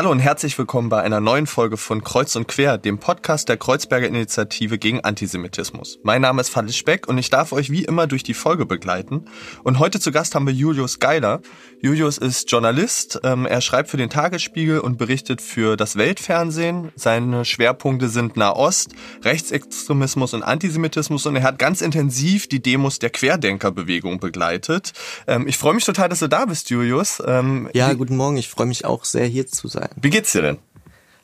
Hallo 0.00 0.10
und 0.10 0.20
herzlich 0.20 0.56
willkommen 0.56 0.88
bei 0.88 1.02
einer 1.02 1.20
neuen 1.20 1.46
Folge 1.46 1.76
von 1.76 2.02
Kreuz 2.02 2.34
und 2.34 2.48
Quer, 2.48 2.78
dem 2.78 2.96
Podcast 2.96 3.50
der 3.50 3.58
Kreuzberger 3.58 4.06
Initiative 4.06 4.78
gegen 4.78 5.00
Antisemitismus. 5.00 5.98
Mein 6.02 6.22
Name 6.22 6.40
ist 6.40 6.48
Fadil 6.48 6.72
Speck 6.72 7.06
und 7.06 7.18
ich 7.18 7.28
darf 7.28 7.52
euch 7.52 7.68
wie 7.68 7.84
immer 7.84 8.06
durch 8.06 8.22
die 8.22 8.32
Folge 8.32 8.64
begleiten. 8.64 9.26
Und 9.62 9.78
heute 9.78 10.00
zu 10.00 10.10
Gast 10.10 10.34
haben 10.34 10.46
wir 10.46 10.54
Julius 10.54 11.00
Geiler. 11.00 11.42
Julius 11.82 12.16
ist 12.16 12.50
Journalist, 12.50 13.20
ähm, 13.24 13.44
er 13.44 13.60
schreibt 13.60 13.90
für 13.90 13.98
den 13.98 14.08
Tagesspiegel 14.08 14.80
und 14.80 14.96
berichtet 14.96 15.42
für 15.42 15.76
das 15.76 15.96
Weltfernsehen. 15.96 16.92
Seine 16.96 17.44
Schwerpunkte 17.44 18.08
sind 18.08 18.38
Nahost, 18.38 18.94
Rechtsextremismus 19.22 20.32
und 20.32 20.42
Antisemitismus 20.42 21.26
und 21.26 21.36
er 21.36 21.42
hat 21.42 21.58
ganz 21.58 21.82
intensiv 21.82 22.48
die 22.48 22.62
Demos 22.62 23.00
der 23.00 23.10
Querdenkerbewegung 23.10 24.18
begleitet. 24.18 24.94
Ähm, 25.26 25.46
ich 25.46 25.58
freue 25.58 25.74
mich 25.74 25.84
total, 25.84 26.08
dass 26.08 26.20
du 26.20 26.28
da 26.28 26.46
bist, 26.46 26.70
Julius. 26.70 27.22
Ähm, 27.26 27.68
ja, 27.74 27.92
guten 27.92 28.16
Morgen, 28.16 28.38
ich 28.38 28.48
freue 28.48 28.66
mich 28.66 28.86
auch 28.86 29.04
sehr 29.04 29.26
hier 29.26 29.46
zu 29.46 29.68
sein. 29.68 29.89
Wie 29.96 30.10
geht's 30.10 30.32
dir 30.32 30.42
denn? 30.42 30.58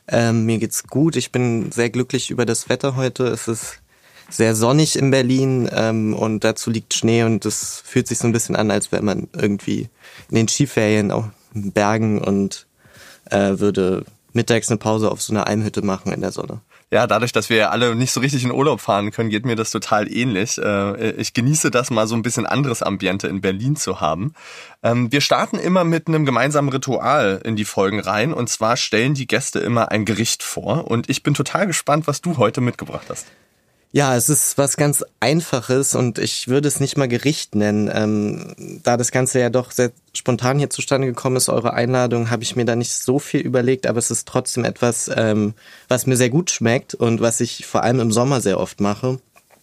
Ähm, 0.09 0.47
mir 0.47 0.59
geht's 0.59 0.84
gut. 0.84 1.16
Ich 1.16 1.33
bin 1.33 1.73
sehr 1.73 1.91
glücklich 1.91 2.30
über 2.30 2.47
das 2.47 2.69
Wetter 2.69 2.97
heute. 2.97 3.25
Es 3.25 3.48
ist 3.48 3.80
sehr 4.29 4.55
sonnig 4.55 4.97
in 4.97 5.11
Berlin 5.11 5.69
ähm, 5.73 6.15
und 6.15 6.45
dazu 6.45 6.70
liegt 6.70 6.95
Schnee 6.95 7.25
und 7.25 7.45
es 7.45 7.83
fühlt 7.84 8.09
sich 8.09 8.19
so 8.19 8.27
ein 8.27 8.33
bisschen 8.33 8.56
an, 8.56 8.70
als 8.70 8.91
wäre 8.92 9.02
man 9.02 9.29
irgendwie 9.33 9.89
in 10.30 10.37
den 10.37 10.48
Skiferien 10.48 11.11
auf 11.11 11.27
Bergen 11.55 12.20
und 12.20 12.66
äh, 13.30 13.59
würde 13.59 14.05
mittags 14.33 14.69
eine 14.69 14.78
Pause 14.78 15.11
auf 15.11 15.23
so 15.23 15.33
einer 15.33 15.47
Almhütte 15.47 15.83
machen 15.83 16.12
in 16.12 16.20
der 16.20 16.33
Sonne 16.33 16.61
ja, 16.93 17.07
dadurch, 17.09 17.33
dass 17.33 17.51
wir 17.51 17.73
alle 17.73 17.97
nicht 17.97 18.13
so 18.13 18.21
richtig 18.21 18.45
in 18.45 18.53
Urlaub 18.53 18.81
fahren 18.81 19.11
können, 19.11 19.29
geht 19.29 19.45
mir 19.45 19.56
das 19.56 19.73
total 19.73 20.11
ähnlich. 20.11 20.56
Äh, 20.59 21.11
ich 21.12 21.34
genieße 21.34 21.70
das 21.70 21.91
mal 21.91 22.06
so 22.06 22.15
ein 22.15 22.23
bisschen 22.23 22.47
anderes 22.47 22.83
Ambiente 22.83 23.27
in 23.27 23.41
Berlin 23.41 23.75
zu 23.75 24.01
haben. 24.01 24.34
Ähm, 24.84 25.11
wir 25.11 25.20
starten 25.20 25.59
immer 25.59 25.83
mit 25.83 26.06
einem 26.06 26.25
gemeinsamen 26.25 26.69
Ritual 26.69 27.41
in 27.45 27.56
die 27.56 27.65
Folgen 27.65 27.98
rein 27.98 28.33
und 28.33 28.48
zwar 28.48 28.77
stellen 28.77 29.15
die 29.15 29.27
Gäste 29.27 29.59
immer 29.59 29.91
ein 29.91 30.05
Gericht 30.05 30.45
vor 30.45 30.89
und 30.89 31.11
ich 31.11 31.25
bin 31.25 31.34
total 31.34 31.67
gespannt, 31.67 32.06
was 32.06 32.20
du 32.20 32.37
heute 32.37 32.61
mitgebracht 32.61 33.06
hast. 33.09 33.27
Ja, 33.97 34.14
es 34.14 34.28
ist 34.28 34.58
was 34.58 34.77
ganz 34.77 35.02
Einfaches 35.20 35.94
und 35.94 36.19
ich 36.19 36.48
würde 36.48 36.69
es 36.69 36.80
nicht 36.80 36.98
mal 36.98 37.08
Gericht 37.08 37.55
nennen. 37.55 37.91
Ähm, 37.91 38.80
da 38.83 38.98
das 38.98 39.11
Ganze 39.11 39.41
ja 39.41 39.48
doch 39.48 39.70
sehr 39.70 39.91
spontan 40.12 40.58
hier 40.58 40.69
zustande 40.69 41.06
gekommen 41.06 41.36
ist, 41.36 41.48
eure 41.48 41.72
Einladung, 41.72 42.28
habe 42.28 42.42
ich 42.42 42.56
mir 42.56 42.66
da 42.66 42.77
nicht 42.77 42.92
so 42.92 43.19
viel 43.19 43.41
überlegt, 43.41 43.86
aber 43.86 43.98
es 43.98 44.11
ist 44.11 44.28
trotzdem 44.28 44.66
etwas, 44.66 45.11
ähm, 45.16 45.55
was 45.88 46.05
mir 46.05 46.19
sehr 46.19 46.28
gut 46.28 46.50
schmeckt 46.50 46.92
und 46.92 47.22
was 47.22 47.41
ich 47.41 47.64
vor 47.64 47.84
allem 47.84 48.00
im 48.00 48.12
Sommer 48.12 48.42
sehr 48.42 48.61
oft 48.61 48.83
mache. 48.83 49.19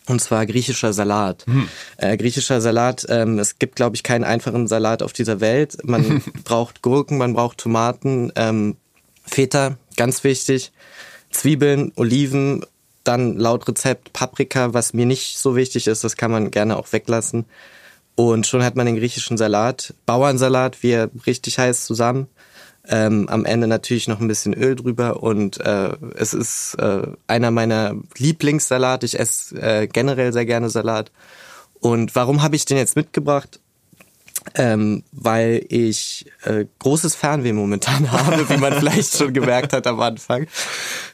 Und 0.07 0.19
zwar 0.19 0.47
griechischer 0.47 0.93
Salat. 0.93 1.45
Hm. 1.45 1.69
Äh, 1.97 2.17
griechischer 2.17 2.59
Salat, 2.59 3.05
ähm, 3.09 3.37
es 3.37 3.59
gibt, 3.59 3.75
glaube 3.75 3.95
ich, 3.95 4.01
keinen 4.01 4.23
einfachen 4.23 4.65
Salat 4.65 5.03
auf 5.03 5.13
dieser 5.13 5.41
Welt. 5.41 5.77
Man 5.83 6.23
braucht 6.43 6.81
Gurken, 6.81 7.19
man 7.19 7.35
braucht 7.35 7.59
Tomaten, 7.59 8.31
ähm, 8.35 8.77
Feta, 9.27 9.77
ganz 9.95 10.23
wichtig, 10.23 10.71
Zwiebeln, 11.29 11.91
Oliven 11.97 12.65
dann 13.03 13.37
laut 13.37 13.67
Rezept 13.67 14.13
Paprika, 14.13 14.73
was 14.73 14.93
mir 14.93 15.05
nicht 15.05 15.37
so 15.37 15.55
wichtig 15.55 15.87
ist, 15.87 16.03
das 16.03 16.17
kann 16.17 16.31
man 16.31 16.51
gerne 16.51 16.77
auch 16.77 16.91
weglassen. 16.91 17.45
Und 18.15 18.45
schon 18.45 18.63
hat 18.63 18.75
man 18.75 18.85
den 18.85 18.95
griechischen 18.95 19.37
Salat, 19.37 19.93
Bauernsalat, 20.05 20.83
wie 20.83 20.91
er 20.91 21.09
richtig 21.25 21.57
heißt, 21.57 21.85
zusammen. 21.85 22.27
Ähm, 22.87 23.29
am 23.29 23.45
Ende 23.45 23.67
natürlich 23.67 24.07
noch 24.07 24.19
ein 24.19 24.27
bisschen 24.27 24.53
Öl 24.53 24.75
drüber 24.75 25.23
und 25.23 25.59
äh, 25.61 25.95
es 26.15 26.33
ist 26.33 26.75
äh, 26.75 27.07
einer 27.27 27.49
meiner 27.49 27.95
Lieblingssalat. 28.17 29.03
Ich 29.03 29.17
esse 29.17 29.55
äh, 29.61 29.87
generell 29.87 30.33
sehr 30.33 30.45
gerne 30.45 30.69
Salat. 30.69 31.11
Und 31.79 32.13
warum 32.15 32.43
habe 32.43 32.55
ich 32.55 32.65
den 32.65 32.77
jetzt 32.77 32.95
mitgebracht? 32.95 33.59
Ähm, 34.55 35.03
weil 35.11 35.65
ich 35.69 36.25
äh, 36.43 36.65
großes 36.79 37.15
Fernweh 37.15 37.53
momentan 37.53 38.11
habe, 38.11 38.49
wie 38.49 38.57
man 38.57 38.73
vielleicht 38.73 39.17
schon 39.17 39.33
gemerkt 39.33 39.73
hat 39.73 39.87
am 39.87 39.99
Anfang. 39.99 40.47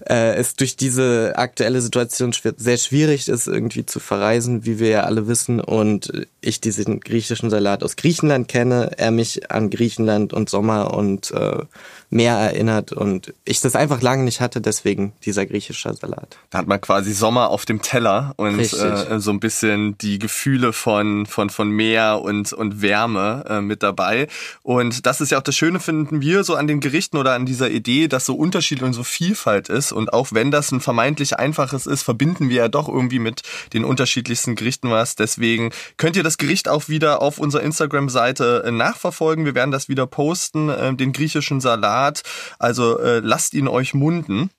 Äh, 0.08 0.36
es 0.36 0.56
durch 0.56 0.76
diese 0.76 1.34
aktuelle 1.36 1.82
Situation 1.82 2.34
sehr 2.58 2.78
schwierig 2.78 3.28
ist, 3.28 3.48
irgendwie 3.48 3.86
zu 3.86 4.00
verreisen, 4.00 4.66
wie 4.66 4.80
wir 4.80 4.90
ja 4.90 5.04
alle 5.04 5.28
wissen. 5.28 5.60
Und 5.60 6.12
ich 6.42 6.62
diesen 6.62 7.00
griechischen 7.00 7.50
Salat 7.50 7.84
aus 7.84 7.96
Griechenland 7.96 8.48
kenne, 8.48 8.92
er 8.98 9.12
mich 9.12 9.52
an 9.52 9.70
Griechenland 9.70 10.34
und 10.34 10.50
Sommer 10.50 10.94
und 10.94 11.32
äh, 11.32 11.64
Meer 12.12 12.34
erinnert 12.34 12.92
und 12.92 13.36
ich 13.46 13.62
das 13.62 13.76
einfach 13.76 14.02
lange 14.02 14.24
nicht 14.24 14.42
hatte, 14.42 14.62
deswegen 14.62 15.14
dieser 15.26 15.46
griechische 15.46 15.94
Salat. 15.94 16.38
Da 16.50 16.58
hat 16.58 16.68
man 16.68 16.82
quasi 16.82 17.14
Sommer 17.14 17.50
auf 17.50 17.66
dem 17.66 17.84
Teller 17.84 18.34
und 18.36 18.60
äh, 18.60 19.20
so 19.20 19.30
ein 19.30 19.40
bisschen 19.40 19.96
die 20.00 20.18
Gefühle 20.18 20.74
von, 20.74 21.28
von, 21.28 21.52
von 21.52 21.70
Meer 21.70 22.22
und, 22.24 22.52
und 22.52 22.82
Wärme 22.82 23.19
äh, 23.20 23.62
mit 23.62 23.84
dabei. 23.84 24.28
Und 24.64 25.06
das 25.06 25.22
ist 25.22 25.32
ja 25.32 25.38
auch 25.38 25.44
das 25.44 25.56
Schöne, 25.56 25.80
finden 25.80 26.22
wir, 26.22 26.44
so 26.44 26.56
an 26.56 26.68
den 26.68 26.80
Gerichten 26.80 27.18
oder 27.18 27.34
an 27.34 27.46
dieser 27.46 27.70
Idee, 27.70 28.08
dass 28.08 28.26
so 28.26 28.36
Unterschied 28.36 28.82
und 28.82 28.94
so 28.94 29.04
Vielfalt 29.04 29.70
ist. 29.70 29.92
Und 29.92 30.14
auch 30.14 30.30
wenn 30.32 30.52
das 30.52 30.72
ein 30.72 30.82
vermeintlich 30.82 31.38
einfaches 31.38 31.86
ist, 31.86 32.04
verbinden 32.04 32.50
wir 32.50 32.58
ja 32.58 32.68
doch 32.68 32.88
irgendwie 32.88 33.20
mit 33.20 33.42
den 33.74 33.86
unterschiedlichsten 33.86 34.56
Gerichten 34.56 34.90
was. 34.90 35.16
Deswegen 35.16 35.72
könnt 35.98 36.16
ihr 36.16 36.24
das 36.24 36.38
Gericht 36.38 36.68
auch 36.68 36.90
wieder 36.90 37.22
auf 37.22 37.40
unserer 37.40 37.64
Instagram-Seite 37.64 38.64
äh, 38.66 38.72
nachverfolgen. 38.72 39.46
Wir 39.46 39.56
werden 39.56 39.72
das 39.72 39.90
wieder 39.90 40.08
posten, 40.08 40.70
äh, 40.70 40.94
den 40.94 41.14
griechischen 41.14 41.62
Salat. 41.62 42.24
Also 42.58 43.00
äh, 43.00 43.20
lasst 43.20 43.54
ihn 43.54 43.68
euch 43.68 43.94
munden. 43.94 44.50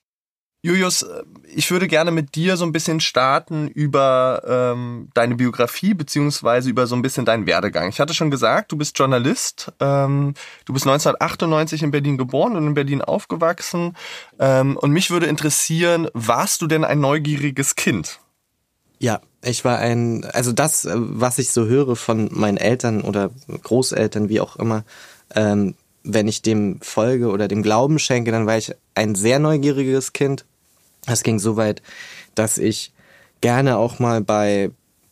Julius, 0.62 1.02
äh, 1.02 1.22
ich 1.54 1.70
würde 1.70 1.88
gerne 1.88 2.10
mit 2.10 2.34
dir 2.34 2.56
so 2.56 2.64
ein 2.64 2.72
bisschen 2.72 3.00
starten 3.00 3.68
über 3.68 4.42
ähm, 4.46 5.08
deine 5.14 5.36
Biografie 5.36 5.94
beziehungsweise 5.94 6.68
über 6.68 6.86
so 6.86 6.94
ein 6.94 7.02
bisschen 7.02 7.24
deinen 7.24 7.46
Werdegang. 7.46 7.88
Ich 7.88 8.00
hatte 8.00 8.14
schon 8.14 8.30
gesagt, 8.30 8.72
du 8.72 8.76
bist 8.76 8.98
Journalist. 8.98 9.72
Ähm, 9.80 10.34
du 10.66 10.72
bist 10.72 10.86
1998 10.86 11.82
in 11.82 11.90
Berlin 11.90 12.18
geboren 12.18 12.56
und 12.56 12.66
in 12.66 12.74
Berlin 12.74 13.02
aufgewachsen. 13.02 13.96
Ähm, 14.38 14.76
und 14.76 14.90
mich 14.90 15.10
würde 15.10 15.26
interessieren, 15.26 16.08
warst 16.12 16.62
du 16.62 16.66
denn 16.66 16.84
ein 16.84 17.00
neugieriges 17.00 17.74
Kind? 17.74 18.20
Ja, 18.98 19.20
ich 19.42 19.64
war 19.64 19.78
ein, 19.78 20.26
also 20.26 20.52
das, 20.52 20.84
äh, 20.84 20.92
was 20.94 21.38
ich 21.38 21.52
so 21.52 21.64
höre 21.66 21.96
von 21.96 22.28
meinen 22.32 22.58
Eltern 22.58 23.00
oder 23.00 23.30
Großeltern, 23.62 24.28
wie 24.28 24.40
auch 24.40 24.56
immer, 24.56 24.84
ähm, 25.34 25.74
wenn 26.02 26.28
ich 26.28 26.42
dem 26.42 26.80
folge 26.80 27.28
oder 27.28 27.48
dem 27.48 27.62
Glauben 27.62 27.98
schenke, 27.98 28.30
dann 28.30 28.46
war 28.46 28.56
ich 28.56 28.72
ein 28.94 29.14
sehr 29.14 29.38
neugieriges 29.38 30.12
Kind. 30.12 30.44
Es 31.06 31.22
ging 31.22 31.38
so 31.38 31.56
weit, 31.56 31.82
dass 32.34 32.58
ich 32.58 32.92
gerne 33.40 33.78
auch 33.78 33.98
mal 33.98 34.20
bei 34.20 34.70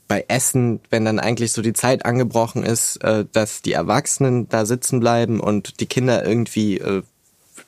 bei 0.08 0.24
Essen, 0.28 0.80
wenn 0.88 1.04
dann 1.04 1.20
eigentlich 1.20 1.52
so 1.52 1.60
die 1.60 1.74
Zeit 1.74 2.06
angebrochen 2.06 2.64
ist, 2.64 2.96
äh, 3.04 3.26
dass 3.30 3.60
die 3.60 3.72
Erwachsenen 3.72 4.48
da 4.48 4.64
sitzen 4.64 5.00
bleiben 5.00 5.38
und 5.38 5.80
die 5.80 5.86
Kinder 5.86 6.24
irgendwie 6.24 6.78
äh, 6.78 7.02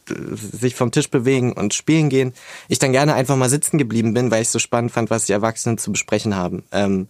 sich 0.09 0.75
vom 0.75 0.91
Tisch 0.91 1.11
bewegen 1.11 1.53
und 1.53 1.75
spielen 1.75 2.09
gehen, 2.09 2.33
ich 2.69 2.79
dann 2.79 2.93
gerne 2.93 3.15
einfach 3.15 3.37
mal 3.37 3.51
sitzen 3.51 3.79
geblieben 3.79 4.15
bin, 4.15 4.31
weil 4.31 4.43
ich 4.43 4.49
so 4.49 4.59
spannend 4.59 4.91
fand, 4.91 5.11
was 5.11 5.27
die 5.27 5.33
Erwachsenen 5.33 5.79
zu 5.79 5.93
besprechen 5.93 6.35
haben. 6.35 6.65
Ähm, 6.73 7.09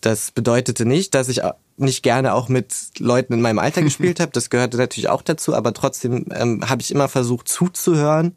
das 0.00 0.30
bedeutete 0.30 0.84
nicht, 0.84 1.14
dass 1.14 1.28
ich 1.28 1.42
nicht 1.76 2.02
gerne 2.02 2.34
auch 2.34 2.48
mit 2.48 2.74
Leuten 2.98 3.32
in 3.32 3.40
meinem 3.40 3.58
Alter 3.58 3.82
gespielt 3.82 4.20
habe. 4.20 4.32
Das 4.32 4.50
gehörte 4.50 4.76
natürlich 4.76 5.08
auch 5.08 5.22
dazu, 5.22 5.54
aber 5.54 5.72
trotzdem 5.72 6.26
ähm, 6.32 6.68
habe 6.68 6.82
ich 6.82 6.90
immer 6.90 7.08
versucht 7.08 7.48
zuzuhören, 7.48 8.36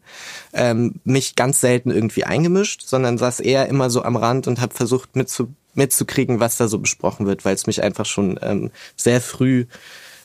ähm, 0.52 1.00
mich 1.04 1.36
ganz 1.36 1.60
selten 1.60 1.90
irgendwie 1.90 2.24
eingemischt, 2.24 2.82
sondern 2.84 3.18
saß 3.18 3.40
eher 3.40 3.68
immer 3.68 3.90
so 3.90 4.02
am 4.02 4.16
Rand 4.16 4.46
und 4.46 4.60
habe 4.60 4.74
versucht 4.74 5.16
mitzu 5.16 5.54
mitzukriegen, 5.76 6.38
was 6.38 6.56
da 6.56 6.68
so 6.68 6.78
besprochen 6.78 7.26
wird, 7.26 7.44
weil 7.44 7.54
es 7.56 7.66
mich 7.66 7.82
einfach 7.82 8.06
schon 8.06 8.38
ähm, 8.42 8.70
sehr 8.96 9.20
früh 9.20 9.66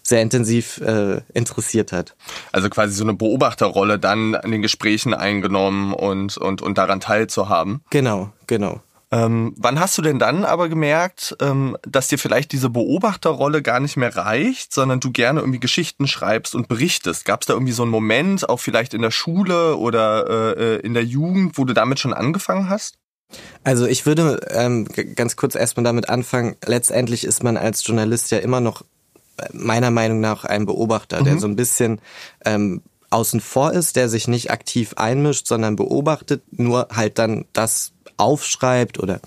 sehr 0.04 0.22
intensiv 0.22 0.82
äh, 0.82 1.22
interessiert 1.34 1.92
hat. 1.92 2.16
Also 2.52 2.70
quasi 2.70 2.94
so 2.94 3.04
eine 3.04 3.14
Beobachterrolle 3.14 4.00
dann 4.00 4.36
an 4.36 4.52
den 4.52 4.62
Gesprächen 4.62 5.14
eingenommen 5.14 5.94
und, 5.94 6.38
und, 6.38 6.62
und 6.62 6.78
daran 6.78 7.00
teilzuhaben. 7.00 7.82
Genau, 7.90 8.32
genau. 8.48 8.82
Ähm, 9.12 9.56
wann 9.58 9.80
hast 9.80 9.98
du 9.98 10.04
denn 10.04 10.20
dann 10.20 10.46
aber 10.46 10.70
gemerkt, 10.70 11.36
ähm, 11.42 11.76
dass 11.82 12.10
dir 12.10 12.20
vielleicht 12.20 12.52
diese 12.52 12.70
Beobachterrolle 12.70 13.64
gar 13.64 13.80
nicht 13.80 13.98
mehr 13.98 14.16
reicht, 14.16 14.72
sondern 14.72 15.00
du 15.00 15.12
gerne 15.12 15.40
irgendwie 15.40 15.60
Geschichten 15.60 16.08
schreibst 16.08 16.54
und 16.54 16.68
berichtest? 16.68 17.26
Gab 17.26 17.42
es 17.42 17.48
da 17.48 17.54
irgendwie 17.54 17.74
so 17.74 17.82
einen 17.82 17.92
Moment, 17.92 18.48
auch 18.48 18.60
vielleicht 18.60 18.94
in 18.94 19.02
der 19.02 19.12
Schule 19.12 19.78
oder 19.78 20.58
äh, 20.58 20.76
in 20.82 20.94
der 20.94 21.06
Jugend, 21.06 21.58
wo 21.58 21.66
du 21.66 21.74
damit 21.74 22.00
schon 22.00 22.14
angefangen 22.14 22.70
hast? 22.70 23.00
Also 23.64 23.88
ich 23.88 24.06
würde 24.06 24.40
ähm, 24.52 24.86
ganz 25.16 25.36
kurz 25.36 25.56
erstmal 25.56 25.84
damit 25.84 26.10
anfangen, 26.10 26.56
letztendlich 26.66 27.24
ist 27.24 27.44
man 27.44 27.58
als 27.58 27.86
Journalist 27.86 28.32
ja 28.32 28.40
immer 28.40 28.60
noch 28.60 28.84
äh, 29.38 29.48
meiner 29.54 29.92
Meinung 29.92 30.20
nach 30.20 30.46
ein 30.46 30.68
Beobachter, 30.68 31.22
mhm. 31.22 31.26
der 31.26 31.40
so 31.40 31.48
ein 31.48 31.56
bisschen 31.56 32.00
ähm, 32.46 32.82
außen 33.10 33.40
vor 33.40 33.74
ist, 33.74 33.96
der 33.96 34.08
sich 34.08 34.28
nicht 34.28 34.52
aktiv 34.52 34.94
einmischt, 34.96 35.48
sondern 35.48 35.76
beobachtet, 35.76 36.44
nur 36.52 36.90
halt 36.94 37.18
dann 37.18 37.46
das 37.54 37.92
aufschreibt 38.20 39.00
oder 39.00 39.20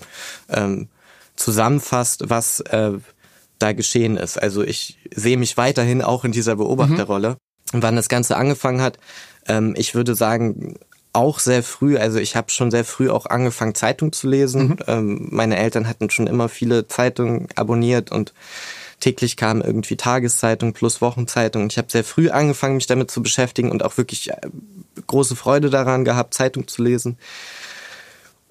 ähm, 0.49 0.87
zusammenfasst, 1.35 2.29
was 2.29 2.59
äh, 2.61 2.93
da 3.59 3.73
geschehen 3.73 4.17
ist. 4.17 4.41
Also 4.41 4.63
ich 4.63 4.99
sehe 5.13 5.37
mich 5.37 5.57
weiterhin 5.57 6.01
auch 6.01 6.25
in 6.25 6.31
dieser 6.31 6.55
Beobachterrolle. 6.57 7.37
Mhm. 7.71 7.81
Wann 7.81 7.95
das 7.95 8.09
Ganze 8.09 8.35
angefangen 8.35 8.81
hat, 8.81 8.99
ähm, 9.47 9.73
ich 9.77 9.95
würde 9.95 10.15
sagen, 10.15 10.75
auch 11.13 11.39
sehr 11.39 11.61
früh, 11.61 11.97
also 11.97 12.17
ich 12.17 12.35
habe 12.35 12.51
schon 12.51 12.71
sehr 12.71 12.83
früh 12.83 13.09
auch 13.09 13.27
angefangen, 13.27 13.75
Zeitung 13.75 14.11
zu 14.11 14.27
lesen. 14.27 14.67
Mhm. 14.67 14.77
Ähm, 14.87 15.27
meine 15.31 15.57
Eltern 15.57 15.87
hatten 15.87 16.09
schon 16.09 16.27
immer 16.27 16.49
viele 16.49 16.87
Zeitungen 16.87 17.47
abonniert 17.55 18.11
und 18.11 18.33
täglich 18.99 19.37
kamen 19.37 19.61
irgendwie 19.61 19.95
Tageszeitung 19.95 20.73
plus 20.73 21.01
Wochenzeitung. 21.01 21.67
Ich 21.67 21.77
habe 21.77 21.91
sehr 21.91 22.03
früh 22.03 22.29
angefangen, 22.29 22.75
mich 22.75 22.87
damit 22.87 23.11
zu 23.11 23.21
beschäftigen 23.21 23.69
und 23.69 23.83
auch 23.83 23.97
wirklich 23.97 24.31
äh, 24.31 24.37
große 25.07 25.35
Freude 25.35 25.69
daran 25.69 26.03
gehabt, 26.03 26.33
Zeitung 26.33 26.67
zu 26.67 26.81
lesen. 26.81 27.17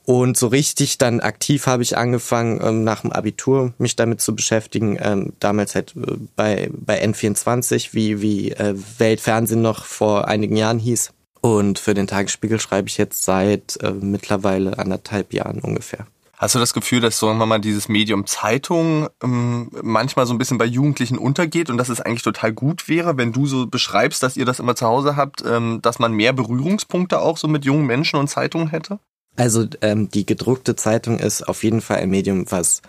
Und 0.04 0.36
so 0.36 0.48
richtig 0.48 0.98
dann 0.98 1.20
aktiv 1.20 1.66
habe 1.66 1.82
ich 1.82 1.96
angefangen, 1.96 2.60
ähm, 2.62 2.84
nach 2.84 3.02
dem 3.02 3.12
Abitur 3.12 3.72
mich 3.78 3.94
damit 3.94 4.20
zu 4.20 4.34
beschäftigen. 4.34 4.98
Ähm, 5.00 5.32
damals 5.38 5.74
halt 5.74 5.94
äh, 5.96 6.16
bei, 6.34 6.70
bei 6.72 7.04
N24, 7.04 7.90
wie, 7.92 8.20
wie 8.20 8.50
äh, 8.50 8.74
Weltfernsehen 8.98 9.62
noch 9.62 9.84
vor 9.84 10.26
einigen 10.26 10.56
Jahren 10.56 10.78
hieß. 10.78 11.12
Und 11.40 11.78
für 11.78 11.94
den 11.94 12.06
Tagesspiegel 12.06 12.60
schreibe 12.60 12.88
ich 12.88 12.98
jetzt 12.98 13.24
seit 13.24 13.78
äh, 13.82 13.92
mittlerweile 13.92 14.78
anderthalb 14.78 15.32
Jahren 15.32 15.60
ungefähr. 15.60 16.06
Hast 16.36 16.56
du 16.56 16.58
das 16.58 16.74
Gefühl, 16.74 17.00
dass 17.00 17.20
sagen 17.20 17.38
wir 17.38 17.46
mal 17.46 17.60
dieses 17.60 17.88
Medium 17.88 18.26
Zeitung 18.26 19.08
ähm, 19.22 19.70
manchmal 19.80 20.26
so 20.26 20.34
ein 20.34 20.38
bisschen 20.38 20.58
bei 20.58 20.64
Jugendlichen 20.64 21.16
untergeht 21.16 21.70
und 21.70 21.78
dass 21.78 21.88
es 21.88 22.00
eigentlich 22.00 22.22
total 22.22 22.52
gut 22.52 22.88
wäre, 22.88 23.16
wenn 23.16 23.32
du 23.32 23.46
so 23.46 23.68
beschreibst, 23.68 24.24
dass 24.24 24.36
ihr 24.36 24.44
das 24.44 24.58
immer 24.58 24.74
zu 24.74 24.86
Hause 24.86 25.14
habt, 25.14 25.44
ähm, 25.46 25.78
dass 25.82 26.00
man 26.00 26.12
mehr 26.12 26.32
Berührungspunkte 26.32 27.20
auch 27.20 27.36
so 27.36 27.46
mit 27.46 27.64
jungen 27.64 27.86
Menschen 27.86 28.18
und 28.18 28.26
Zeitungen 28.26 28.70
hätte? 28.70 28.98
Also 29.36 29.66
ähm, 29.80 30.10
die 30.10 30.26
gedruckte 30.26 30.76
Zeitung 30.76 31.18
ist 31.18 31.42
auf 31.42 31.64
jeden 31.64 31.80
Fall 31.80 31.98
ein 31.98 32.10
Medium, 32.10 32.50
was 32.50 32.82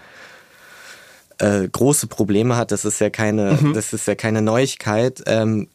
äh, 1.37 1.67
große 1.67 2.07
Probleme 2.07 2.55
hat. 2.57 2.71
Das 2.71 2.85
ist 2.85 2.99
ja 2.99 3.09
keine, 3.09 3.57
mhm. 3.59 3.73
das 3.73 3.93
ist 3.93 4.07
ja 4.07 4.15
keine 4.15 4.41
Neuigkeit. 4.41 5.23
Ähm, 5.25 5.67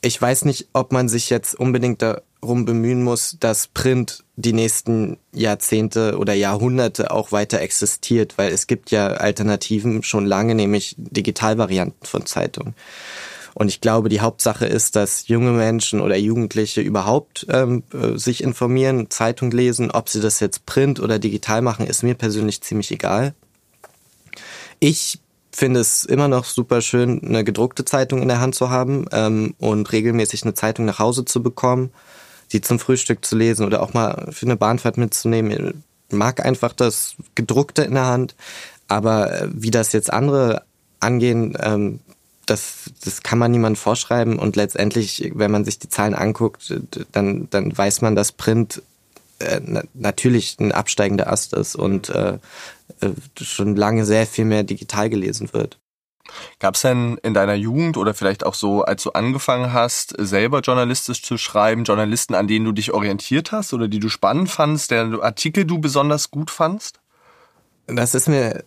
ich 0.00 0.20
weiß 0.20 0.44
nicht, 0.44 0.68
ob 0.72 0.92
man 0.92 1.08
sich 1.08 1.30
jetzt 1.30 1.54
unbedingt 1.54 2.02
darum 2.02 2.64
bemühen 2.64 3.02
muss, 3.02 3.36
dass 3.40 3.66
Print 3.66 4.24
die 4.36 4.52
nächsten 4.52 5.18
Jahrzehnte 5.32 6.18
oder 6.18 6.34
Jahrhunderte 6.34 7.10
auch 7.10 7.32
weiter 7.32 7.60
existiert, 7.60 8.38
weil 8.38 8.52
es 8.52 8.68
gibt 8.68 8.90
ja 8.90 9.08
Alternativen 9.08 10.04
schon 10.04 10.24
lange, 10.24 10.54
nämlich 10.54 10.94
Digitalvarianten 10.98 12.06
von 12.06 12.26
Zeitungen. 12.26 12.74
Und 13.58 13.66
ich 13.66 13.80
glaube, 13.80 14.08
die 14.08 14.20
Hauptsache 14.20 14.66
ist, 14.66 14.94
dass 14.94 15.26
junge 15.26 15.50
Menschen 15.50 16.00
oder 16.00 16.16
Jugendliche 16.16 16.80
überhaupt 16.80 17.44
ähm, 17.50 17.82
äh, 17.92 18.16
sich 18.16 18.44
informieren, 18.44 19.10
Zeitung 19.10 19.50
lesen. 19.50 19.90
Ob 19.90 20.08
sie 20.08 20.20
das 20.20 20.38
jetzt 20.38 20.64
print 20.64 21.00
oder 21.00 21.18
digital 21.18 21.60
machen, 21.60 21.84
ist 21.84 22.04
mir 22.04 22.14
persönlich 22.14 22.60
ziemlich 22.60 22.92
egal. 22.92 23.34
Ich 24.78 25.18
finde 25.50 25.80
es 25.80 26.04
immer 26.04 26.28
noch 26.28 26.44
super 26.44 26.80
schön, 26.82 27.20
eine 27.24 27.42
gedruckte 27.42 27.84
Zeitung 27.84 28.22
in 28.22 28.28
der 28.28 28.38
Hand 28.38 28.54
zu 28.54 28.70
haben 28.70 29.06
ähm, 29.10 29.56
und 29.58 29.90
regelmäßig 29.90 30.44
eine 30.44 30.54
Zeitung 30.54 30.84
nach 30.84 31.00
Hause 31.00 31.24
zu 31.24 31.42
bekommen, 31.42 31.90
die 32.52 32.60
zum 32.60 32.78
Frühstück 32.78 33.24
zu 33.24 33.34
lesen 33.34 33.66
oder 33.66 33.82
auch 33.82 33.92
mal 33.92 34.28
für 34.30 34.46
eine 34.46 34.56
Bahnfahrt 34.56 34.98
mitzunehmen. 34.98 35.82
Ich 36.08 36.16
mag 36.16 36.46
einfach 36.46 36.74
das 36.74 37.16
gedruckte 37.34 37.82
in 37.82 37.94
der 37.94 38.06
Hand, 38.06 38.36
aber 38.86 39.32
äh, 39.32 39.48
wie 39.52 39.72
das 39.72 39.92
jetzt 39.92 40.12
andere 40.12 40.62
angehen, 41.00 41.58
ähm, 41.60 41.98
das, 42.50 42.90
das 43.04 43.22
kann 43.22 43.38
man 43.38 43.50
niemand 43.50 43.78
vorschreiben 43.78 44.38
und 44.38 44.56
letztendlich, 44.56 45.30
wenn 45.34 45.50
man 45.50 45.64
sich 45.64 45.78
die 45.78 45.88
Zahlen 45.88 46.14
anguckt, 46.14 46.74
dann, 47.12 47.48
dann 47.50 47.76
weiß 47.76 48.00
man, 48.00 48.16
dass 48.16 48.32
Print 48.32 48.82
äh, 49.38 49.60
natürlich 49.94 50.56
ein 50.58 50.72
absteigender 50.72 51.30
Ast 51.30 51.52
ist 51.52 51.76
und 51.76 52.08
äh, 52.10 52.38
äh, 53.00 53.10
schon 53.40 53.76
lange 53.76 54.04
sehr 54.04 54.26
viel 54.26 54.44
mehr 54.44 54.64
digital 54.64 55.10
gelesen 55.10 55.52
wird. 55.52 55.78
Gab 56.58 56.74
es 56.74 56.82
denn 56.82 57.18
in 57.22 57.34
deiner 57.34 57.54
Jugend 57.54 57.96
oder 57.96 58.14
vielleicht 58.14 58.44
auch 58.44 58.54
so, 58.54 58.82
als 58.82 59.02
du 59.02 59.12
angefangen 59.12 59.72
hast, 59.72 60.14
selber 60.18 60.60
journalistisch 60.60 61.22
zu 61.22 61.38
schreiben, 61.38 61.84
Journalisten, 61.84 62.34
an 62.34 62.48
denen 62.48 62.64
du 62.64 62.72
dich 62.72 62.92
orientiert 62.92 63.52
hast 63.52 63.72
oder 63.72 63.88
die 63.88 64.00
du 64.00 64.08
spannend 64.08 64.50
fandst, 64.50 64.90
deren 64.90 65.20
Artikel 65.20 65.64
du 65.64 65.78
besonders 65.78 66.30
gut 66.30 66.50
fandst? 66.50 67.00
Das 67.86 68.14
ist 68.14 68.28
mir 68.28 68.64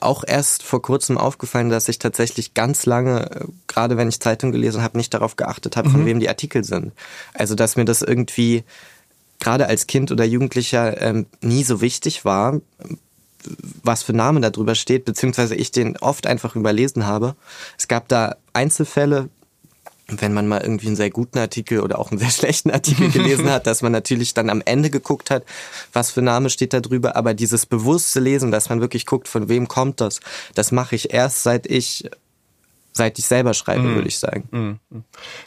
auch 0.00 0.24
erst 0.26 0.62
vor 0.62 0.82
kurzem 0.82 1.18
aufgefallen, 1.18 1.68
dass 1.68 1.88
ich 1.88 1.98
tatsächlich 1.98 2.54
ganz 2.54 2.86
lange, 2.86 3.30
äh, 3.30 3.44
gerade 3.66 3.96
wenn 3.96 4.08
ich 4.08 4.20
Zeitung 4.20 4.52
gelesen 4.52 4.82
habe, 4.82 4.96
nicht 4.96 5.12
darauf 5.12 5.36
geachtet 5.36 5.76
habe, 5.76 5.88
mhm. 5.88 5.92
von 5.92 6.06
wem 6.06 6.20
die 6.20 6.28
Artikel 6.28 6.64
sind. 6.64 6.92
Also 7.34 7.54
dass 7.54 7.76
mir 7.76 7.84
das 7.84 8.02
irgendwie 8.02 8.64
gerade 9.40 9.66
als 9.66 9.86
Kind 9.86 10.12
oder 10.12 10.24
Jugendlicher 10.24 11.00
ähm, 11.00 11.26
nie 11.40 11.64
so 11.64 11.80
wichtig 11.80 12.24
war, 12.24 12.60
was 13.82 14.02
für 14.02 14.12
Name 14.12 14.40
da 14.40 14.50
drüber 14.50 14.74
steht, 14.74 15.06
beziehungsweise 15.06 15.54
ich 15.54 15.72
den 15.72 15.96
oft 15.96 16.26
einfach 16.26 16.56
überlesen 16.56 17.06
habe. 17.06 17.34
Es 17.78 17.88
gab 17.88 18.06
da 18.08 18.36
Einzelfälle, 18.52 19.30
wenn 20.18 20.32
man 20.32 20.48
mal 20.48 20.60
irgendwie 20.60 20.88
einen 20.88 20.96
sehr 20.96 21.10
guten 21.10 21.38
Artikel 21.38 21.80
oder 21.80 21.98
auch 21.98 22.10
einen 22.10 22.18
sehr 22.18 22.30
schlechten 22.30 22.70
Artikel 22.70 23.10
gelesen 23.10 23.50
hat, 23.50 23.66
dass 23.66 23.82
man 23.82 23.92
natürlich 23.92 24.34
dann 24.34 24.50
am 24.50 24.62
Ende 24.64 24.90
geguckt 24.90 25.30
hat, 25.30 25.44
was 25.92 26.10
für 26.10 26.22
Name 26.22 26.50
steht 26.50 26.72
da 26.72 26.80
drüber. 26.80 27.16
Aber 27.16 27.34
dieses 27.34 27.66
bewusste 27.66 28.20
Lesen, 28.20 28.50
dass 28.50 28.68
man 28.68 28.80
wirklich 28.80 29.06
guckt, 29.06 29.28
von 29.28 29.48
wem 29.48 29.68
kommt 29.68 30.00
das, 30.00 30.20
das 30.54 30.72
mache 30.72 30.94
ich 30.94 31.12
erst 31.12 31.42
seit 31.42 31.66
ich 31.66 32.10
seit 32.92 33.18
ich 33.18 33.26
selber 33.26 33.54
schreibe, 33.54 33.82
mm. 33.82 33.94
würde 33.94 34.08
ich 34.08 34.18
sagen. 34.18 34.48
Mm. 34.50 34.96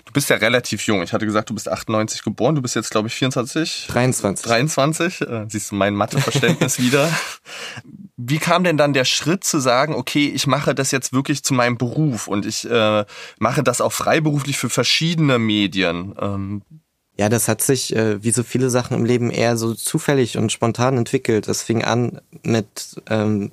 Du 0.06 0.14
bist 0.14 0.30
ja 0.30 0.38
relativ 0.38 0.86
jung. 0.88 1.04
Ich 1.04 1.14
hatte 1.14 1.26
gesagt, 1.26 1.50
du 1.50 1.54
bist 1.54 1.70
98 1.70 2.24
geboren. 2.24 2.56
Du 2.56 2.62
bist 2.62 2.76
jetzt, 2.76 2.92
glaube 2.92 3.08
ich, 3.08 3.16
24? 3.16 3.88
23. 3.90 4.46
23. 4.46 5.22
Äh, 5.22 5.46
siehst 5.50 5.72
du 5.72 5.76
mein 5.76 5.94
Matheverständnis 5.96 6.80
wieder. 6.82 7.10
Wie 8.18 8.38
kam 8.38 8.64
denn 8.64 8.78
dann 8.78 8.94
der 8.94 9.06
Schritt 9.06 9.44
zu 9.44 9.60
sagen, 9.60 9.96
okay, 9.96 10.28
ich 10.28 10.48
mache 10.48 10.74
das 10.74 10.92
jetzt 10.92 11.14
wirklich 11.14 11.44
zu 11.44 11.54
meinem 11.54 11.78
Beruf 11.78 12.28
und 12.28 12.46
ich 12.46 12.70
äh, 12.70 13.06
mache 13.40 13.64
das 13.64 13.82
auch 13.82 13.92
freiberuflich 13.92 14.58
für 14.58 14.70
verschiedene 14.70 15.40
Medien? 15.40 16.16
Ähm, 16.20 16.62
ja, 17.18 17.30
das 17.30 17.48
hat 17.48 17.62
sich 17.62 17.96
äh, 17.96 18.24
wie 18.24 18.32
so 18.32 18.44
viele 18.44 18.70
Sachen 18.70 18.98
im 18.98 19.06
Leben 19.06 19.30
eher 19.30 19.58
so 19.58 19.74
zufällig 19.74 20.38
und 20.38 20.52
spontan 20.52 20.98
entwickelt. 20.98 21.48
Das 21.48 21.62
fing 21.62 21.84
an 21.84 22.22
mit 22.44 23.02
ähm, 23.10 23.52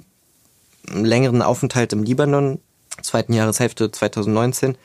einem 0.88 1.04
längeren 1.04 1.42
Aufenthalt 1.42 1.92
im 1.92 2.02
Libanon 2.02 2.60
zweiten 3.02 3.32
Jahreshälfte 3.32 3.90
2019, 3.90 4.76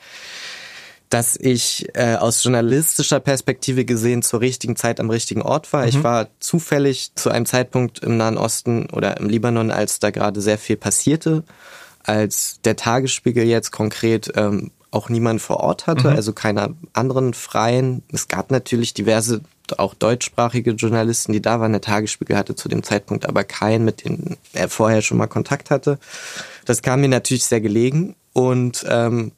dass 1.10 1.36
ich 1.36 1.86
äh, 1.94 2.16
aus 2.16 2.42
journalistischer 2.42 3.20
Perspektive 3.20 3.84
gesehen 3.84 4.22
zur 4.22 4.40
richtigen 4.40 4.76
Zeit 4.76 4.98
am 4.98 5.10
richtigen 5.10 5.42
Ort 5.42 5.72
war. 5.72 5.82
Mhm. 5.82 5.88
Ich 5.88 6.02
war 6.02 6.28
zufällig 6.40 7.12
zu 7.14 7.30
einem 7.30 7.46
Zeitpunkt 7.46 8.00
im 8.00 8.16
Nahen 8.16 8.38
Osten 8.38 8.90
oder 8.90 9.16
im 9.18 9.28
Libanon, 9.28 9.70
als 9.70 10.00
da 10.00 10.10
gerade 10.10 10.40
sehr 10.40 10.58
viel 10.58 10.76
passierte, 10.76 11.44
als 12.02 12.60
der 12.64 12.76
Tagesspiegel 12.76 13.44
jetzt 13.44 13.70
konkret 13.70 14.32
ähm, 14.36 14.72
auch 14.90 15.08
niemand 15.08 15.42
vor 15.42 15.58
Ort 15.58 15.86
hatte, 15.86 16.10
mhm. 16.10 16.16
also 16.16 16.32
keiner 16.32 16.70
anderen 16.92 17.34
freien. 17.34 18.02
Es 18.12 18.28
gab 18.28 18.50
natürlich 18.50 18.94
diverse 18.94 19.42
auch 19.78 19.94
deutschsprachige 19.94 20.72
Journalisten, 20.72 21.32
die 21.32 21.42
da 21.42 21.60
waren. 21.60 21.72
Der 21.72 21.80
Tagesspiegel 21.80 22.36
hatte 22.36 22.54
zu 22.54 22.68
dem 22.68 22.82
Zeitpunkt 22.82 23.26
aber 23.26 23.44
keinen, 23.44 23.84
mit 23.84 24.04
dem 24.04 24.36
er 24.52 24.68
vorher 24.68 25.02
schon 25.02 25.18
mal 25.18 25.26
Kontakt 25.26 25.70
hatte. 25.70 25.98
Das 26.64 26.82
kam 26.82 27.00
mir 27.00 27.08
natürlich 27.08 27.44
sehr 27.44 27.60
gelegen 27.60 28.14
und 28.32 28.84
ähm, 28.88 29.32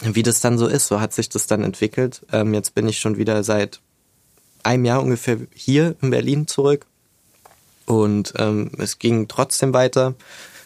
wie 0.00 0.22
das 0.22 0.40
dann 0.40 0.58
so 0.58 0.66
ist, 0.66 0.86
so 0.86 1.00
hat 1.00 1.12
sich 1.12 1.28
das 1.28 1.46
dann 1.46 1.62
entwickelt. 1.62 2.22
Ähm, 2.32 2.54
jetzt 2.54 2.74
bin 2.74 2.88
ich 2.88 2.98
schon 2.98 3.16
wieder 3.16 3.44
seit 3.44 3.80
einem 4.62 4.84
Jahr 4.84 5.02
ungefähr 5.02 5.38
hier 5.54 5.94
in 6.02 6.10
Berlin 6.10 6.46
zurück 6.46 6.86
und 7.86 8.34
ähm, 8.38 8.70
es 8.78 8.98
ging 8.98 9.28
trotzdem 9.28 9.72
weiter. 9.72 10.14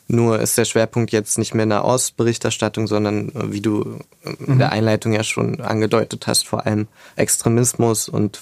Nur 0.09 0.39
ist 0.39 0.57
der 0.57 0.65
Schwerpunkt 0.65 1.11
jetzt 1.11 1.37
nicht 1.37 1.55
mehr 1.55 1.67
Nahostberichterstattung, 1.67 2.87
sondern 2.87 3.31
äh, 3.31 3.53
wie 3.53 3.61
du 3.61 3.99
in 4.25 4.55
mhm. 4.55 4.59
der 4.59 4.71
Einleitung 4.71 5.13
ja 5.13 5.25
schon 5.25 5.61
angedeutet 5.61 6.27
hast, 6.27 6.47
vor 6.47 6.65
allem 6.65 6.87
Extremismus 7.17 8.09
und 8.09 8.41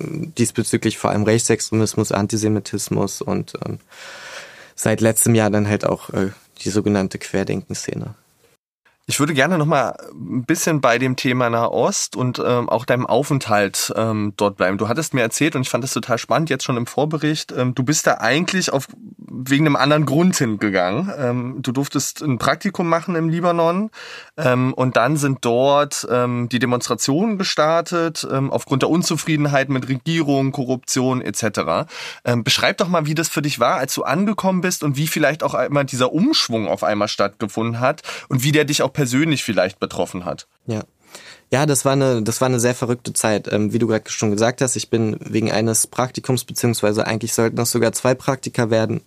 diesbezüglich 0.00 0.98
vor 0.98 1.10
allem 1.10 1.24
Rechtsextremismus, 1.24 2.12
Antisemitismus 2.12 3.22
und 3.22 3.54
ähm, 3.64 3.78
seit 4.74 5.00
letztem 5.00 5.34
Jahr 5.34 5.50
dann 5.50 5.68
halt 5.68 5.84
auch 5.84 6.10
äh, 6.10 6.30
die 6.62 6.70
sogenannte 6.70 7.18
Querdenkenszene. 7.18 8.14
Ich 9.10 9.18
würde 9.18 9.34
gerne 9.34 9.58
noch 9.58 9.66
mal 9.66 9.96
ein 10.12 10.44
bisschen 10.44 10.80
bei 10.80 10.96
dem 10.96 11.16
Thema 11.16 11.50
Nahost 11.50 12.14
und 12.14 12.40
ähm, 12.46 12.68
auch 12.68 12.84
deinem 12.84 13.06
Aufenthalt 13.06 13.92
ähm, 13.96 14.34
dort 14.36 14.56
bleiben. 14.56 14.78
Du 14.78 14.86
hattest 14.86 15.14
mir 15.14 15.22
erzählt 15.22 15.56
und 15.56 15.62
ich 15.62 15.68
fand 15.68 15.82
das 15.82 15.92
total 15.92 16.16
spannend 16.16 16.48
jetzt 16.48 16.62
schon 16.62 16.76
im 16.76 16.86
Vorbericht. 16.86 17.50
Ähm, 17.50 17.74
du 17.74 17.82
bist 17.82 18.06
da 18.06 18.18
eigentlich 18.18 18.72
auf 18.72 18.86
wegen 19.16 19.66
einem 19.66 19.74
anderen 19.74 20.06
Grund 20.06 20.36
hingegangen. 20.36 21.12
Ähm, 21.18 21.56
du 21.60 21.72
durftest 21.72 22.22
ein 22.22 22.38
Praktikum 22.38 22.88
machen 22.88 23.16
im 23.16 23.28
Libanon 23.28 23.90
ähm, 24.44 24.72
und 24.74 24.96
dann 24.96 25.16
sind 25.16 25.38
dort 25.42 26.06
ähm, 26.10 26.48
die 26.50 26.58
Demonstrationen 26.58 27.38
gestartet 27.38 28.26
ähm, 28.30 28.50
aufgrund 28.50 28.82
der 28.82 28.90
Unzufriedenheit 28.90 29.68
mit 29.68 29.88
Regierung, 29.88 30.52
Korruption 30.52 31.20
etc. 31.22 31.90
Ähm, 32.24 32.44
beschreib 32.44 32.78
doch 32.78 32.88
mal, 32.88 33.06
wie 33.06 33.14
das 33.14 33.28
für 33.28 33.42
dich 33.42 33.60
war, 33.60 33.76
als 33.76 33.94
du 33.94 34.02
angekommen 34.02 34.60
bist 34.60 34.82
und 34.82 34.96
wie 34.96 35.06
vielleicht 35.06 35.42
auch 35.42 35.54
einmal 35.54 35.84
dieser 35.84 36.12
Umschwung 36.12 36.68
auf 36.68 36.84
einmal 36.84 37.08
stattgefunden 37.08 37.80
hat 37.80 38.02
und 38.28 38.42
wie 38.42 38.52
der 38.52 38.64
dich 38.64 38.82
auch 38.82 38.92
persönlich 38.92 39.44
vielleicht 39.44 39.80
betroffen 39.80 40.24
hat. 40.24 40.46
Ja. 40.66 40.82
Ja, 41.52 41.66
das 41.66 41.84
war 41.84 41.92
eine, 41.92 42.22
das 42.22 42.40
war 42.40 42.46
eine 42.46 42.60
sehr 42.60 42.76
verrückte 42.76 43.12
Zeit. 43.12 43.52
Ähm, 43.52 43.72
wie 43.72 43.80
du 43.80 43.88
gerade 43.88 44.08
schon 44.08 44.30
gesagt 44.30 44.60
hast, 44.60 44.76
ich 44.76 44.88
bin 44.88 45.16
wegen 45.20 45.50
eines 45.50 45.88
Praktikums, 45.88 46.44
beziehungsweise 46.44 47.06
eigentlich 47.06 47.34
sollten 47.34 47.56
das 47.56 47.72
sogar 47.72 47.92
zwei 47.92 48.14
Praktika 48.14 48.70
werden, 48.70 49.00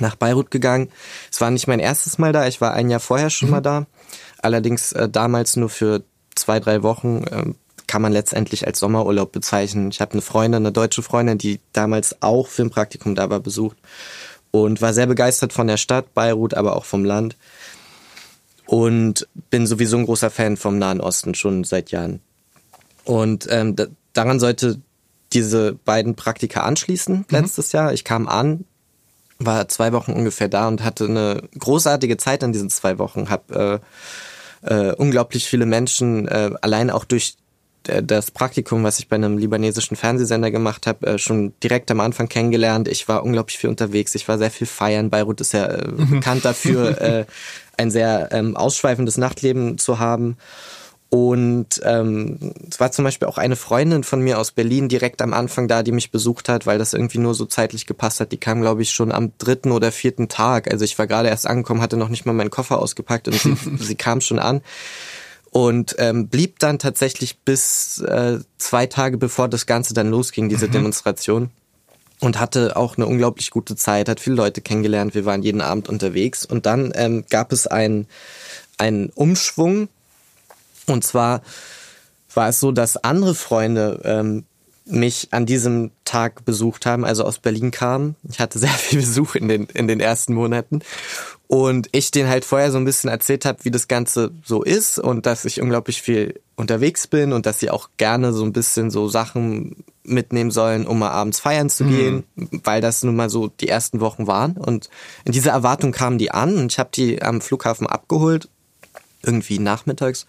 nach 0.00 0.16
Beirut 0.16 0.50
gegangen. 0.50 0.88
Es 1.30 1.40
war 1.40 1.50
nicht 1.50 1.66
mein 1.66 1.80
erstes 1.80 2.18
Mal 2.18 2.32
da, 2.32 2.46
ich 2.46 2.60
war 2.60 2.72
ein 2.72 2.88
Jahr 2.88 3.00
vorher 3.00 3.30
schon 3.30 3.48
mhm. 3.48 3.54
mal 3.54 3.60
da. 3.60 3.86
Allerdings 4.40 4.92
äh, 4.92 5.08
damals 5.08 5.56
nur 5.56 5.68
für 5.68 6.02
zwei, 6.34 6.60
drei 6.60 6.82
Wochen. 6.82 7.24
Äh, 7.24 7.54
kann 7.88 8.02
man 8.02 8.12
letztendlich 8.12 8.66
als 8.66 8.78
Sommerurlaub 8.78 9.32
bezeichnen. 9.32 9.90
Ich 9.90 10.00
habe 10.00 10.12
eine 10.12 10.20
Freundin, 10.20 10.62
eine 10.62 10.72
deutsche 10.72 11.02
Freundin, 11.02 11.38
die 11.38 11.58
damals 11.72 12.20
auch 12.20 12.46
für 12.46 12.62
ein 12.62 12.70
Praktikum 12.70 13.14
da 13.14 13.30
war, 13.30 13.40
besucht 13.40 13.78
und 14.50 14.80
war 14.80 14.94
sehr 14.94 15.06
begeistert 15.06 15.52
von 15.52 15.66
der 15.66 15.78
Stadt 15.78 16.14
Beirut, 16.14 16.54
aber 16.54 16.76
auch 16.76 16.84
vom 16.84 17.04
Land. 17.04 17.36
Und 18.66 19.26
bin 19.48 19.66
sowieso 19.66 19.96
ein 19.96 20.04
großer 20.04 20.30
Fan 20.30 20.58
vom 20.58 20.78
Nahen 20.78 21.00
Osten 21.00 21.34
schon 21.34 21.64
seit 21.64 21.90
Jahren. 21.90 22.20
Und 23.04 23.46
ähm, 23.50 23.74
da, 23.74 23.86
daran 24.12 24.38
sollte 24.38 24.80
diese 25.32 25.72
beiden 25.72 26.14
Praktika 26.14 26.62
anschließen 26.62 27.16
mhm. 27.16 27.24
letztes 27.30 27.72
mhm. 27.72 27.76
Jahr. 27.76 27.92
Ich 27.94 28.04
kam 28.04 28.28
an, 28.28 28.64
war 29.38 29.68
zwei 29.68 29.92
Wochen 29.92 30.12
ungefähr 30.12 30.48
da 30.48 30.68
und 30.68 30.84
hatte 30.84 31.04
eine 31.04 31.42
großartige 31.58 32.16
Zeit 32.16 32.42
in 32.42 32.52
diesen 32.52 32.70
zwei 32.70 32.98
Wochen. 32.98 33.30
Hab 33.30 33.50
äh, 33.52 33.78
äh, 34.62 34.92
unglaublich 34.92 35.46
viele 35.46 35.66
Menschen 35.66 36.26
äh, 36.26 36.50
allein 36.60 36.90
auch 36.90 37.04
durch 37.04 37.36
äh, 37.86 38.02
das 38.02 38.30
Praktikum, 38.30 38.82
was 38.82 38.98
ich 38.98 39.08
bei 39.08 39.16
einem 39.16 39.38
libanesischen 39.38 39.96
Fernsehsender 39.96 40.50
gemacht 40.50 40.86
habe, 40.86 41.06
äh, 41.06 41.18
schon 41.18 41.52
direkt 41.62 41.90
am 41.90 42.00
Anfang 42.00 42.28
kennengelernt. 42.28 42.88
Ich 42.88 43.08
war 43.08 43.22
unglaublich 43.22 43.58
viel 43.58 43.70
unterwegs. 43.70 44.14
Ich 44.14 44.26
war 44.26 44.38
sehr 44.38 44.50
viel 44.50 44.66
feiern. 44.66 45.10
Beirut 45.10 45.40
ist 45.40 45.52
ja 45.52 45.66
äh, 45.66 45.88
mhm. 45.88 46.10
bekannt 46.10 46.44
dafür, 46.44 47.26
ein 47.76 47.90
sehr 47.92 48.30
ähm, 48.32 48.56
ausschweifendes 48.56 49.18
Nachtleben 49.18 49.78
zu 49.78 50.00
haben. 50.00 50.36
Und 51.10 51.80
ähm, 51.84 52.52
es 52.70 52.80
war 52.80 52.92
zum 52.92 53.04
Beispiel 53.04 53.28
auch 53.28 53.38
eine 53.38 53.56
Freundin 53.56 54.04
von 54.04 54.20
mir 54.20 54.38
aus 54.38 54.52
Berlin 54.52 54.90
direkt 54.90 55.22
am 55.22 55.32
Anfang 55.32 55.66
da, 55.66 55.82
die 55.82 55.92
mich 55.92 56.10
besucht 56.10 56.50
hat, 56.50 56.66
weil 56.66 56.76
das 56.76 56.92
irgendwie 56.92 57.18
nur 57.18 57.34
so 57.34 57.46
zeitlich 57.46 57.86
gepasst 57.86 58.20
hat. 58.20 58.30
Die 58.30 58.36
kam, 58.36 58.60
glaube 58.60 58.82
ich, 58.82 58.90
schon 58.90 59.10
am 59.10 59.32
dritten 59.38 59.72
oder 59.72 59.90
vierten 59.90 60.28
Tag. 60.28 60.70
Also 60.70 60.84
ich 60.84 60.98
war 60.98 61.06
gerade 61.06 61.28
erst 61.28 61.46
angekommen, 61.46 61.80
hatte 61.80 61.96
noch 61.96 62.10
nicht 62.10 62.26
mal 62.26 62.34
meinen 62.34 62.50
Koffer 62.50 62.78
ausgepackt 62.78 63.26
und 63.28 63.40
sie, 63.40 63.56
sie 63.78 63.94
kam 63.94 64.20
schon 64.20 64.38
an 64.38 64.60
und 65.50 65.96
ähm, 65.98 66.28
blieb 66.28 66.58
dann 66.58 66.78
tatsächlich 66.78 67.38
bis 67.38 68.00
äh, 68.00 68.38
zwei 68.58 68.86
Tage 68.86 69.16
bevor 69.16 69.48
das 69.48 69.64
Ganze 69.64 69.94
dann 69.94 70.10
losging, 70.10 70.50
diese 70.50 70.68
mhm. 70.68 70.72
Demonstration. 70.72 71.50
Und 72.20 72.40
hatte 72.40 72.76
auch 72.76 72.96
eine 72.96 73.06
unglaublich 73.06 73.50
gute 73.50 73.76
Zeit, 73.76 74.08
hat 74.08 74.18
viele 74.18 74.34
Leute 74.34 74.60
kennengelernt, 74.60 75.14
wir 75.14 75.24
waren 75.24 75.44
jeden 75.44 75.60
Abend 75.60 75.88
unterwegs. 75.88 76.44
Und 76.44 76.66
dann 76.66 76.90
ähm, 76.96 77.24
gab 77.30 77.52
es 77.52 77.68
einen, 77.68 78.08
einen 78.76 79.10
Umschwung 79.10 79.88
und 80.88 81.04
zwar 81.04 81.42
war 82.34 82.48
es 82.48 82.60
so, 82.60 82.72
dass 82.72 82.96
andere 82.96 83.34
Freunde 83.34 84.00
ähm, 84.04 84.44
mich 84.90 85.28
an 85.32 85.46
diesem 85.46 85.90
Tag 86.04 86.44
besucht 86.44 86.86
haben, 86.86 87.04
also 87.04 87.24
aus 87.24 87.38
Berlin 87.38 87.70
kamen. 87.70 88.16
Ich 88.28 88.40
hatte 88.40 88.58
sehr 88.58 88.70
viel 88.70 89.00
Besuch 89.00 89.34
in 89.34 89.48
den, 89.48 89.64
in 89.66 89.88
den 89.88 90.00
ersten 90.00 90.34
Monaten. 90.34 90.80
Und 91.46 91.88
ich 91.92 92.10
denen 92.10 92.28
halt 92.28 92.44
vorher 92.44 92.70
so 92.70 92.76
ein 92.76 92.84
bisschen 92.84 93.08
erzählt 93.08 93.46
habe, 93.46 93.64
wie 93.64 93.70
das 93.70 93.88
Ganze 93.88 94.32
so 94.44 94.62
ist 94.62 94.98
und 94.98 95.24
dass 95.24 95.46
ich 95.46 95.62
unglaublich 95.62 96.02
viel 96.02 96.40
unterwegs 96.56 97.06
bin 97.06 97.32
und 97.32 97.46
dass 97.46 97.58
sie 97.58 97.70
auch 97.70 97.88
gerne 97.96 98.34
so 98.34 98.44
ein 98.44 98.52
bisschen 98.52 98.90
so 98.90 99.08
Sachen 99.08 99.76
mitnehmen 100.02 100.50
sollen, 100.50 100.86
um 100.86 100.98
mal 100.98 101.10
abends 101.10 101.40
feiern 101.40 101.70
zu 101.70 101.84
gehen, 101.84 102.24
mhm. 102.34 102.60
weil 102.64 102.80
das 102.80 103.02
nun 103.02 103.16
mal 103.16 103.30
so 103.30 103.48
die 103.48 103.68
ersten 103.68 104.00
Wochen 104.00 104.26
waren. 104.26 104.58
Und 104.58 104.90
in 105.24 105.32
dieser 105.32 105.52
Erwartung 105.52 105.92
kamen 105.92 106.18
die 106.18 106.30
an 106.30 106.58
und 106.58 106.72
ich 106.72 106.78
habe 106.78 106.90
die 106.94 107.22
am 107.22 107.40
Flughafen 107.40 107.86
abgeholt, 107.86 108.48
irgendwie 109.22 109.58
nachmittags. 109.58 110.26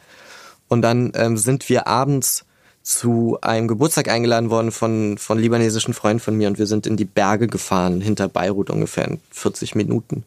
Und 0.69 0.81
dann 0.81 1.11
ähm, 1.15 1.35
sind 1.35 1.67
wir 1.67 1.87
abends 1.87 2.45
zu 2.83 3.37
einem 3.41 3.67
Geburtstag 3.67 4.07
eingeladen 4.07 4.49
worden 4.49 4.71
von, 4.71 5.17
von 5.17 5.37
libanesischen 5.37 5.93
Freunden 5.93 6.21
von 6.21 6.35
mir 6.35 6.47
und 6.47 6.57
wir 6.57 6.65
sind 6.65 6.87
in 6.87 6.95
die 6.95 7.05
Berge 7.05 7.47
gefahren, 7.47 8.01
hinter 8.01 8.29
Beirut 8.29 8.69
ungefähr 8.69 9.05
in 9.05 9.19
40 9.31 9.75
Minuten. 9.75 10.23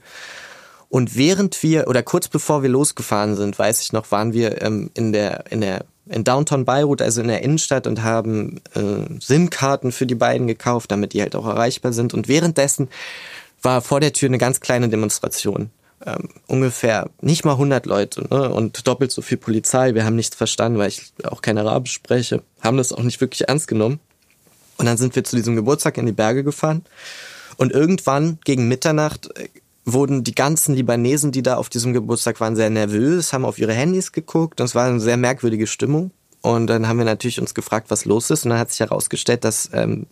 Und 0.88 1.16
während 1.16 1.62
wir, 1.62 1.88
oder 1.88 2.02
kurz 2.02 2.28
bevor 2.28 2.62
wir 2.62 2.68
losgefahren 2.68 3.34
sind, 3.34 3.58
weiß 3.58 3.80
ich 3.80 3.92
noch, 3.92 4.11
waren 4.11 4.34
wir 4.34 4.61
ähm, 4.61 4.90
in 4.92 5.12
der, 5.12 5.50
in 5.50 5.62
der, 5.62 5.87
in 6.06 6.22
Downtown 6.22 6.66
Beirut, 6.66 7.00
also 7.00 7.22
in 7.22 7.28
der 7.28 7.42
Innenstadt 7.42 7.87
und 7.87 8.02
haben 8.02 8.61
äh, 8.75 9.18
SIM-Karten 9.18 9.90
für 9.90 10.06
die 10.06 10.14
beiden 10.14 10.46
gekauft, 10.46 10.92
damit 10.92 11.14
die 11.14 11.22
halt 11.22 11.34
auch 11.34 11.46
erreichbar 11.46 11.94
sind. 11.94 12.12
Und 12.12 12.28
währenddessen 12.28 12.88
war 13.62 13.80
vor 13.80 14.00
der 14.00 14.12
Tür 14.12 14.28
eine 14.28 14.38
ganz 14.38 14.61
kleine 14.61 14.88
Demonstration 14.90 15.70
ähm, 16.06 16.28
ungefähr 16.47 17.11
nicht 17.21 17.44
mal 17.44 17.52
100 17.52 17.87
Leute 17.87 18.23
ne? 18.30 18.52
und 18.52 18.87
doppelt 18.87 19.12
so 19.12 19.23
viel 19.23 19.38
Polizei. 19.38 19.94
Wir 19.94 20.04
haben 20.04 20.16
nichts 20.16 20.37
verstanden, 20.37 20.78
weil 20.78 20.88
ich 20.88 21.12
auch 21.25 21.42
kein 21.42 21.59
Arabisch 21.59 21.92
spreche, 21.92 22.42
haben 22.61 22.76
das 22.76 22.92
auch 22.92 23.02
nicht 23.02 23.21
wirklich 23.21 23.49
ernst 23.49 23.68
genommen. 23.68 24.00
Und 24.78 24.87
dann 24.87 24.97
sind 24.97 25.14
wir 25.14 25.25
zu 25.25 25.37
diesem 25.37 25.54
Geburtstag 25.54 25.99
in 25.99 26.06
die 26.06 26.12
Berge 26.12 26.44
gefahren 26.44 26.85
und 27.56 27.73
irgendwann 27.73 28.38
gegen 28.44 28.68
Mitternacht 28.68 29.37
äh, 29.37 29.49
wurden 29.85 30.23
die 30.25 30.35
ganzen 30.35 30.75
Libanesen, 30.75 31.32
die 31.32 31.42
da 31.42 31.56
auf 31.56 31.68
diesem 31.68 31.92
Geburtstag 31.92 32.40
waren, 32.40 32.56
sehr 32.56 32.71
nervös, 32.71 33.32
haben 33.32 33.44
auf 33.44 33.59
ihre 33.59 33.73
Handys 33.73 34.12
geguckt 34.12 34.61
es 34.61 34.75
war 34.75 34.87
eine 34.87 35.00
sehr 35.00 35.16
merkwürdige 35.16 35.66
Stimmung. 35.66 36.12
Und 36.40 36.66
dann 36.66 36.88
haben 36.88 36.99
wir 36.99 37.04
natürlich 37.04 37.40
uns 37.40 37.54
gefragt, 37.54 37.90
was 37.90 38.04
los 38.04 38.28
ist. 38.30 38.44
Und 38.44 38.50
dann 38.50 38.59
hat 38.59 38.71
sich 38.71 38.80
herausgestellt, 38.80 39.44
dass 39.44 39.71
ähm, 39.73 40.06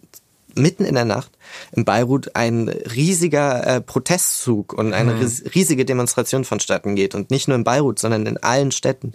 mitten 0.55 0.85
in 0.85 0.95
der 0.95 1.05
Nacht 1.05 1.33
in 1.73 1.85
Beirut 1.85 2.35
ein 2.35 2.69
riesiger 2.69 3.67
äh, 3.67 3.81
Protestzug 3.81 4.73
und 4.73 4.93
eine 4.93 5.15
mhm. 5.15 5.31
riesige 5.55 5.85
Demonstration 5.85 6.45
vonstatten 6.45 6.95
geht. 6.95 7.15
Und 7.15 7.31
nicht 7.31 7.49
nur 7.49 7.57
in 7.57 7.65
Beirut, 7.65 7.99
sondern 7.99 8.27
in 8.27 8.39
allen 8.39 8.73
Städten. 8.73 9.13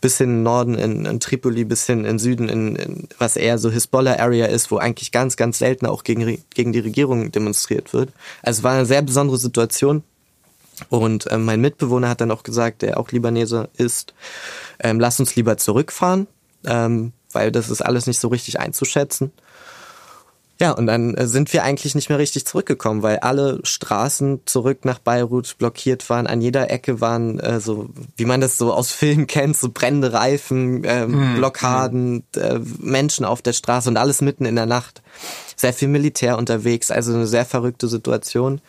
Bis 0.00 0.18
hin 0.18 0.30
in 0.30 0.42
Norden, 0.42 0.74
in, 0.74 1.04
in 1.04 1.20
Tripoli, 1.20 1.64
bis 1.64 1.86
hin 1.86 2.04
in 2.04 2.18
Süden, 2.18 2.48
in, 2.48 2.76
in 2.76 3.08
was 3.18 3.36
eher 3.36 3.58
so 3.58 3.70
Hisbollah-Area 3.70 4.46
ist, 4.46 4.70
wo 4.70 4.78
eigentlich 4.78 5.12
ganz, 5.12 5.36
ganz 5.36 5.58
selten 5.58 5.86
auch 5.86 6.04
gegen, 6.04 6.42
gegen 6.50 6.72
die 6.72 6.80
Regierung 6.80 7.32
demonstriert 7.32 7.92
wird. 7.92 8.10
Also 8.42 8.60
es 8.60 8.64
war 8.64 8.72
eine 8.72 8.86
sehr 8.86 9.02
besondere 9.02 9.38
Situation. 9.38 10.02
Und 10.88 11.26
ähm, 11.30 11.44
mein 11.44 11.60
Mitbewohner 11.60 12.08
hat 12.08 12.20
dann 12.20 12.30
auch 12.30 12.42
gesagt, 12.42 12.82
der 12.82 12.98
auch 12.98 13.10
Libanese 13.10 13.68
ist, 13.76 14.14
ähm, 14.78 14.98
lass 14.98 15.20
uns 15.20 15.36
lieber 15.36 15.58
zurückfahren, 15.58 16.26
ähm, 16.64 17.12
weil 17.32 17.52
das 17.52 17.68
ist 17.68 17.82
alles 17.82 18.06
nicht 18.06 18.18
so 18.18 18.28
richtig 18.28 18.58
einzuschätzen. 18.58 19.32
Ja, 20.60 20.72
und 20.72 20.86
dann 20.86 21.14
äh, 21.14 21.26
sind 21.26 21.54
wir 21.54 21.64
eigentlich 21.64 21.94
nicht 21.94 22.10
mehr 22.10 22.18
richtig 22.18 22.46
zurückgekommen, 22.46 23.02
weil 23.02 23.20
alle 23.20 23.60
Straßen 23.62 24.42
zurück 24.44 24.84
nach 24.84 24.98
Beirut 24.98 25.56
blockiert 25.56 26.10
waren. 26.10 26.26
An 26.26 26.42
jeder 26.42 26.70
Ecke 26.70 27.00
waren 27.00 27.40
äh, 27.40 27.60
so, 27.60 27.88
wie 28.16 28.26
man 28.26 28.42
das 28.42 28.58
so 28.58 28.74
aus 28.74 28.92
Filmen 28.92 29.26
kennt, 29.26 29.56
so 29.56 29.70
brennende 29.72 30.12
Reifen, 30.12 30.84
äh, 30.84 31.06
mhm. 31.06 31.36
Blockaden, 31.36 32.24
äh, 32.36 32.58
Menschen 32.78 33.24
auf 33.24 33.40
der 33.40 33.54
Straße 33.54 33.88
und 33.88 33.96
alles 33.96 34.20
mitten 34.20 34.44
in 34.44 34.54
der 34.54 34.66
Nacht. 34.66 35.00
Sehr 35.56 35.72
viel 35.72 35.88
Militär 35.88 36.36
unterwegs, 36.36 36.90
also 36.90 37.14
eine 37.14 37.26
sehr 37.26 37.46
verrückte 37.46 37.88
Situation. 37.88 38.60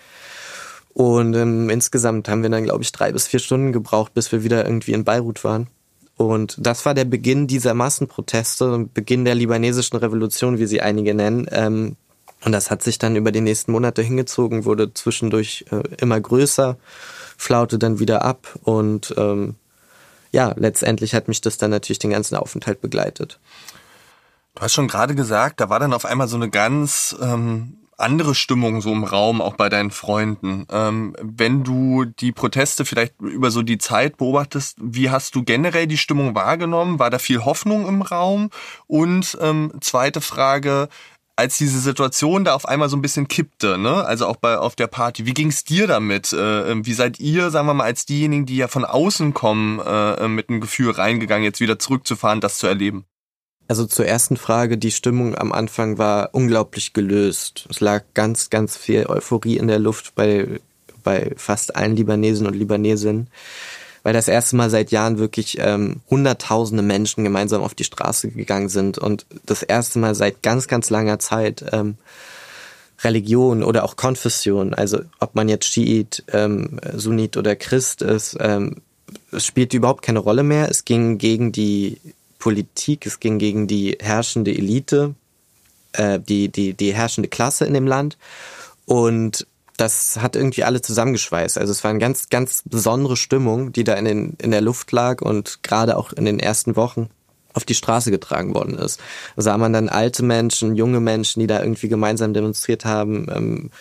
Und 0.93 1.36
ähm, 1.36 1.69
insgesamt 1.69 2.29
haben 2.29 2.41
wir 2.41 2.50
dann, 2.50 2.63
glaube 2.63 2.83
ich, 2.83 2.93
drei 2.93 3.12
bis 3.12 3.27
vier 3.27 3.39
Stunden 3.41 3.74
gebraucht, 3.74 4.13
bis 4.13 4.31
wir 4.31 4.43
wieder 4.43 4.65
irgendwie 4.65 4.93
in 4.93 5.03
Beirut 5.03 5.43
waren. 5.43 5.67
Und 6.18 6.56
das 6.60 6.86
war 6.86 6.94
der 6.94 7.06
Beginn 7.06 7.48
dieser 7.48 7.74
Massenproteste, 7.74 8.89
Beginn 8.94 9.25
der 9.25 9.36
libanesischen 9.36 9.98
Revolution, 9.98 10.60
wie 10.60 10.68
sie 10.68 10.82
einige 10.82 11.13
nennen. 11.13 11.48
Ähm, 11.51 11.96
und 12.44 12.51
das 12.51 12.72
hat 12.72 12.84
sich 12.84 12.98
dann 12.98 13.15
über 13.15 13.32
die 13.32 13.41
nächsten 13.41 13.72
Monate 13.72 14.01
hingezogen, 14.01 14.65
wurde 14.65 14.94
zwischendurch 14.94 15.65
äh, 15.72 15.84
immer 15.98 16.20
größer, 16.20 16.77
flaute 17.38 17.77
dann 17.77 18.00
wieder 18.00 18.24
ab 18.24 18.60
und 18.63 19.13
ähm, 19.18 19.56
ja, 20.32 20.53
letztendlich 20.56 21.13
hat 21.13 21.27
mich 21.27 21.41
das 21.41 21.58
dann 21.58 21.72
natürlich 21.72 22.00
den 22.00 22.12
ganzen 22.12 22.36
Aufenthalt 22.36 22.82
begleitet. 22.82 23.39
Du 24.56 24.62
hast 24.62 24.74
schon 24.74 24.88
gerade 24.88 25.13
gesagt, 25.13 25.60
da 25.60 25.70
war 25.70 25.80
dann 25.80 25.94
auf 25.94 26.06
einmal 26.06 26.27
so 26.27 26.36
eine 26.36 26.50
ganz 26.50 27.15
ähm, 27.22 27.77
andere 28.01 28.36
Stimmung 28.36 28.81
so 28.81 28.91
im 28.91 29.03
Raum, 29.03 29.41
auch 29.41 29.55
bei 29.55 29.70
deinen 29.70 29.91
Freunden. 29.91 30.65
Ähm, 30.72 31.15
wenn 31.22 31.63
du 31.63 32.05
die 32.05 32.31
Proteste 32.31 32.86
vielleicht 32.86 33.20
über 33.22 33.51
so 33.51 33.62
die 33.62 33.77
Zeit 33.77 34.17
beobachtest, 34.17 34.77
wie 34.81 35.10
hast 35.10 35.36
du 35.36 35.43
generell 35.43 35.88
die 35.88 35.98
Stimmung 35.98 36.36
wahrgenommen? 36.36 37.00
War 37.00 37.10
da 37.10 37.20
viel 37.20 37.46
Hoffnung 37.46 37.88
im 37.88 38.01
Raum? 38.01 38.50
Und 38.88 39.38
ähm, 39.41 39.72
zweite 39.81 40.22
Frage, 40.22 40.89
als 41.36 41.58
diese 41.58 41.79
Situation 41.79 42.46
da 42.46 42.53
auf 42.53 42.67
einmal 42.67 42.89
so 42.89 42.98
ein 42.98 43.01
bisschen 43.01 43.27
kippte, 43.27 43.77
ne? 43.77 44.05
Also 44.05 44.27
auch 44.27 44.36
bei 44.36 44.58
auf 44.58 44.75
der 44.75 44.88
Party. 44.88 45.25
Wie 45.25 45.34
ging's 45.34 45.63
dir 45.63 45.88
damit? 45.88 46.34
Äh, 46.34 46.86
wie 46.86 46.93
seid 46.93 47.20
ihr, 47.20 47.50
sagen 47.50 47.67
wir 47.67 47.74
mal, 47.74 47.86
als 47.86 48.05
diejenigen, 48.05 48.46
die 48.46 48.58
ja 48.58 48.67
von 48.67 48.86
außen 48.86 49.34
kommen, 49.34 49.79
äh, 49.79 50.27
mit 50.27 50.50
einem 50.50 50.62
Gefühl 50.62 50.91
reingegangen, 50.91 51.43
jetzt 51.43 51.60
wieder 51.60 51.79
zurückzufahren, 51.79 52.41
das 52.41 52.58
zu 52.58 52.67
erleben? 52.67 53.05
Also 53.72 53.86
zur 53.86 54.06
ersten 54.06 54.36
Frage, 54.36 54.78
die 54.78 54.92
Stimmung 54.92 55.34
am 55.34 55.54
Anfang 55.54 55.98
war 55.98 56.32
unglaublich 56.34 56.92
gelöst. 56.92 57.68
Es 57.70 57.80
lag 57.80 58.04
ganz, 58.13 58.50
ganz 58.50 58.75
viel 58.75 59.06
Euphorie 59.06 59.56
in 59.56 59.70
der 59.70 59.80
Luft 59.80 60.13
bei, 60.13 60.60
bei 61.06 61.32
fast 61.38 61.78
allen 61.78 61.96
Libanesen 61.96 62.48
und 62.48 62.54
Libanesinnen, 62.54 63.28
weil 64.04 64.12
das 64.12 64.28
erste 64.28 64.58
Mal 64.58 64.70
seit 64.70 64.92
Jahren 64.92 65.20
wirklich 65.20 65.56
ähm, 65.62 66.01
hunderttausende 66.10 66.84
Menschen 66.84 67.24
gemeinsam 67.24 67.63
auf 67.63 67.74
die 67.74 67.86
Straße 67.86 68.32
gegangen 68.32 68.68
sind 68.68 68.98
und 68.98 69.25
das 69.46 69.63
erste 69.63 70.00
Mal 70.00 70.16
seit 70.16 70.44
ganz, 70.44 70.68
ganz 70.68 70.90
langer 70.90 71.20
Zeit 71.20 71.63
ähm, 71.72 71.96
Religion 73.06 73.63
oder 73.63 73.86
auch 73.86 73.96
Konfession, 73.96 74.74
also 74.74 75.00
ob 75.22 75.34
man 75.34 75.48
jetzt 75.48 75.68
Schiit, 75.68 76.25
ähm, 76.34 76.78
Sunnit 76.94 77.38
oder 77.38 77.56
Christ 77.56 78.01
ist, 78.01 78.36
ähm, 78.42 78.82
es 79.32 79.46
spielt 79.46 79.74
überhaupt 79.74 80.01
keine 80.01 80.20
Rolle 80.20 80.44
mehr. 80.44 80.70
Es 80.70 80.86
ging 80.86 81.18
gegen 81.18 81.51
die 81.51 82.00
Politik, 82.41 83.05
es 83.05 83.21
ging 83.21 83.39
gegen 83.39 83.67
die 83.67 83.98
herrschende 84.01 84.51
Elite, 84.51 85.15
äh, 85.93 86.19
die, 86.19 86.50
die, 86.50 86.74
die 86.74 86.93
herrschende 86.93 87.29
Klasse 87.29 87.63
in 87.65 87.74
dem 87.74 87.88
Land. 87.88 88.17
Und 88.86 89.48
das 89.77 90.17
hat 90.19 90.36
irgendwie 90.36 90.65
alle 90.65 90.81
zusammengeschweißt. 90.81 91.57
Also 91.57 91.71
es 91.71 91.83
war 91.83 91.91
eine 91.91 92.00
ganz, 92.00 92.27
ganz 92.29 92.63
besondere 92.65 93.15
Stimmung, 93.15 93.71
die 93.71 93.86
da 93.86 93.93
in, 93.93 94.05
den, 94.05 94.38
in 94.41 94.51
der 94.51 94.62
Luft 94.62 94.91
lag 94.91 95.21
und 95.21 95.63
gerade 95.63 95.95
auch 95.95 96.12
in 96.12 96.25
den 96.25 96.39
ersten 96.39 96.75
Wochen. 96.75 97.10
auf 97.53 97.65
die 97.65 97.75
Straße 97.75 98.12
getragen 98.12 98.53
worden 98.53 98.77
ist. 98.77 99.00
Da 99.36 99.41
sah 99.41 99.57
man 99.57 99.74
dann 99.74 99.89
alte 99.89 100.24
Menschen, 100.24 100.75
junge 100.75 101.00
Menschen, 101.00 101.41
die 101.41 101.48
da 101.48 101.60
irgendwie 101.60 101.89
gemeinsam 101.89 102.33
demonstriert 102.33 102.86
haben. 102.86 103.27
Ähm, 103.29 103.71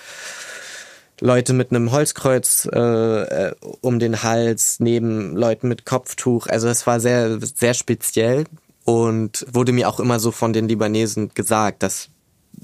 Leute 1.21 1.53
mit 1.53 1.71
einem 1.71 1.93
Holzkreuz 1.93 2.69
äh, 2.73 2.79
äh, 2.79 3.55
um 3.81 3.99
den 3.99 4.23
Hals, 4.23 4.81
neben 4.81 5.37
Leuten 5.37 5.69
mit 5.69 5.85
Kopftuch. 5.85 6.47
Also 6.47 6.69
es 6.69 6.87
war 6.87 6.99
sehr, 7.01 7.39
sehr 7.41 7.75
speziell 7.75 8.45
und 8.85 9.47
wurde 9.53 9.73
mir 9.73 9.89
auch 9.89 10.01
immer 10.01 10.19
so 10.19 10.33
von 10.33 10.53
den 10.53 10.69
Libanesen 10.69 11.31
gesagt, 11.35 11.83
dass 11.83 12.09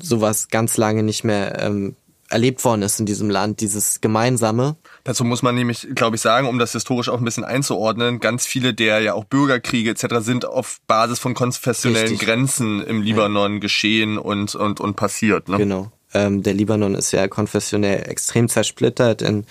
sowas 0.00 0.48
ganz 0.48 0.76
lange 0.76 1.02
nicht 1.02 1.24
mehr 1.24 1.60
ähm, 1.60 1.96
erlebt 2.28 2.64
worden 2.64 2.82
ist 2.82 2.98
in 2.98 3.06
diesem 3.06 3.30
Land, 3.30 3.60
dieses 3.60 4.00
Gemeinsame. 4.00 4.76
Dazu 5.04 5.24
muss 5.24 5.42
man 5.42 5.54
nämlich, 5.54 5.86
glaube 5.94 6.16
ich, 6.16 6.22
sagen, 6.22 6.48
um 6.48 6.58
das 6.58 6.72
historisch 6.72 7.08
auch 7.08 7.18
ein 7.18 7.24
bisschen 7.24 7.44
einzuordnen, 7.44 8.18
ganz 8.18 8.46
viele 8.46 8.74
der 8.74 9.00
ja 9.00 9.14
auch 9.14 9.24
Bürgerkriege 9.24 9.90
etc. 9.90 10.06
sind 10.20 10.44
auf 10.44 10.80
Basis 10.86 11.18
von 11.18 11.34
konfessionellen 11.34 12.08
Richtig. 12.08 12.26
Grenzen 12.26 12.82
im 12.82 13.02
Libanon 13.02 13.54
ja. 13.54 13.58
geschehen 13.60 14.18
und, 14.18 14.54
und, 14.54 14.80
und 14.80 14.96
passiert. 14.96 15.48
Ne? 15.48 15.58
Genau. 15.58 15.92
Ähm, 16.14 16.42
der 16.42 16.54
Libanon 16.54 16.94
ist 16.94 17.12
ja 17.12 17.28
konfessionell 17.28 18.08
extrem 18.08 18.48
zersplittert 18.48 19.22
in, 19.22 19.44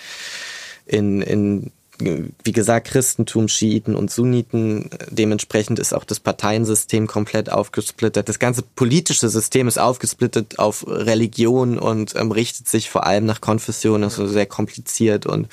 in, 0.86 1.22
in 1.22 1.72
wie 1.98 2.52
gesagt, 2.52 2.88
Christentum, 2.88 3.48
Schiiten 3.48 3.94
und 3.94 4.10
Sunniten. 4.10 4.90
Dementsprechend 5.10 5.78
ist 5.78 5.94
auch 5.94 6.04
das 6.04 6.20
Parteiensystem 6.20 7.06
komplett 7.06 7.50
aufgesplittert. 7.50 8.28
Das 8.28 8.38
ganze 8.38 8.62
politische 8.62 9.28
System 9.28 9.66
ist 9.68 9.78
aufgesplittet 9.78 10.58
auf 10.58 10.86
Religion 10.86 11.78
und 11.78 12.14
ähm, 12.16 12.32
richtet 12.32 12.68
sich 12.68 12.90
vor 12.90 13.06
allem 13.06 13.24
nach 13.24 13.40
Konfession. 13.40 14.02
Das 14.02 14.18
ist 14.18 14.32
sehr 14.32 14.46
kompliziert 14.46 15.26
und 15.26 15.48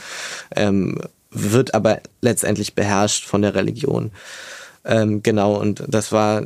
ähm, 0.55 0.99
wird 1.31 1.73
aber 1.73 2.01
letztendlich 2.21 2.75
beherrscht 2.75 3.25
von 3.25 3.41
der 3.41 3.55
Religion. 3.55 4.11
Ähm, 4.85 5.23
genau, 5.23 5.55
und 5.55 5.83
das 5.87 6.11
war, 6.11 6.43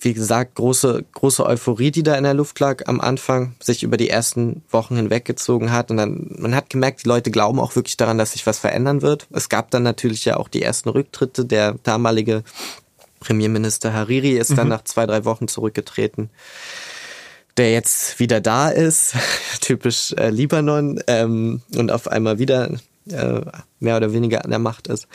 wie 0.00 0.14
gesagt, 0.14 0.54
große, 0.54 1.04
große 1.12 1.44
Euphorie, 1.44 1.90
die 1.90 2.02
da 2.02 2.14
in 2.14 2.24
der 2.24 2.32
Luft 2.32 2.58
lag 2.58 2.86
am 2.86 3.00
Anfang, 3.00 3.54
sich 3.60 3.82
über 3.82 3.98
die 3.98 4.08
ersten 4.08 4.62
Wochen 4.70 4.96
hinweggezogen 4.96 5.72
hat. 5.72 5.90
Und 5.90 5.98
dann, 5.98 6.34
man 6.38 6.54
hat 6.54 6.70
gemerkt, 6.70 7.04
die 7.04 7.08
Leute 7.08 7.30
glauben 7.30 7.60
auch 7.60 7.76
wirklich 7.76 7.98
daran, 7.98 8.16
dass 8.16 8.32
sich 8.32 8.46
was 8.46 8.58
verändern 8.58 9.02
wird. 9.02 9.26
Es 9.30 9.50
gab 9.50 9.70
dann 9.70 9.82
natürlich 9.82 10.24
ja 10.24 10.38
auch 10.38 10.48
die 10.48 10.62
ersten 10.62 10.88
Rücktritte. 10.88 11.44
Der 11.44 11.74
damalige 11.82 12.44
Premierminister 13.20 13.92
Hariri 13.92 14.32
ist 14.32 14.56
dann 14.56 14.66
mhm. 14.66 14.70
nach 14.70 14.84
zwei, 14.84 15.04
drei 15.04 15.24
Wochen 15.24 15.48
zurückgetreten 15.48 16.30
der 17.56 17.72
jetzt 17.72 18.18
wieder 18.20 18.42
da 18.42 18.68
ist, 18.68 19.14
typisch 19.62 20.12
äh, 20.12 20.28
Libanon, 20.28 21.00
ähm, 21.06 21.62
und 21.74 21.90
auf 21.90 22.06
einmal 22.08 22.38
wieder 22.38 22.70
äh, 23.10 23.40
mehr 23.80 23.96
oder 23.96 24.12
weniger 24.12 24.44
an 24.44 24.50
der 24.50 24.58
Macht 24.58 24.88
ist. 24.88 25.08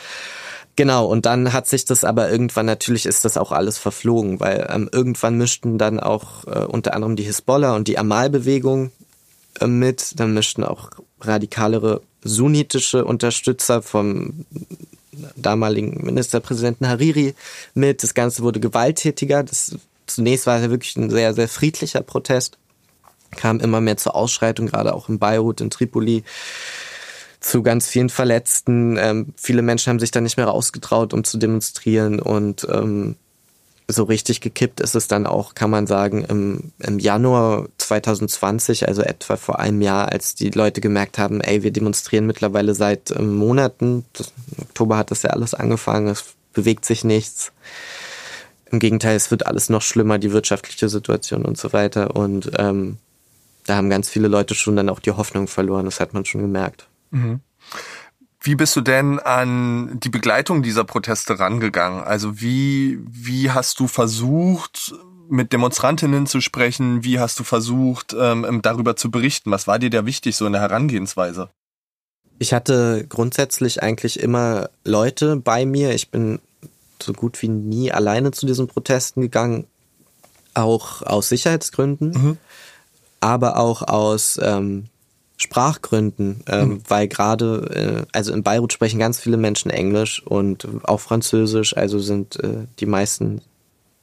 Genau, 0.75 1.05
und 1.05 1.25
dann 1.25 1.53
hat 1.53 1.67
sich 1.67 1.85
das 1.85 2.03
aber 2.03 2.31
irgendwann, 2.31 2.65
natürlich 2.65 3.05
ist 3.05 3.25
das 3.25 3.37
auch 3.37 3.51
alles 3.51 3.77
verflogen, 3.77 4.39
weil 4.39 4.67
ähm, 4.69 4.89
irgendwann 4.91 5.37
mischten 5.37 5.77
dann 5.77 5.99
auch 5.99 6.45
äh, 6.45 6.65
unter 6.65 6.93
anderem 6.93 7.15
die 7.15 7.23
Hisbollah 7.23 7.75
und 7.75 7.87
die 7.87 7.97
Amal-Bewegung 7.97 8.91
äh, 9.59 9.67
mit, 9.67 10.19
dann 10.19 10.33
mischten 10.33 10.63
auch 10.63 10.89
radikalere 11.19 12.01
sunnitische 12.23 13.03
Unterstützer 13.03 13.81
vom 13.81 14.45
damaligen 15.35 16.03
Ministerpräsidenten 16.05 16.87
Hariri 16.87 17.35
mit. 17.73 18.03
Das 18.03 18.13
Ganze 18.13 18.43
wurde 18.43 18.59
gewalttätiger. 18.59 19.43
Das, 19.43 19.75
zunächst 20.07 20.47
war 20.47 20.57
es 20.57 20.63
ja 20.63 20.69
wirklich 20.69 20.95
ein 20.95 21.09
sehr, 21.09 21.33
sehr 21.33 21.47
friedlicher 21.47 22.01
Protest. 22.01 22.57
Kam 23.35 23.59
immer 23.59 23.81
mehr 23.81 23.97
zur 23.97 24.15
Ausschreitung, 24.15 24.67
gerade 24.67 24.93
auch 24.93 25.09
in 25.09 25.19
Beirut, 25.19 25.61
in 25.61 25.69
Tripoli 25.69 26.23
zu 27.41 27.63
ganz 27.63 27.87
vielen 27.87 28.09
Verletzten. 28.09 28.97
Ähm, 28.97 29.33
viele 29.35 29.63
Menschen 29.63 29.89
haben 29.89 29.99
sich 29.99 30.11
da 30.11 30.21
nicht 30.21 30.37
mehr 30.37 30.47
rausgetraut, 30.47 31.13
um 31.13 31.23
zu 31.23 31.37
demonstrieren 31.37 32.19
und 32.19 32.65
ähm, 32.71 33.15
so 33.87 34.03
richtig 34.03 34.41
gekippt 34.41 34.79
ist 34.79 34.95
es 34.95 35.07
dann 35.07 35.27
auch, 35.27 35.53
kann 35.53 35.69
man 35.69 35.85
sagen, 35.85 36.23
im, 36.23 36.71
im 36.79 36.99
Januar 36.99 37.67
2020, 37.77 38.87
also 38.87 39.01
etwa 39.01 39.35
vor 39.35 39.59
einem 39.59 39.81
Jahr, 39.81 40.11
als 40.11 40.35
die 40.35 40.49
Leute 40.49 40.79
gemerkt 40.81 41.17
haben, 41.17 41.41
ey, 41.41 41.63
wir 41.63 41.71
demonstrieren 41.71 42.25
mittlerweile 42.25 42.73
seit 42.73 43.11
ähm, 43.11 43.35
Monaten. 43.35 44.05
Das, 44.13 44.31
Im 44.55 44.63
Oktober 44.63 44.97
hat 44.97 45.11
das 45.11 45.23
ja 45.23 45.31
alles 45.31 45.53
angefangen, 45.53 46.07
es 46.07 46.23
bewegt 46.53 46.85
sich 46.85 47.03
nichts. 47.03 47.51
Im 48.71 48.79
Gegenteil, 48.79 49.17
es 49.17 49.31
wird 49.31 49.45
alles 49.45 49.69
noch 49.69 49.81
schlimmer, 49.81 50.17
die 50.17 50.31
wirtschaftliche 50.31 50.87
Situation 50.87 51.43
und 51.43 51.57
so 51.57 51.73
weiter. 51.73 52.15
Und 52.15 52.51
ähm, 52.57 52.97
da 53.65 53.75
haben 53.75 53.89
ganz 53.89 54.09
viele 54.09 54.29
Leute 54.29 54.55
schon 54.55 54.77
dann 54.77 54.89
auch 54.89 54.99
die 54.99 55.11
Hoffnung 55.11 55.47
verloren, 55.47 55.85
das 55.85 55.99
hat 55.99 56.13
man 56.13 56.23
schon 56.23 56.41
gemerkt. 56.41 56.87
Mhm. 57.11 57.39
Wie 58.43 58.55
bist 58.55 58.75
du 58.75 58.81
denn 58.81 59.19
an 59.19 59.99
die 59.99 60.09
Begleitung 60.09 60.63
dieser 60.63 60.83
Proteste 60.83 61.37
rangegangen? 61.39 62.03
Also 62.03 62.41
wie, 62.41 62.99
wie 63.07 63.51
hast 63.51 63.79
du 63.79 63.87
versucht, 63.87 64.95
mit 65.29 65.53
Demonstrantinnen 65.53 66.25
zu 66.25 66.41
sprechen? 66.41 67.03
Wie 67.03 67.19
hast 67.19 67.39
du 67.39 67.43
versucht, 67.43 68.15
ähm, 68.17 68.61
darüber 68.63 68.95
zu 68.95 69.11
berichten? 69.11 69.51
Was 69.51 69.67
war 69.67 69.77
dir 69.77 69.91
da 69.91 70.05
wichtig 70.05 70.35
so 70.35 70.47
in 70.47 70.53
der 70.53 70.61
Herangehensweise? 70.61 71.49
Ich 72.39 72.53
hatte 72.53 73.05
grundsätzlich 73.07 73.83
eigentlich 73.83 74.19
immer 74.19 74.69
Leute 74.83 75.35
bei 75.35 75.65
mir. 75.65 75.93
Ich 75.93 76.09
bin 76.09 76.39
so 77.01 77.13
gut 77.13 77.41
wie 77.41 77.47
nie 77.47 77.91
alleine 77.91 78.31
zu 78.31 78.47
diesen 78.47 78.67
Protesten 78.67 79.21
gegangen, 79.21 79.67
auch 80.53 81.03
aus 81.03 81.29
Sicherheitsgründen, 81.29 82.09
mhm. 82.09 82.37
aber 83.19 83.57
auch 83.57 83.83
aus 83.83 84.39
ähm, 84.41 84.87
Sprachgründen, 85.41 86.43
ähm, 86.47 86.69
mhm. 86.69 86.81
weil 86.87 87.07
gerade, 87.07 88.05
äh, 88.05 88.15
also 88.15 88.31
in 88.31 88.43
Beirut 88.43 88.73
sprechen 88.73 88.99
ganz 88.99 89.19
viele 89.19 89.37
Menschen 89.37 89.71
Englisch 89.71 90.21
und 90.23 90.67
auch 90.83 90.99
Französisch, 90.99 91.75
also 91.75 91.97
sind 91.97 92.39
äh, 92.43 92.67
die 92.79 92.85
meisten 92.85 93.41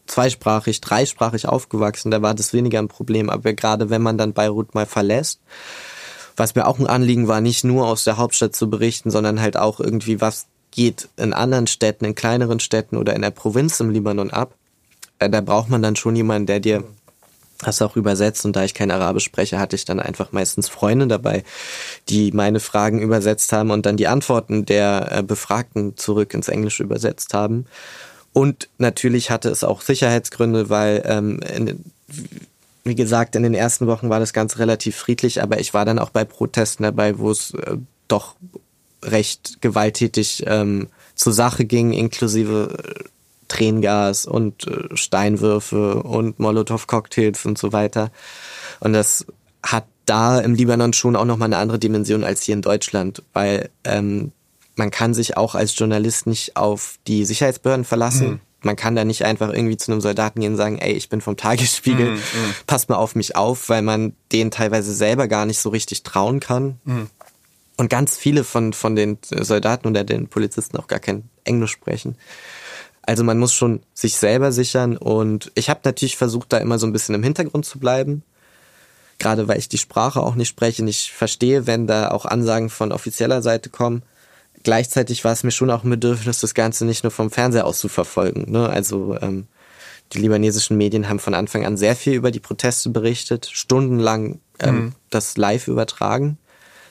zweisprachig, 0.08 0.80
dreisprachig 0.80 1.46
aufgewachsen, 1.46 2.10
da 2.10 2.22
war 2.22 2.34
das 2.34 2.52
weniger 2.52 2.80
ein 2.80 2.88
Problem, 2.88 3.30
aber 3.30 3.52
gerade 3.52 3.88
wenn 3.88 4.02
man 4.02 4.18
dann 4.18 4.32
Beirut 4.32 4.74
mal 4.74 4.86
verlässt, 4.86 5.40
was 6.36 6.56
mir 6.56 6.66
auch 6.66 6.80
ein 6.80 6.88
Anliegen 6.88 7.28
war, 7.28 7.40
nicht 7.40 7.62
nur 7.62 7.86
aus 7.86 8.02
der 8.02 8.16
Hauptstadt 8.16 8.56
zu 8.56 8.68
berichten, 8.68 9.12
sondern 9.12 9.40
halt 9.40 9.56
auch 9.56 9.78
irgendwie, 9.78 10.20
was 10.20 10.46
geht 10.72 11.08
in 11.16 11.32
anderen 11.32 11.68
Städten, 11.68 12.04
in 12.04 12.16
kleineren 12.16 12.58
Städten 12.58 12.96
oder 12.96 13.14
in 13.14 13.22
der 13.22 13.30
Provinz 13.30 13.78
im 13.78 13.90
Libanon 13.90 14.30
ab, 14.32 14.54
äh, 15.20 15.30
da 15.30 15.40
braucht 15.40 15.68
man 15.68 15.82
dann 15.82 15.94
schon 15.94 16.16
jemanden, 16.16 16.46
der 16.46 16.58
dir 16.58 16.82
hast 17.64 17.82
auch 17.82 17.96
übersetzt 17.96 18.44
und 18.44 18.54
da 18.54 18.64
ich 18.64 18.74
kein 18.74 18.90
Arabisch 18.90 19.24
spreche, 19.24 19.58
hatte 19.58 19.76
ich 19.76 19.84
dann 19.84 20.00
einfach 20.00 20.32
meistens 20.32 20.68
Freunde 20.68 21.06
dabei, 21.06 21.42
die 22.08 22.32
meine 22.32 22.60
Fragen 22.60 23.00
übersetzt 23.00 23.52
haben 23.52 23.70
und 23.70 23.86
dann 23.86 23.96
die 23.96 24.06
Antworten 24.06 24.64
der 24.64 25.08
äh, 25.10 25.22
Befragten 25.22 25.96
zurück 25.96 26.34
ins 26.34 26.48
Englische 26.48 26.82
übersetzt 26.82 27.34
haben. 27.34 27.66
Und 28.32 28.68
natürlich 28.78 29.30
hatte 29.30 29.48
es 29.48 29.64
auch 29.64 29.80
Sicherheitsgründe, 29.80 30.70
weil 30.70 31.02
ähm, 31.06 31.40
in, 31.40 31.84
wie 32.84 32.94
gesagt, 32.94 33.34
in 33.34 33.42
den 33.42 33.54
ersten 33.54 33.86
Wochen 33.86 34.10
war 34.10 34.20
das 34.20 34.32
Ganze 34.32 34.60
relativ 34.60 34.96
friedlich, 34.96 35.42
aber 35.42 35.58
ich 35.58 35.74
war 35.74 35.84
dann 35.84 35.98
auch 35.98 36.10
bei 36.10 36.24
Protesten 36.24 36.84
dabei, 36.84 37.18
wo 37.18 37.30
es 37.30 37.52
äh, 37.54 37.76
doch 38.06 38.36
recht 39.04 39.60
gewalttätig 39.60 40.44
ähm, 40.46 40.88
zur 41.14 41.32
Sache 41.32 41.64
ging, 41.64 41.92
inklusive 41.92 42.76
Tränengas 43.48 44.26
und 44.26 44.66
äh, 44.66 44.96
Steinwürfe 44.96 46.02
und 46.02 46.38
Molotow-Cocktails 46.38 47.44
und 47.46 47.58
so 47.58 47.72
weiter. 47.72 48.10
Und 48.80 48.92
das 48.92 49.26
hat 49.62 49.86
da 50.06 50.40
im 50.40 50.54
Libanon 50.54 50.92
schon 50.92 51.16
auch 51.16 51.24
nochmal 51.24 51.46
eine 51.46 51.58
andere 51.58 51.78
Dimension 51.78 52.24
als 52.24 52.42
hier 52.42 52.54
in 52.54 52.62
Deutschland, 52.62 53.22
weil 53.32 53.70
ähm, 53.84 54.32
man 54.76 54.90
kann 54.90 55.12
sich 55.12 55.36
auch 55.36 55.54
als 55.54 55.76
Journalist 55.76 56.26
nicht 56.26 56.56
auf 56.56 56.98
die 57.06 57.24
Sicherheitsbehörden 57.24 57.84
verlassen. 57.84 58.28
Mhm. 58.28 58.40
Man 58.62 58.76
kann 58.76 58.96
da 58.96 59.04
nicht 59.04 59.24
einfach 59.24 59.52
irgendwie 59.52 59.76
zu 59.76 59.92
einem 59.92 60.00
Soldaten 60.00 60.40
gehen 60.40 60.52
und 60.52 60.56
sagen, 60.56 60.78
ey, 60.78 60.92
ich 60.92 61.08
bin 61.08 61.20
vom 61.20 61.36
Tagesspiegel, 61.36 62.12
mhm. 62.12 62.16
mhm. 62.16 62.54
passt 62.66 62.88
mal 62.88 62.96
auf 62.96 63.14
mich 63.14 63.36
auf, 63.36 63.68
weil 63.68 63.82
man 63.82 64.14
denen 64.32 64.50
teilweise 64.50 64.94
selber 64.94 65.28
gar 65.28 65.46
nicht 65.46 65.60
so 65.60 65.68
richtig 65.68 66.02
trauen 66.02 66.40
kann. 66.40 66.78
Mhm. 66.84 67.10
Und 67.76 67.90
ganz 67.90 68.16
viele 68.16 68.42
von, 68.42 68.72
von 68.72 68.96
den 68.96 69.18
Soldaten 69.22 69.86
oder 69.86 70.02
den 70.02 70.26
Polizisten 70.26 70.76
auch 70.78 70.88
gar 70.88 70.98
kein 70.98 71.28
Englisch 71.44 71.70
sprechen. 71.70 72.16
Also 73.08 73.24
man 73.24 73.38
muss 73.38 73.54
schon 73.54 73.80
sich 73.94 74.16
selber 74.16 74.52
sichern 74.52 74.98
und 74.98 75.50
ich 75.54 75.70
habe 75.70 75.80
natürlich 75.84 76.18
versucht, 76.18 76.52
da 76.52 76.58
immer 76.58 76.78
so 76.78 76.86
ein 76.86 76.92
bisschen 76.92 77.14
im 77.14 77.22
Hintergrund 77.22 77.64
zu 77.64 77.78
bleiben. 77.78 78.22
Gerade 79.18 79.48
weil 79.48 79.58
ich 79.58 79.70
die 79.70 79.78
Sprache 79.78 80.20
auch 80.20 80.34
nicht 80.34 80.50
spreche 80.50 80.82
und 80.82 80.88
ich 80.88 81.10
verstehe, 81.10 81.66
wenn 81.66 81.86
da 81.86 82.10
auch 82.10 82.26
Ansagen 82.26 82.68
von 82.68 82.92
offizieller 82.92 83.40
Seite 83.40 83.70
kommen. 83.70 84.02
Gleichzeitig 84.62 85.24
war 85.24 85.32
es 85.32 85.42
mir 85.42 85.52
schon 85.52 85.70
auch 85.70 85.84
ein 85.84 85.90
Bedürfnis, 85.90 86.40
das 86.40 86.52
Ganze 86.52 86.84
nicht 86.84 87.02
nur 87.02 87.10
vom 87.10 87.30
Fernseher 87.30 87.64
aus 87.64 87.78
zu 87.78 87.88
verfolgen. 87.88 88.52
Ne? 88.52 88.68
Also 88.68 89.16
ähm, 89.22 89.46
die 90.12 90.18
libanesischen 90.18 90.76
Medien 90.76 91.08
haben 91.08 91.18
von 91.18 91.32
Anfang 91.32 91.64
an 91.64 91.78
sehr 91.78 91.96
viel 91.96 92.12
über 92.12 92.30
die 92.30 92.40
Proteste 92.40 92.90
berichtet, 92.90 93.48
stundenlang 93.50 94.38
ähm, 94.60 94.74
mhm. 94.74 94.92
das 95.08 95.38
live 95.38 95.66
übertragen. 95.66 96.36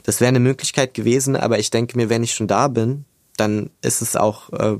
Das 0.01 0.19
wäre 0.19 0.30
eine 0.30 0.39
Möglichkeit 0.39 0.95
gewesen, 0.95 1.36
aber 1.36 1.60
ich 1.60 1.69
denke 1.69 1.95
mir, 1.95 2.10
wenn 2.10 2.23
ich 2.23 2.34
schon 2.34 2.47
da 2.47 2.69
bin, 2.69 3.06
dann 3.38 3.69
ist 3.84 4.01
es 4.01 4.15
auch 4.15 4.51
äh, 4.53 4.77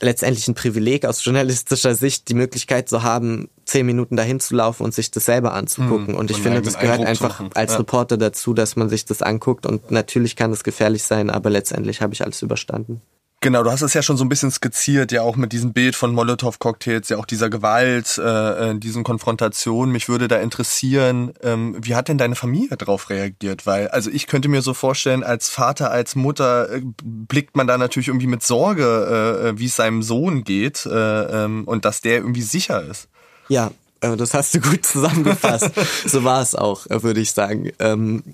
letztendlich 0.00 0.48
ein 0.48 0.54
Privileg 0.54 1.04
aus 1.04 1.24
journalistischer 1.24 1.94
Sicht, 1.94 2.28
die 2.28 2.34
Möglichkeit 2.34 2.88
zu 2.88 3.02
haben, 3.02 3.48
zehn 3.64 3.86
Minuten 3.86 4.16
dahin 4.16 4.40
zu 4.40 4.54
laufen 4.54 4.84
und 4.84 4.94
sich 4.94 5.10
das 5.10 5.24
selber 5.24 5.54
anzugucken. 5.54 6.14
Mhm. 6.14 6.18
Und 6.18 6.30
ich 6.30 6.38
finde, 6.38 6.62
das 6.62 6.78
gehört 6.78 7.04
einfach 7.04 7.42
als 7.54 7.72
ja. 7.72 7.78
Reporter 7.78 8.16
dazu, 8.16 8.54
dass 8.54 8.76
man 8.76 8.88
sich 8.88 9.04
das 9.04 9.22
anguckt. 9.22 9.66
Und 9.66 9.90
natürlich 9.90 10.36
kann 10.36 10.52
es 10.52 10.64
gefährlich 10.64 11.02
sein, 11.02 11.30
aber 11.30 11.50
letztendlich 11.50 12.00
habe 12.00 12.14
ich 12.14 12.22
alles 12.22 12.42
überstanden. 12.42 13.02
Genau, 13.40 13.62
du 13.62 13.70
hast 13.70 13.82
es 13.82 13.94
ja 13.94 14.02
schon 14.02 14.16
so 14.16 14.24
ein 14.24 14.28
bisschen 14.28 14.50
skizziert, 14.50 15.12
ja 15.12 15.22
auch 15.22 15.36
mit 15.36 15.52
diesem 15.52 15.72
Bild 15.72 15.94
von 15.94 16.12
Molotow-Cocktails, 16.12 17.08
ja 17.08 17.18
auch 17.18 17.24
dieser 17.24 17.48
Gewalt, 17.48 18.18
äh, 18.18 18.70
äh, 18.70 18.78
diesen 18.78 19.04
Konfrontationen. 19.04 19.92
Mich 19.92 20.08
würde 20.08 20.26
da 20.26 20.38
interessieren, 20.38 21.32
ähm, 21.44 21.76
wie 21.80 21.94
hat 21.94 22.08
denn 22.08 22.18
deine 22.18 22.34
Familie 22.34 22.76
darauf 22.76 23.10
reagiert? 23.10 23.64
Weil, 23.64 23.88
also 23.88 24.10
ich 24.10 24.26
könnte 24.26 24.48
mir 24.48 24.60
so 24.60 24.74
vorstellen, 24.74 25.22
als 25.22 25.48
Vater, 25.50 25.92
als 25.92 26.16
Mutter 26.16 26.68
äh, 26.68 26.82
blickt 27.04 27.56
man 27.56 27.68
da 27.68 27.78
natürlich 27.78 28.08
irgendwie 28.08 28.26
mit 28.26 28.42
Sorge, 28.42 29.42
äh, 29.44 29.48
äh 29.50 29.58
wie 29.58 29.66
es 29.66 29.76
seinem 29.76 30.02
Sohn 30.02 30.42
geht 30.42 30.84
äh, 30.86 31.44
ähm, 31.44 31.62
und 31.64 31.84
dass 31.84 32.00
der 32.00 32.16
irgendwie 32.16 32.42
sicher 32.42 32.82
ist. 32.82 33.06
Ja, 33.48 33.70
äh, 34.00 34.16
das 34.16 34.34
hast 34.34 34.52
du 34.54 34.60
gut 34.60 34.84
zusammengefasst. 34.84 35.70
so 36.06 36.24
war 36.24 36.42
es 36.42 36.56
auch, 36.56 36.86
würde 36.88 37.20
ich 37.20 37.30
sagen. 37.30 37.70
Ähm, 37.78 38.24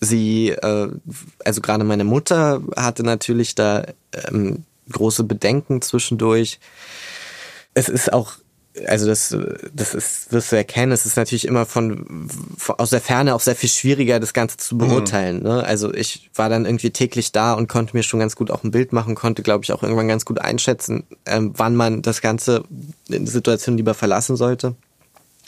sie, 0.00 0.50
äh, 0.50 0.88
also 1.44 1.60
gerade 1.60 1.84
meine 1.84 2.04
Mutter 2.04 2.62
hatte 2.76 3.02
natürlich 3.02 3.54
da 3.54 3.84
ähm, 4.28 4.64
große 4.90 5.24
Bedenken 5.24 5.82
zwischendurch. 5.82 6.58
Es 7.74 7.88
ist 7.88 8.12
auch, 8.12 8.32
also 8.86 9.06
das, 9.06 9.36
das 9.72 9.94
ist, 9.94 10.32
wirst 10.32 10.52
du 10.52 10.56
erkennen, 10.56 10.92
es 10.92 11.06
ist 11.06 11.16
natürlich 11.16 11.46
immer 11.46 11.66
von, 11.66 12.28
von 12.56 12.78
aus 12.78 12.90
der 12.90 13.00
Ferne 13.00 13.34
auch 13.34 13.40
sehr 13.40 13.56
viel 13.56 13.68
schwieriger, 13.68 14.20
das 14.20 14.32
Ganze 14.32 14.56
zu 14.56 14.74
mhm. 14.74 14.78
beurteilen. 14.78 15.36
Mhm. 15.38 15.42
Ne? 15.42 15.64
Also 15.64 15.92
ich 15.92 16.30
war 16.34 16.48
dann 16.48 16.64
irgendwie 16.64 16.90
täglich 16.90 17.32
da 17.32 17.52
und 17.52 17.68
konnte 17.68 17.96
mir 17.96 18.02
schon 18.02 18.20
ganz 18.20 18.36
gut 18.36 18.50
auch 18.50 18.64
ein 18.64 18.70
Bild 18.70 18.92
machen, 18.92 19.14
konnte, 19.14 19.42
glaube 19.42 19.64
ich, 19.64 19.72
auch 19.72 19.82
irgendwann 19.82 20.08
ganz 20.08 20.24
gut 20.24 20.40
einschätzen, 20.40 21.04
ähm, 21.26 21.52
wann 21.56 21.76
man 21.76 22.02
das 22.02 22.20
Ganze 22.20 22.64
in 23.08 23.26
Situation 23.26 23.76
lieber 23.76 23.94
verlassen 23.94 24.36
sollte. 24.36 24.74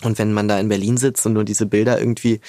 Und 0.02 0.18
wenn 0.18 0.32
man 0.32 0.48
da 0.48 0.58
in 0.58 0.68
Berlin 0.68 0.96
sitzt 0.96 1.24
und 1.26 1.32
nur 1.32 1.44
diese 1.44 1.66
Bilder 1.66 1.98
irgendwie 1.98 2.40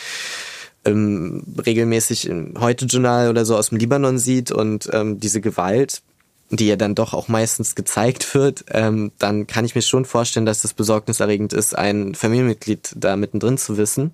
ähm, 0.85 1.43
regelmäßig 1.65 2.27
im 2.27 2.59
Heute-Journal 2.59 3.29
oder 3.29 3.45
so 3.45 3.55
aus 3.55 3.69
dem 3.69 3.77
Libanon 3.77 4.17
sieht 4.17 4.51
und 4.51 4.89
ähm, 4.91 5.19
diese 5.19 5.41
Gewalt, 5.41 6.01
die 6.49 6.67
ja 6.67 6.75
dann 6.75 6.95
doch 6.95 7.13
auch 7.13 7.27
meistens 7.27 7.75
gezeigt 7.75 8.33
wird, 8.35 8.65
ähm, 8.69 9.11
dann 9.17 9.47
kann 9.47 9.65
ich 9.65 9.75
mir 9.75 9.81
schon 9.81 10.05
vorstellen, 10.05 10.45
dass 10.45 10.61
das 10.61 10.73
besorgniserregend 10.73 11.53
ist, 11.53 11.77
ein 11.77 12.15
Familienmitglied 12.15 12.93
da 12.97 13.15
mittendrin 13.15 13.57
zu 13.57 13.77
wissen. 13.77 14.13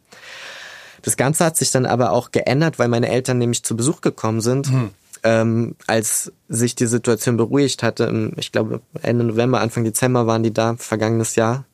Das 1.01 1.17
Ganze 1.17 1.45
hat 1.45 1.57
sich 1.57 1.71
dann 1.71 1.85
aber 1.85 2.11
auch 2.11 2.31
geändert, 2.31 2.77
weil 2.77 2.87
meine 2.87 3.09
Eltern 3.09 3.37
nämlich 3.37 3.63
zu 3.63 3.75
Besuch 3.75 4.01
gekommen 4.01 4.41
sind. 4.41 4.69
Hm. 4.69 4.89
Ähm, 5.21 5.75
als 5.85 6.31
sich 6.47 6.75
die 6.75 6.85
Situation 6.85 7.35
beruhigt 7.35 7.83
hatte, 7.83 8.31
ich 8.37 8.53
glaube 8.53 8.81
Ende 9.01 9.25
November, 9.25 9.59
Anfang 9.59 9.83
Dezember 9.83 10.27
waren 10.27 10.43
die 10.43 10.53
da, 10.53 10.75
vergangenes 10.77 11.35
Jahr, 11.35 11.65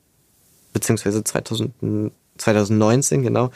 beziehungsweise 0.72 1.22
2000, 1.22 1.72
2019, 2.36 3.22
genau. 3.22 3.50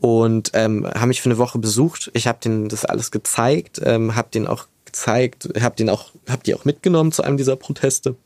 Und 0.00 0.50
ähm, 0.54 0.86
haben 0.86 1.08
mich 1.08 1.22
für 1.22 1.30
eine 1.30 1.38
Woche 1.38 1.58
besucht. 1.58 2.10
Ich 2.14 2.26
habe 2.26 2.38
denen 2.42 2.68
das 2.68 2.84
alles 2.84 3.10
gezeigt, 3.10 3.80
ähm, 3.84 4.14
habe 4.14 4.28
denen 4.32 4.46
auch 4.46 4.66
gezeigt, 4.84 5.48
habe 5.60 5.76
den 5.76 5.90
auch, 5.90 6.10
hab 6.28 6.44
die 6.44 6.54
auch 6.54 6.64
mitgenommen 6.64 7.12
zu 7.12 7.22
einem 7.22 7.36
dieser 7.36 7.56
Proteste. 7.56 8.16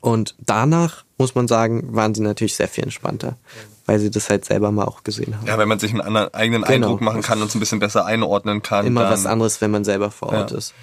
Und 0.00 0.34
danach, 0.38 1.04
muss 1.16 1.34
man 1.34 1.48
sagen, 1.48 1.94
waren 1.94 2.14
sie 2.14 2.22
natürlich 2.22 2.54
sehr 2.54 2.68
viel 2.68 2.84
entspannter, 2.84 3.36
weil 3.86 3.98
sie 3.98 4.10
das 4.10 4.28
halt 4.30 4.44
selber 4.44 4.70
mal 4.70 4.84
auch 4.84 5.02
gesehen 5.02 5.36
haben. 5.36 5.46
Ja, 5.46 5.58
wenn 5.58 5.68
man 5.68 5.78
sich 5.78 5.90
einen 5.90 6.00
anderen, 6.00 6.32
eigenen 6.34 6.62
genau. 6.62 6.74
Eindruck 6.74 7.00
machen 7.00 7.22
kann 7.22 7.40
und 7.40 7.48
es 7.48 7.54
ein 7.54 7.60
bisschen 7.60 7.80
besser 7.80 8.04
einordnen 8.04 8.62
kann. 8.62 8.86
Immer 8.86 9.10
was 9.10 9.26
anderes, 9.26 9.60
wenn 9.60 9.70
man 9.70 9.84
selber 9.84 10.10
vor 10.10 10.28
Ort 10.32 10.50
ja. 10.52 10.58
ist 10.58 10.74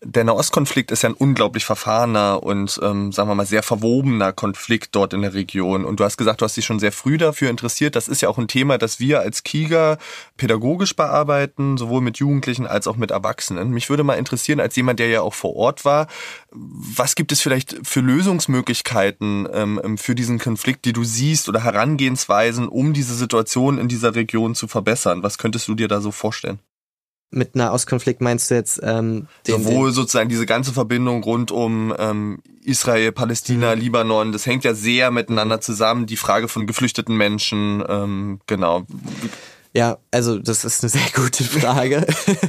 der 0.00 0.22
Nahostkonflikt 0.22 0.92
ist 0.92 1.02
ja 1.02 1.08
ein 1.08 1.14
unglaublich 1.14 1.64
verfahrener 1.64 2.42
und, 2.42 2.78
ähm, 2.82 3.10
sagen 3.10 3.28
wir 3.28 3.34
mal, 3.34 3.46
sehr 3.46 3.64
verwobener 3.64 4.32
Konflikt 4.32 4.94
dort 4.94 5.12
in 5.12 5.22
der 5.22 5.34
Region. 5.34 5.84
Und 5.84 5.98
du 5.98 6.04
hast 6.04 6.16
gesagt, 6.16 6.40
du 6.40 6.44
hast 6.44 6.56
dich 6.56 6.64
schon 6.64 6.78
sehr 6.78 6.92
früh 6.92 7.18
dafür 7.18 7.50
interessiert. 7.50 7.96
Das 7.96 8.06
ist 8.06 8.22
ja 8.22 8.28
auch 8.28 8.38
ein 8.38 8.46
Thema, 8.46 8.78
das 8.78 9.00
wir 9.00 9.20
als 9.20 9.42
Kiga 9.42 9.98
pädagogisch 10.36 10.94
bearbeiten, 10.94 11.76
sowohl 11.76 12.00
mit 12.00 12.18
Jugendlichen 12.18 12.66
als 12.66 12.86
auch 12.86 12.96
mit 12.96 13.10
Erwachsenen. 13.10 13.70
Mich 13.70 13.90
würde 13.90 14.04
mal 14.04 14.14
interessieren, 14.14 14.60
als 14.60 14.76
jemand, 14.76 15.00
der 15.00 15.08
ja 15.08 15.22
auch 15.22 15.34
vor 15.34 15.56
Ort 15.56 15.84
war, 15.84 16.06
was 16.52 17.16
gibt 17.16 17.32
es 17.32 17.40
vielleicht 17.40 17.76
für 17.82 18.00
Lösungsmöglichkeiten 18.00 19.48
ähm, 19.52 19.98
für 19.98 20.14
diesen 20.14 20.38
Konflikt, 20.38 20.84
die 20.84 20.92
du 20.92 21.02
siehst 21.02 21.48
oder 21.48 21.64
Herangehensweisen, 21.64 22.68
um 22.68 22.92
diese 22.92 23.14
Situation 23.14 23.78
in 23.78 23.88
dieser 23.88 24.14
Region 24.14 24.54
zu 24.54 24.68
verbessern? 24.68 25.24
Was 25.24 25.38
könntest 25.38 25.66
du 25.66 25.74
dir 25.74 25.88
da 25.88 26.00
so 26.00 26.12
vorstellen? 26.12 26.60
Mit 27.30 27.54
einer 27.54 27.72
Auskonflikt 27.72 28.20
meinst 28.20 28.50
du 28.50 28.54
jetzt 28.54 28.80
ähm, 28.82 29.26
den, 29.46 29.62
Sowohl 29.62 29.92
sozusagen 29.92 30.28
diese 30.28 30.46
ganze 30.46 30.72
Verbindung 30.72 31.22
rund 31.22 31.50
um 31.50 31.94
ähm, 31.98 32.38
Israel, 32.64 33.12
Palästina, 33.12 33.74
mhm. 33.74 33.82
Libanon, 33.82 34.32
das 34.32 34.46
hängt 34.46 34.64
ja 34.64 34.74
sehr 34.74 35.10
miteinander 35.10 35.60
zusammen. 35.60 36.06
Die 36.06 36.16
Frage 36.16 36.48
von 36.48 36.66
geflüchteten 36.66 37.16
Menschen, 37.16 37.84
ähm, 37.88 38.40
genau. 38.46 38.86
Ja, 39.74 39.98
also 40.10 40.38
das 40.38 40.64
ist 40.64 40.82
eine 40.82 40.90
sehr 40.90 41.10
gute 41.14 41.44
Frage. 41.44 42.06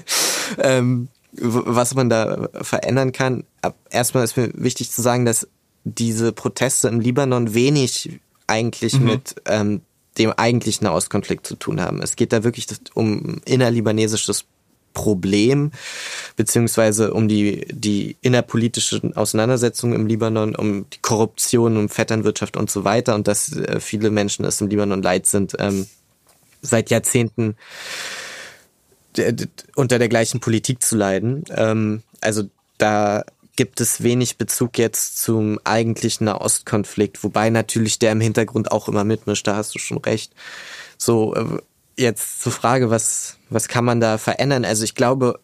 ähm, 0.57 1.09
was 1.31 1.93
man 1.93 2.09
da 2.09 2.49
verändern 2.61 3.11
kann. 3.11 3.43
Erstmal 3.89 4.23
ist 4.23 4.35
mir 4.35 4.51
wichtig 4.55 4.91
zu 4.91 5.01
sagen, 5.01 5.25
dass 5.25 5.47
diese 5.83 6.31
Proteste 6.31 6.87
im 6.87 6.99
Libanon 6.99 7.53
wenig 7.53 8.19
eigentlich 8.47 8.99
mhm. 8.99 9.05
mit 9.05 9.35
ähm, 9.45 9.81
dem 10.17 10.31
eigentlichen 10.31 10.87
Auskonflikt 10.87 11.45
zu 11.45 11.55
tun 11.55 11.79
haben. 11.79 12.01
Es 12.01 12.15
geht 12.15 12.33
da 12.33 12.43
wirklich 12.43 12.67
um 12.93 13.41
innerlibanesisches 13.45 14.45
Problem, 14.99 15.71
beziehungsweise 16.35 17.13
um 17.13 17.29
die, 17.29 17.65
die 17.71 18.17
innerpolitischen 18.19 19.15
Auseinandersetzungen 19.15 19.93
im 19.93 20.07
Libanon, 20.07 20.57
um 20.57 20.89
die 20.89 20.97
Korruption, 21.01 21.77
um 21.77 21.87
Vetternwirtschaft 21.87 22.57
und 22.57 22.69
so 22.69 22.83
weiter 22.83 23.15
und 23.15 23.25
dass 23.29 23.55
äh, 23.55 23.79
viele 23.79 24.09
Menschen 24.09 24.43
es 24.43 24.59
im 24.59 24.67
Libanon 24.67 25.01
leid 25.01 25.25
sind, 25.25 25.55
ähm, 25.57 25.87
seit 26.61 26.89
Jahrzehnten 26.89 27.55
unter 29.75 29.99
der 29.99 30.09
gleichen 30.09 30.41
Politik 30.41 30.83
zu 30.83 30.97
leiden. 30.97 31.45
Ähm, 31.55 32.03
also 32.19 32.43
da 32.77 33.23
gibt 33.55 33.79
es 33.79 34.03
wenig 34.03 34.37
Bezug 34.37 34.77
jetzt 34.77 35.17
zum 35.21 35.61
eigentlichen 35.63 36.25
Nahostkonflikt, 36.25 37.23
wobei 37.23 37.49
natürlich 37.49 37.99
der 37.99 38.11
im 38.11 38.21
Hintergrund 38.21 38.69
auch 38.69 38.89
immer 38.89 39.05
mitmischt, 39.05 39.47
da 39.47 39.55
hast 39.55 39.73
du 39.75 39.79
schon 39.79 39.99
recht. 39.99 40.33
So, 40.97 41.35
äh, 41.35 41.57
jetzt 41.99 42.41
zur 42.41 42.51
Frage, 42.51 42.89
was, 42.89 43.37
was 43.49 43.67
kann 43.67 43.85
man 43.85 43.99
da 43.99 44.17
verändern? 44.17 44.65
Also 44.65 44.83
ich 44.83 44.95
glaube, 44.95 45.39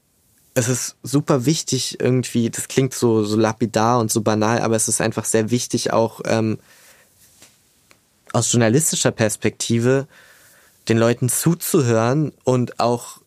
es 0.53 0.69
ist 0.69 0.95
super 1.03 1.45
wichtig 1.45 1.99
irgendwie, 1.99 2.49
das 2.49 2.67
klingt 2.67 2.93
so, 2.93 3.23
so 3.23 3.37
lapidar 3.37 3.99
und 3.99 4.09
so 4.09 4.21
banal, 4.21 4.59
aber 4.61 4.75
es 4.75 4.87
ist 4.87 5.01
einfach 5.01 5.25
sehr 5.25 5.51
wichtig 5.51 5.91
auch 5.91 6.21
ähm, 6.25 6.57
aus 8.31 8.51
journalistischer 8.51 9.11
Perspektive 9.11 10.07
den 10.87 10.97
Leuten 10.97 11.29
zuzuhören 11.29 12.31
und 12.43 12.79
auch 12.79 13.19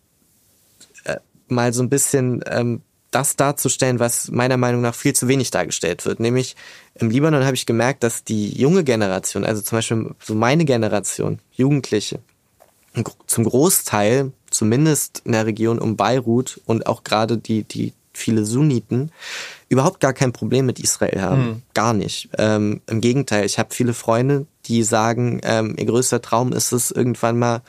äh, 1.04 1.16
mal 1.48 1.72
so 1.72 1.82
ein 1.82 1.90
bisschen 1.90 2.42
ähm, 2.46 2.82
das 3.10 3.36
darzustellen, 3.36 4.00
was 4.00 4.30
meiner 4.30 4.56
Meinung 4.56 4.80
nach 4.82 4.94
viel 4.94 5.14
zu 5.14 5.28
wenig 5.28 5.50
dargestellt 5.50 6.04
wird. 6.04 6.20
Nämlich 6.20 6.56
im 6.94 7.10
Libanon 7.10 7.44
habe 7.44 7.54
ich 7.56 7.66
gemerkt, 7.66 8.02
dass 8.02 8.24
die 8.24 8.50
junge 8.52 8.84
Generation, 8.84 9.44
also 9.44 9.62
zum 9.62 9.78
Beispiel 9.78 10.14
so 10.22 10.34
meine 10.34 10.64
Generation, 10.64 11.40
Jugendliche, 11.52 12.20
zum 13.26 13.44
Großteil, 13.44 14.32
zumindest 14.50 15.22
in 15.24 15.32
der 15.32 15.46
Region 15.46 15.78
um 15.78 15.96
Beirut 15.96 16.60
und 16.66 16.86
auch 16.86 17.04
gerade 17.04 17.38
die, 17.38 17.64
die 17.64 17.92
viele 18.12 18.44
Sunniten, 18.44 19.12
überhaupt 19.68 20.00
gar 20.00 20.12
kein 20.12 20.32
Problem 20.32 20.66
mit 20.66 20.80
Israel 20.80 21.20
haben. 21.20 21.42
Mhm. 21.42 21.62
Gar 21.74 21.94
nicht. 21.94 22.30
Ähm, 22.36 22.80
Im 22.86 23.00
Gegenteil, 23.00 23.46
ich 23.46 23.58
habe 23.58 23.74
viele 23.74 23.94
Freunde, 23.94 24.46
die 24.66 24.82
sagen, 24.82 25.40
ähm, 25.44 25.76
ihr 25.78 25.86
größter 25.86 26.20
Traum 26.20 26.52
ist 26.52 26.72
es, 26.72 26.90
irgendwann 26.90 27.38
mal 27.38 27.62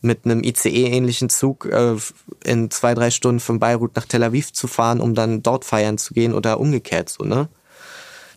mit 0.00 0.24
einem 0.24 0.42
ICE-ähnlichen 0.42 1.28
Zug 1.28 1.66
äh, 1.66 1.94
in 2.44 2.70
zwei, 2.70 2.94
drei 2.94 3.10
Stunden 3.10 3.40
von 3.40 3.60
Beirut 3.60 3.94
nach 3.94 4.04
Tel 4.04 4.24
Aviv 4.24 4.52
zu 4.52 4.66
fahren, 4.66 5.00
um 5.00 5.14
dann 5.14 5.42
dort 5.42 5.64
feiern 5.64 5.96
zu 5.96 6.12
gehen 6.12 6.34
oder 6.34 6.58
umgekehrt 6.58 7.08
so, 7.08 7.24
ne? 7.24 7.48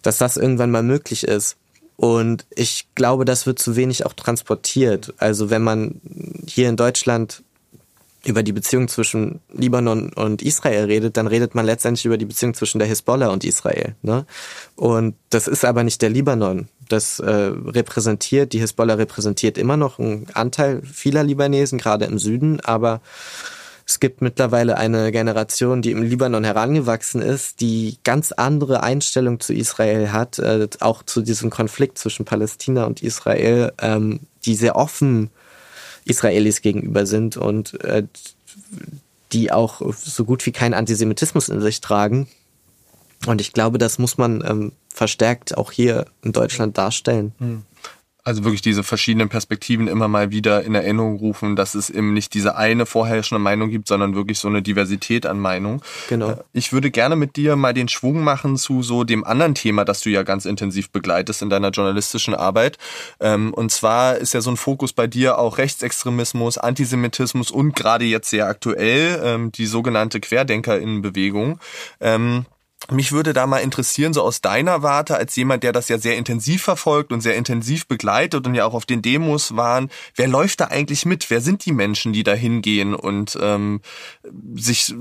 Dass 0.03 0.19
das 0.19 0.37
irgendwann 0.37 0.69
mal 0.69 0.83
möglich 0.83 1.23
ist. 1.23 1.57
Und 1.97 2.45
ich 2.49 2.87
glaube, 2.95 3.25
das 3.25 3.45
wird 3.45 3.59
zu 3.59 3.75
wenig 3.75 4.05
auch 4.05 4.13
transportiert. 4.13 5.13
Also 5.17 5.49
wenn 5.49 5.63
man 5.63 6.01
hier 6.45 6.69
in 6.69 6.75
Deutschland 6.75 7.41
über 8.25 8.43
die 8.43 8.51
Beziehung 8.51 8.87
zwischen 8.87 9.39
Libanon 9.53 10.11
und 10.11 10.41
Israel 10.41 10.85
redet, 10.85 11.15
dann 11.15 11.27
redet 11.27 11.53
man 11.55 11.65
letztendlich 11.65 12.05
über 12.05 12.17
die 12.17 12.25
Beziehung 12.25 12.55
zwischen 12.55 12.79
der 12.79 12.87
Hisbollah 12.87 13.27
und 13.27 13.43
Israel. 13.43 13.95
Ne? 14.01 14.25
Und 14.75 15.15
das 15.29 15.47
ist 15.47 15.63
aber 15.63 15.83
nicht 15.83 16.01
der 16.01 16.09
Libanon. 16.09 16.67
Das 16.89 17.19
äh, 17.19 17.31
repräsentiert, 17.31 18.53
die 18.53 18.59
Hisbollah 18.59 18.95
repräsentiert 18.95 19.57
immer 19.57 19.77
noch 19.77 19.99
einen 19.99 20.27
Anteil 20.33 20.81
vieler 20.81 21.23
Libanesen, 21.23 21.77
gerade 21.77 22.05
im 22.05 22.17
Süden, 22.17 22.59
aber 22.61 23.01
es 23.87 23.99
gibt 23.99 24.21
mittlerweile 24.21 24.77
eine 24.77 25.11
Generation, 25.11 25.83
die 25.83 25.91
im 25.91 26.01
Libanon 26.01 26.43
herangewachsen 26.43 27.21
ist, 27.21 27.61
die 27.61 27.97
ganz 28.03 28.31
andere 28.31 28.81
Einstellung 28.81 29.39
zu 29.39 29.53
Israel 29.53 30.11
hat, 30.11 30.39
äh, 30.39 30.67
auch 30.79 31.03
zu 31.03 31.21
diesem 31.21 31.51
Konflikt 31.51 31.99
zwischen 31.99 32.25
Palästina 32.25 32.85
und 32.85 33.03
Israel, 33.03 33.73
ähm, 33.79 34.21
die 34.45 34.55
sehr 34.55 34.75
offen 34.75 35.29
Israelis 36.03 36.61
gegenüber 36.61 37.05
sind 37.05 37.37
und 37.37 37.79
äh, 37.83 38.03
die 39.31 39.51
auch 39.51 39.81
so 39.93 40.25
gut 40.25 40.45
wie 40.47 40.51
keinen 40.51 40.73
Antisemitismus 40.73 41.49
in 41.49 41.61
sich 41.61 41.79
tragen. 41.79 42.27
Und 43.27 43.39
ich 43.39 43.53
glaube, 43.53 43.77
das 43.77 43.99
muss 43.99 44.17
man 44.17 44.43
ähm, 44.47 44.71
verstärkt 44.89 45.57
auch 45.57 45.71
hier 45.71 46.05
in 46.23 46.31
Deutschland 46.31 46.77
darstellen. 46.77 47.33
Hm. 47.37 47.63
Also 48.25 48.43
wirklich 48.43 48.63
diese 48.63 48.83
verschiedenen 48.83 49.29
Perspektiven 49.29 49.87
immer 49.87 50.07
mal 50.07 50.31
wieder 50.31 50.63
in 50.63 50.73
Erinnerung 50.73 51.17
rufen, 51.17 51.55
dass 51.55 51.75
es 51.75 51.91
eben 51.91 52.13
nicht 52.13 52.33
diese 52.33 52.55
eine 52.57 52.87
vorherrschende 52.87 53.39
Meinung 53.39 53.69
gibt, 53.69 53.87
sondern 53.87 54.15
wirklich 54.15 54.39
so 54.39 54.47
eine 54.47 54.63
Diversität 54.63 55.27
an 55.27 55.39
Meinung. 55.39 55.83
Genau. 56.09 56.31
Äh, 56.31 56.37
ich 56.51 56.73
würde 56.73 56.89
gerne 56.89 57.15
mit 57.15 57.35
dir 57.35 57.55
mal 57.55 57.75
den 57.75 57.87
Schwung 57.87 58.23
machen 58.23 58.57
zu 58.57 58.81
so 58.81 59.03
dem 59.03 59.23
anderen 59.23 59.53
Thema, 59.53 59.85
das 59.85 60.01
du 60.01 60.09
ja 60.09 60.23
ganz 60.23 60.45
intensiv 60.45 60.89
begleitest 60.89 61.43
in 61.43 61.51
deiner 61.51 61.69
journalistischen 61.69 62.33
Arbeit. 62.33 62.79
Ähm, 63.19 63.53
und 63.53 63.71
zwar 63.71 64.17
ist 64.17 64.33
ja 64.33 64.41
so 64.41 64.49
ein 64.49 64.57
Fokus 64.57 64.91
bei 64.91 65.05
dir 65.05 65.37
auch 65.37 65.59
Rechtsextremismus, 65.59 66.57
Antisemitismus 66.57 67.51
und 67.51 67.75
gerade 67.75 68.05
jetzt 68.05 68.31
sehr 68.31 68.47
aktuell 68.47 69.21
ähm, 69.23 69.51
die 69.51 69.67
sogenannte 69.67 70.19
Querdenkerinnenbewegung. 70.19 71.59
Ähm, 72.01 72.45
mich 72.91 73.11
würde 73.11 73.33
da 73.33 73.47
mal 73.47 73.59
interessieren, 73.59 74.13
so 74.13 74.21
aus 74.21 74.41
deiner 74.41 74.83
Warte, 74.83 75.15
als 75.15 75.35
jemand, 75.35 75.63
der 75.63 75.71
das 75.71 75.89
ja 75.89 75.97
sehr 75.97 76.17
intensiv 76.17 76.63
verfolgt 76.63 77.11
und 77.11 77.21
sehr 77.21 77.35
intensiv 77.35 77.87
begleitet 77.87 78.45
und 78.45 78.53
ja 78.53 78.65
auch 78.65 78.73
auf 78.73 78.85
den 78.85 79.01
Demos 79.01 79.55
waren, 79.55 79.89
wer 80.15 80.27
läuft 80.27 80.61
da 80.61 80.65
eigentlich 80.65 81.05
mit? 81.05 81.29
Wer 81.29 81.41
sind 81.41 81.65
die 81.65 81.71
Menschen, 81.71 82.13
die 82.13 82.23
da 82.23 82.33
hingehen 82.33 82.93
und 82.93 83.37
ähm, 83.41 83.81
sich 84.55 84.93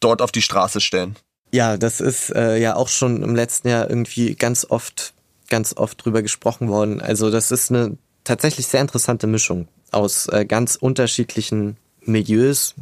dort 0.00 0.20
auf 0.20 0.32
die 0.32 0.42
Straße 0.42 0.80
stellen? 0.80 1.16
Ja, 1.52 1.76
das 1.76 2.00
ist 2.00 2.30
äh, 2.30 2.58
ja 2.58 2.74
auch 2.74 2.88
schon 2.88 3.22
im 3.22 3.34
letzten 3.34 3.68
Jahr 3.68 3.88
irgendwie 3.88 4.34
ganz 4.34 4.66
oft, 4.68 5.14
ganz 5.48 5.76
oft 5.76 6.04
drüber 6.04 6.22
gesprochen 6.22 6.68
worden. 6.68 7.00
Also 7.00 7.30
das 7.30 7.52
ist 7.52 7.70
eine 7.70 7.96
tatsächlich 8.24 8.66
sehr 8.66 8.80
interessante 8.80 9.26
Mischung 9.26 9.68
aus 9.92 10.26
äh, 10.26 10.44
ganz 10.44 10.76
unterschiedlichen 10.76 11.76
Milieus. 12.00 12.74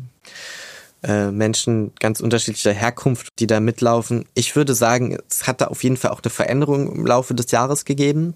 Äh, 1.04 1.32
Menschen 1.32 1.92
ganz 2.00 2.20
unterschiedlicher 2.20 2.72
Herkunft, 2.72 3.28
die 3.38 3.46
da 3.46 3.60
mitlaufen. 3.60 4.24
Ich 4.32 4.56
würde 4.56 4.74
sagen, 4.74 5.18
es 5.28 5.46
hat 5.46 5.60
da 5.60 5.66
auf 5.66 5.84
jeden 5.84 5.98
Fall 5.98 6.12
auch 6.12 6.22
eine 6.22 6.30
Veränderung 6.30 6.90
im 6.90 7.06
Laufe 7.06 7.34
des 7.34 7.50
Jahres 7.50 7.84
gegeben. 7.84 8.34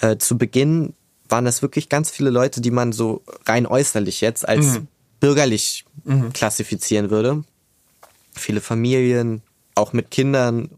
Äh, 0.00 0.16
zu 0.16 0.38
Beginn 0.38 0.94
waren 1.28 1.44
das 1.44 1.60
wirklich 1.60 1.90
ganz 1.90 2.10
viele 2.10 2.30
Leute, 2.30 2.62
die 2.62 2.70
man 2.70 2.92
so 2.92 3.20
rein 3.44 3.66
äußerlich 3.66 4.22
jetzt 4.22 4.48
als 4.48 4.64
mhm. 4.64 4.88
bürgerlich 5.20 5.84
mhm. 6.04 6.32
klassifizieren 6.32 7.10
würde. 7.10 7.44
Viele 8.34 8.62
Familien, 8.62 9.42
auch 9.74 9.92
mit 9.92 10.10
Kindern. 10.10 10.70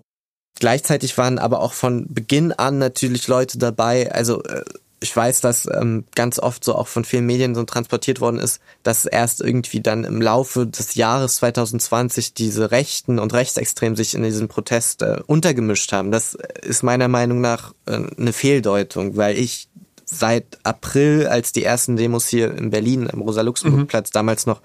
Gleichzeitig 0.59 1.16
waren 1.16 1.38
aber 1.38 1.61
auch 1.61 1.74
von 1.74 2.12
Beginn 2.12 2.50
an 2.50 2.79
natürlich 2.79 3.29
Leute 3.29 3.59
dabei, 3.59 4.11
also 4.11 4.42
äh, 4.42 4.64
ich 5.04 5.14
weiß, 5.14 5.42
dass 5.42 5.68
ähm, 5.70 6.04
ganz 6.14 6.38
oft 6.38 6.64
so 6.64 6.74
auch 6.74 6.88
von 6.88 7.04
vielen 7.04 7.26
Medien 7.26 7.54
so 7.54 7.62
transportiert 7.64 8.22
worden 8.22 8.38
ist, 8.38 8.58
dass 8.82 9.04
erst 9.04 9.42
irgendwie 9.42 9.82
dann 9.82 10.04
im 10.04 10.22
Laufe 10.22 10.66
des 10.66 10.94
Jahres 10.94 11.36
2020 11.36 12.32
diese 12.32 12.70
Rechten 12.70 13.18
und 13.18 13.34
Rechtsextremen 13.34 13.96
sich 13.96 14.14
in 14.14 14.22
diesem 14.22 14.48
Protest 14.48 15.02
äh, 15.02 15.20
untergemischt 15.26 15.92
haben. 15.92 16.10
Das 16.10 16.38
ist 16.62 16.82
meiner 16.82 17.08
Meinung 17.08 17.42
nach 17.42 17.74
äh, 17.84 18.00
eine 18.16 18.32
Fehldeutung, 18.32 19.18
weil 19.18 19.36
ich 19.36 19.68
seit 20.06 20.58
April, 20.62 21.26
als 21.26 21.52
die 21.52 21.64
ersten 21.64 21.96
Demos 21.96 22.26
hier 22.26 22.56
in 22.56 22.70
Berlin 22.70 23.10
am 23.12 23.20
Rosa-Luxemburg-Platz 23.20 24.08
mhm. 24.08 24.14
damals 24.14 24.46
noch 24.46 24.62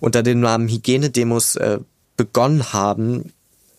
unter 0.00 0.22
dem 0.22 0.40
Namen 0.40 0.68
Hygienedemos 0.68 1.56
äh, 1.56 1.80
begonnen 2.16 2.72
haben, 2.72 3.34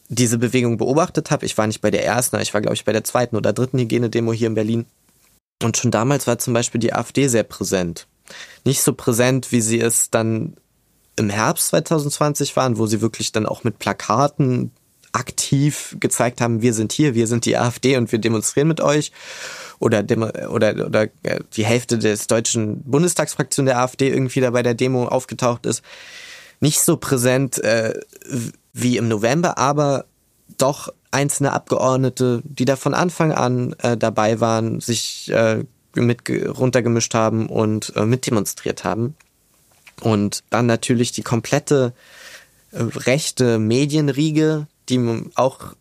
diese 0.10 0.38
Bewegung 0.38 0.78
beobachtet 0.78 1.32
habe. 1.32 1.48
Ich 1.48 1.58
war 1.58 1.66
nicht 1.66 1.82
bei 1.82 1.90
der 1.90 2.06
ersten, 2.06 2.40
ich 2.40 2.54
war 2.54 2.62
glaube 2.62 2.76
ich 2.76 2.86
bei 2.86 2.94
der 2.94 3.04
zweiten 3.04 3.36
oder 3.36 3.52
dritten 3.52 3.80
Hygienedemo 3.80 4.32
hier 4.32 4.48
in 4.48 4.54
Berlin 4.54 4.86
und 5.64 5.78
schon 5.78 5.92
damals 5.92 6.28
war 6.28 6.38
zum 6.38 6.54
Beispiel 6.54 6.80
die 6.80 6.94
AfD 6.94 7.28
sehr 7.28 7.44
präsent. 7.44 8.08
Nicht 8.66 8.82
so 8.82 8.94
präsent, 8.94 9.52
wie 9.52 9.62
sie 9.62 9.80
es 9.80 10.10
dann 10.10 10.56
im 11.16 11.30
Herbst 11.30 11.68
2020 11.68 12.56
waren, 12.56 12.78
wo 12.78 12.88
sie 12.88 13.02
wirklich 13.02 13.32
dann 13.32 13.46
auch 13.46 13.64
mit 13.64 13.80
Plakaten 13.80 14.72
aktiv 15.14 15.96
gezeigt 16.00 16.42
haben, 16.42 16.62
wir 16.62 16.74
sind 16.74 16.92
hier, 16.92 17.16
wir 17.16 17.28
sind 17.28 17.46
die 17.46 17.58
AfD 17.58 17.96
und 17.96 18.12
wir 18.12 18.20
demonstrieren 18.20 18.68
mit 18.68 18.82
euch. 18.82 19.12
Oder, 19.80 20.04
oder, 20.50 20.86
oder 20.86 21.04
äh, 21.24 21.40
die 21.54 21.66
Hälfte 21.66 21.98
des 21.98 22.28
deutschen 22.28 22.84
Bundestagsfraktion 22.84 23.66
der 23.66 23.80
AfD 23.80 24.10
irgendwie 24.10 24.42
da 24.42 24.52
bei 24.52 24.64
der 24.64 24.74
Demo 24.74 25.08
aufgetaucht 25.08 25.66
ist. 25.66 25.84
Nicht 26.60 26.82
so 26.82 26.98
präsent 26.98 27.60
äh, 27.64 27.94
wie 28.74 28.98
im 28.98 29.08
November, 29.08 29.58
aber 29.58 30.06
doch 30.58 30.94
einzelne 31.12 31.54
Abgeordnete, 31.54 32.42
die 32.44 32.66
da 32.66 32.76
von 32.76 32.94
Anfang 32.94 33.32
an 33.32 33.74
äh, 33.80 33.98
dabei 33.98 34.40
waren, 34.40 34.80
sich 34.80 35.32
äh, 35.32 35.64
mit 35.96 36.30
runtergemischt 36.30 37.14
haben 37.14 37.48
und 37.48 37.94
äh, 37.96 38.06
mitdemonstriert 38.06 38.84
haben. 38.84 39.16
Und 40.02 40.44
dann 40.50 40.66
natürlich 40.66 41.12
die 41.12 41.24
komplette 41.24 41.94
äh, 42.72 42.82
rechte 42.82 43.60
Medienriege, 43.60 44.68
die 44.90 45.24
auch 45.36 45.74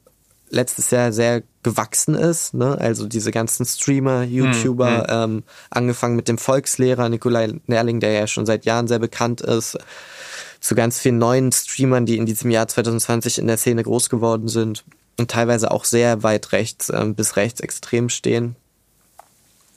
letztes 0.51 0.91
Jahr 0.91 1.13
sehr 1.13 1.43
gewachsen 1.63 2.15
ist. 2.15 2.55
Ne? 2.55 2.79
Also 2.79 3.07
diese 3.07 3.33
ganzen 3.33 3.67
Streamer, 3.67 4.23
YouTuber, 4.23 4.91
mhm. 4.91 5.35
ähm, 5.35 5.43
angefangen 5.71 6.15
mit 6.17 6.29
dem 6.29 6.39
Volkslehrer 6.39 7.09
Nikolai 7.09 7.55
Nerling, 7.67 8.01
der 8.01 8.13
ja 8.13 8.27
schon 8.27 8.47
seit 8.47 8.65
Jahren 8.65 8.87
sehr 8.87 9.01
bekannt 9.01 9.41
ist, 9.41 9.77
zu 10.65 10.75
ganz 10.75 10.99
vielen 10.99 11.19
neuen 11.19 11.53
Streamern, 11.53 12.07
die 12.07 12.17
in 12.17 12.25
diesem 12.25 12.51
Jahr 12.51 12.67
2020 12.67 13.37
in 13.37 13.47
der 13.47 13.59
Szene 13.59 13.83
groß 13.83 14.09
geworden 14.09 14.49
sind 14.49 14.83
und 15.19 15.31
teilweise 15.31 15.71
auch 15.71 15.85
sehr 15.85 16.23
weit 16.23 16.53
rechts 16.53 16.89
äh, 16.89 17.05
bis 17.15 17.37
rechts 17.37 17.61
extrem 17.61 18.09
stehen. 18.09 18.57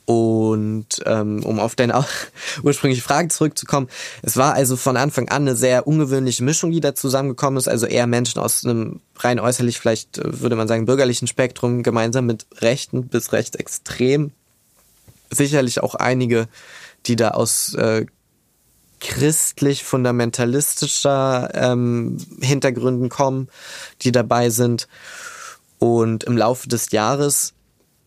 Und 0.06 0.86
ähm, 1.04 1.44
um 1.44 1.60
auf 1.60 1.74
deine 1.74 2.02
ursprüngliche 2.62 3.02
Frage 3.02 3.28
zurückzukommen, 3.28 3.88
es 4.22 4.38
war 4.38 4.54
also 4.54 4.76
von 4.76 4.96
Anfang 4.96 5.28
an 5.28 5.42
eine 5.42 5.54
sehr 5.54 5.86
ungewöhnliche 5.86 6.42
Mischung, 6.42 6.70
die 6.70 6.80
da 6.80 6.94
zusammengekommen 6.94 7.58
ist. 7.58 7.68
Also 7.68 7.84
eher 7.84 8.06
Menschen 8.06 8.40
aus 8.40 8.64
einem 8.64 9.02
rein 9.18 9.40
äußerlich, 9.40 9.78
vielleicht 9.78 10.16
äh, 10.16 10.40
würde 10.40 10.56
man 10.56 10.68
sagen, 10.68 10.86
bürgerlichen 10.86 11.28
Spektrum, 11.28 11.82
gemeinsam 11.82 12.24
mit 12.24 12.46
Rechten 12.62 13.08
bis 13.08 13.34
rechtsextrem. 13.34 14.32
Sicherlich 15.30 15.82
auch 15.82 15.96
einige, 15.96 16.48
die 17.04 17.16
da 17.16 17.32
aus 17.32 17.74
äh, 17.74 18.06
christlich-fundamentalistischer 19.00 21.50
ähm, 21.54 22.18
Hintergründen 22.40 23.08
kommen, 23.08 23.48
die 24.02 24.12
dabei 24.12 24.50
sind. 24.50 24.86
Und 25.78 26.24
im 26.24 26.36
Laufe 26.36 26.68
des 26.68 26.90
Jahres 26.90 27.54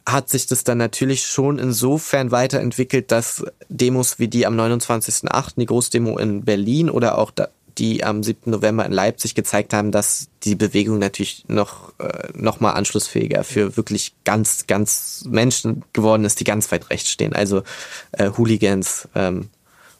hat 0.05 0.29
sich 0.29 0.47
das 0.47 0.63
dann 0.63 0.77
natürlich 0.77 1.25
schon 1.25 1.59
insofern 1.59 2.31
weiterentwickelt, 2.31 3.11
dass 3.11 3.43
Demos 3.69 4.19
wie 4.19 4.27
die 4.27 4.45
am 4.45 4.59
29.08., 4.59 5.53
die 5.57 5.65
Großdemo 5.65 6.17
in 6.17 6.43
Berlin 6.43 6.89
oder 6.89 7.17
auch 7.17 7.31
die 7.77 8.03
am 8.03 8.23
7. 8.23 8.51
November 8.51 8.85
in 8.85 8.91
Leipzig 8.91 9.35
gezeigt 9.35 9.73
haben, 9.73 9.91
dass 9.91 10.27
die 10.43 10.55
Bewegung 10.55 10.99
natürlich 10.99 11.45
noch, 11.47 11.93
äh, 11.99 12.29
noch 12.33 12.59
mal 12.59 12.71
anschlussfähiger 12.71 13.43
für 13.43 13.77
wirklich 13.77 14.13
ganz, 14.25 14.67
ganz 14.67 15.23
Menschen 15.27 15.83
geworden 15.93 16.25
ist, 16.25 16.39
die 16.39 16.43
ganz 16.43 16.71
weit 16.71 16.89
rechts 16.89 17.09
stehen. 17.09 17.33
Also 17.33 17.63
äh, 18.11 18.31
Hooligans 18.37 19.07
ähm, 19.15 19.49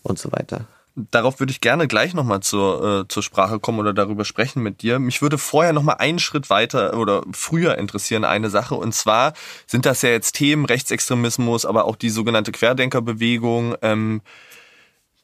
und 0.03 0.19
so 0.19 0.31
weiter. 0.31 0.67
Darauf 0.95 1.39
würde 1.39 1.51
ich 1.51 1.61
gerne 1.61 1.87
gleich 1.87 2.13
nochmal 2.13 2.41
zur, 2.41 3.01
äh, 3.03 3.07
zur 3.07 3.23
Sprache 3.23 3.59
kommen 3.59 3.79
oder 3.79 3.93
darüber 3.93 4.25
sprechen 4.25 4.61
mit 4.61 4.81
dir. 4.81 4.99
Mich 4.99 5.21
würde 5.21 5.37
vorher 5.37 5.71
nochmal 5.71 5.97
einen 5.99 6.19
Schritt 6.19 6.49
weiter 6.49 6.97
oder 6.97 7.23
früher 7.31 7.77
interessieren 7.77 8.25
eine 8.25 8.49
Sache. 8.49 8.75
Und 8.75 8.93
zwar 8.93 9.33
sind 9.67 9.85
das 9.85 10.01
ja 10.01 10.09
jetzt 10.09 10.33
Themen 10.33 10.65
Rechtsextremismus, 10.65 11.65
aber 11.65 11.85
auch 11.85 11.95
die 11.95 12.09
sogenannte 12.09 12.51
Querdenkerbewegung, 12.51 13.75
ähm, 13.81 14.21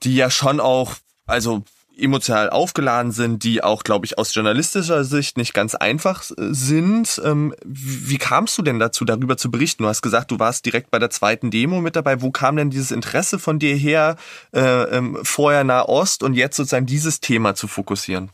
die 0.04 0.16
ja 0.16 0.30
schon 0.30 0.62
auch, 0.62 0.96
also 1.26 1.64
emotional 1.98 2.50
aufgeladen 2.50 3.12
sind, 3.12 3.44
die 3.44 3.64
auch, 3.64 3.84
glaube 3.84 4.06
ich, 4.06 4.18
aus 4.18 4.34
journalistischer 4.34 5.04
Sicht 5.04 5.38
nicht 5.38 5.54
ganz 5.54 5.76
einfach 5.76 6.24
sind. 6.38 7.22
Ähm, 7.24 7.54
wie 7.64 8.18
kamst 8.18 8.58
du 8.58 8.62
denn 8.62 8.80
dazu, 8.80 9.06
darüber 9.06 9.38
zu 9.38 9.52
berichten? 9.52 9.84
Du 9.84 9.90
hast 9.90 10.02
gesagt, 10.02 10.32
du 10.32 10.40
warst 10.40 10.66
direkt 10.66 10.92
bei 10.92 11.00
der 11.00 11.10
zweiten 11.10 11.52
Demo 11.52 11.82
mit 11.82 11.96
dabei. 11.96 12.22
Wo 12.22 12.32
kam 12.32 12.56
denn 12.56 12.70
dieses 12.70 12.92
Interesse 12.92 13.40
von 13.40 13.60
dir 13.60 13.76
her, 13.76 14.16
äh, 14.54 14.84
ähm, 14.84 15.18
vorher 15.24 15.64
Nahost 15.64 16.24
und 16.24 16.34
jetzt 16.34 16.58
sozusagen 16.58 16.86
dieses 16.86 17.20
Thema 17.20 17.56
zu 17.56 17.68
fokussieren? 17.68 18.32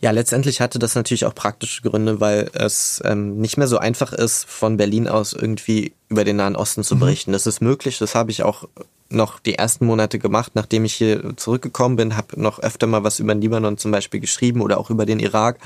Ja, 0.00 0.10
letztendlich 0.10 0.60
hatte 0.60 0.78
das 0.78 0.94
natürlich 0.94 1.24
auch 1.24 1.34
praktische 1.34 1.80
Gründe, 1.80 2.20
weil 2.20 2.50
es 2.52 3.00
ähm, 3.06 3.38
nicht 3.38 3.56
mehr 3.56 3.68
so 3.68 3.78
einfach 3.78 4.12
ist, 4.12 4.44
von 4.44 4.76
Berlin 4.76 5.08
aus 5.08 5.32
irgendwie 5.32 5.94
über 6.10 6.24
den 6.24 6.36
Nahen 6.36 6.56
Osten 6.56 6.84
zu 6.84 6.96
mhm. 6.96 7.00
berichten. 7.00 7.30
Mhm. 7.30 7.32
Das 7.32 7.46
ist 7.46 7.62
möglich, 7.62 7.96
das 7.98 8.14
habe 8.14 8.30
ich 8.30 8.42
auch 8.42 8.68
noch 9.08 9.38
die 9.38 9.54
ersten 9.54 9.86
Monate 9.86 10.18
gemacht, 10.18 10.52
nachdem 10.54 10.84
ich 10.84 10.94
hier 10.94 11.36
zurückgekommen 11.36 11.96
bin, 11.96 12.16
habe 12.16 12.40
noch 12.40 12.58
öfter 12.58 12.86
mal 12.86 13.04
was 13.04 13.20
über 13.20 13.34
den 13.34 13.40
Libanon 13.40 13.78
zum 13.78 13.90
Beispiel 13.90 14.20
geschrieben 14.20 14.60
oder 14.60 14.78
auch 14.78 14.90
über 14.90 15.06
den 15.06 15.20
Irak. 15.20 15.58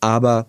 Aber 0.00 0.46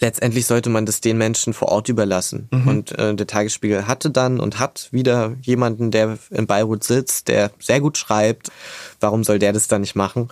letztendlich 0.00 0.46
sollte 0.46 0.70
man 0.70 0.86
das 0.86 1.00
den 1.00 1.18
Menschen 1.18 1.54
vor 1.54 1.68
Ort 1.68 1.88
überlassen. 1.88 2.48
Mhm. 2.50 2.68
Und 2.68 2.98
äh, 2.98 3.14
der 3.14 3.26
Tagesspiegel 3.26 3.86
hatte 3.86 4.10
dann 4.10 4.40
und 4.40 4.58
hat 4.58 4.88
wieder 4.92 5.34
jemanden, 5.42 5.90
der 5.90 6.18
in 6.30 6.46
Beirut 6.46 6.84
sitzt, 6.84 7.28
der 7.28 7.50
sehr 7.58 7.80
gut 7.80 7.98
schreibt. 7.98 8.50
Warum 9.00 9.24
soll 9.24 9.38
der 9.38 9.52
das 9.52 9.68
dann 9.68 9.80
nicht 9.80 9.96
machen? 9.96 10.28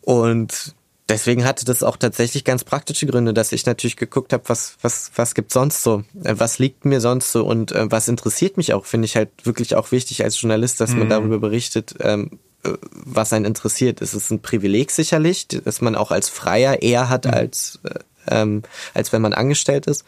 Und 0.00 0.74
deswegen 1.08 1.44
hatte 1.44 1.64
das 1.64 1.82
auch 1.82 1.96
tatsächlich 1.96 2.44
ganz 2.44 2.64
praktische 2.64 3.06
Gründe, 3.06 3.34
dass 3.34 3.52
ich 3.52 3.66
natürlich 3.66 3.96
geguckt 3.96 4.32
habe, 4.32 4.44
was, 4.46 4.76
was, 4.80 5.10
was 5.16 5.34
gibt's 5.34 5.54
sonst 5.54 5.82
so? 5.82 6.04
Äh, 6.22 6.34
was 6.36 6.58
liegt 6.58 6.84
mir 6.84 7.00
sonst 7.00 7.32
so? 7.32 7.44
Und 7.44 7.72
äh, 7.72 7.90
was 7.90 8.08
interessiert 8.08 8.56
mich 8.56 8.72
auch, 8.72 8.86
finde 8.86 9.06
ich 9.06 9.16
halt 9.16 9.30
wirklich 9.44 9.74
auch 9.74 9.92
wichtig 9.92 10.24
als 10.24 10.40
Journalist, 10.40 10.80
dass 10.80 10.90
mhm. 10.90 11.00
man 11.00 11.08
darüber 11.08 11.38
berichtet, 11.38 11.94
ähm, 12.00 12.38
äh, 12.64 12.70
was 12.90 13.32
einen 13.32 13.44
interessiert. 13.44 14.00
Es 14.00 14.14
ist 14.14 14.30
ein 14.30 14.40
Privileg 14.40 14.90
sicherlich, 14.90 15.48
dass 15.48 15.80
man 15.80 15.94
auch 15.94 16.10
als 16.10 16.28
Freier 16.28 16.82
eher 16.82 17.08
hat, 17.08 17.26
mhm. 17.26 17.34
als, 17.34 17.80
äh, 17.84 17.98
ähm, 18.28 18.62
als 18.94 19.12
wenn 19.12 19.22
man 19.22 19.34
angestellt 19.34 19.86
ist. 19.86 20.04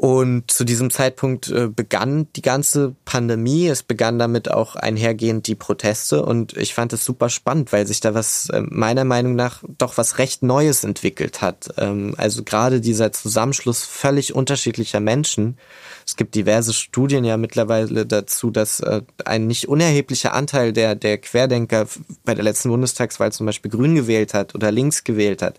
Und 0.00 0.52
zu 0.52 0.62
diesem 0.62 0.92
Zeitpunkt 0.92 1.50
äh, 1.50 1.66
begann 1.66 2.28
die 2.36 2.40
ganze 2.40 2.94
Pandemie. 3.04 3.66
Es 3.66 3.82
begann 3.82 4.16
damit 4.16 4.48
auch 4.48 4.76
einhergehend 4.76 5.48
die 5.48 5.56
Proteste. 5.56 6.24
Und 6.24 6.56
ich 6.56 6.72
fand 6.72 6.92
es 6.92 7.04
super 7.04 7.28
spannend, 7.28 7.72
weil 7.72 7.84
sich 7.84 7.98
da 7.98 8.14
was 8.14 8.48
äh, 8.50 8.60
meiner 8.60 9.02
Meinung 9.02 9.34
nach 9.34 9.64
doch 9.76 9.96
was 9.96 10.18
recht 10.18 10.44
Neues 10.44 10.84
entwickelt 10.84 11.42
hat. 11.42 11.70
Ähm, 11.78 12.14
also 12.16 12.44
gerade 12.44 12.80
dieser 12.80 13.10
Zusammenschluss 13.10 13.82
völlig 13.82 14.32
unterschiedlicher 14.36 15.00
Menschen. 15.00 15.58
Es 16.06 16.14
gibt 16.14 16.36
diverse 16.36 16.74
Studien 16.74 17.24
ja 17.24 17.36
mittlerweile 17.36 18.06
dazu, 18.06 18.52
dass 18.52 18.78
äh, 18.78 19.02
ein 19.24 19.48
nicht 19.48 19.66
unerheblicher 19.66 20.32
Anteil 20.32 20.72
der, 20.72 20.94
der 20.94 21.18
Querdenker 21.18 21.88
bei 22.24 22.36
der 22.36 22.44
letzten 22.44 22.68
Bundestagswahl 22.68 23.32
zum 23.32 23.46
Beispiel 23.46 23.72
grün 23.72 23.96
gewählt 23.96 24.32
hat 24.32 24.54
oder 24.54 24.70
links 24.70 25.02
gewählt 25.02 25.42
hat. 25.42 25.58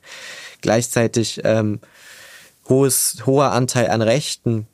Gleichzeitig 0.62 1.42
ähm, 1.44 1.82
hohes, 2.70 3.18
hoher 3.26 3.52
Anteil 3.52 3.90
an 3.90 4.02
Rechten. 4.02 4.68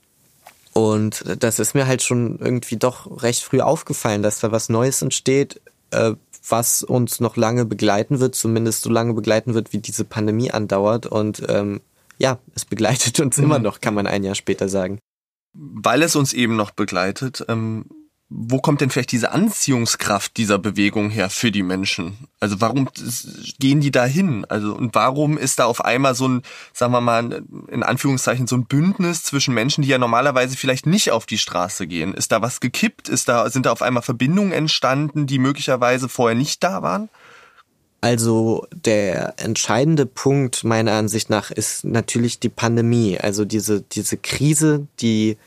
Und 0.74 1.24
das 1.40 1.60
ist 1.60 1.74
mir 1.74 1.88
halt 1.88 2.04
schon 2.04 2.38
irgendwie 2.40 2.76
doch 2.76 3.24
recht 3.24 3.44
früh 3.44 3.62
aufgefallen, 3.62 4.22
dass 4.22 4.40
da 4.40 4.52
was 4.52 4.70
Neues 4.70 5.02
entsteht, 5.02 5.62
äh, 5.92 6.14
was 6.48 6.84
uns 6.84 7.20
noch 7.20 7.38
lange 7.38 7.66
begleiten 7.66 8.20
wird, 8.20 8.36
zumindest 8.36 8.84
so 8.84 8.90
lange 8.90 9.14
begleiten 9.14 9.54
wird, 9.54 9.74
wie 9.74 9.80
diese 9.80 10.04
Pandemie 10.04 10.52
andauert. 10.52 11.06
Und 11.06 11.42
ähm, 11.48 11.82
ja, 12.18 12.40
es 12.54 12.66
begleitet 12.66 13.20
uns 13.22 13.38
mhm. 13.38 13.46
immer 13.46 13.60
noch, 13.60 13.82
kann 13.82 13.94
man 13.94 14.06
ein 14.06 14.24
Jahr 14.24 14.36
später 14.36 14.70
sagen. 14.70 15.00
Weil 15.54 16.04
es 16.04 16.18
uns 16.18 16.34
eben 16.34 16.58
noch 16.58 16.72
begleitet, 16.72 17.46
ähm, 17.48 17.86
wo 18.30 18.60
kommt 18.60 18.82
denn 18.82 18.90
vielleicht 18.90 19.12
diese 19.12 19.32
Anziehungskraft 19.32 20.36
dieser 20.38 20.58
Bewegung 20.58 21.12
her 21.12 21.30
für 21.30 21.52
die 21.52 21.62
Menschen? 21.62 22.28
Also 22.40 22.60
warum 22.60 22.90
gehen 23.60 23.82
die 23.82 23.92
da 23.92 24.06
hin? 24.06 24.46
Also 24.50 24.74
und 24.74 24.96
warum 24.96 25.38
ist 25.38 25.60
da 25.60 25.66
auf 25.66 25.86
einmal 25.86 26.16
so 26.16 26.28
ein, 26.28 26.42
sagen 26.74 26.92
wir 26.92 27.02
mal, 27.02 27.44
in 27.68 27.84
Anführungszeichen 27.84 28.48
so 28.48 28.58
ein 28.58 28.66
Bündnis 28.66 29.24
zwischen 29.24 29.54
Menschen, 29.54 29.84
die 29.84 29.90
ja 29.90 30.00
normalerweise 30.00 30.58
vielleicht 30.58 30.88
nicht 30.88 31.12
auf 31.12 31.28
die 31.28 31.38
Straße 31.38 31.86
gehen? 31.86 32.16
Ist 32.16 32.32
da 32.32 32.42
was 32.42 32.60
gekippt? 32.60 33.10
Ist 33.10 33.30
da, 33.30 33.48
sind 33.50 33.68
da 33.68 33.72
auf 33.72 33.84
einmal 33.84 34.04
Verbindungen 34.04 34.54
entstanden, 34.54 35.28
die 35.28 35.38
möglicherweise 35.38 36.10
vorher 36.10 36.36
nicht 36.36 36.64
da 36.64 36.82
waren? 36.82 37.10
Also 38.02 38.68
der 38.72 39.36
entscheidende 39.38 40.08
Punkt 40.08 40.64
meiner 40.64 40.94
Ansicht 40.94 41.30
nach 41.30 41.52
ist 41.52 41.86
natürlich 41.86 42.40
die 42.40 42.50
Pandemie. 42.50 43.20
Also 43.20 43.46
diese, 43.46 43.82
diese 43.82 44.18
Krise, 44.18 44.88
die 45.00 45.38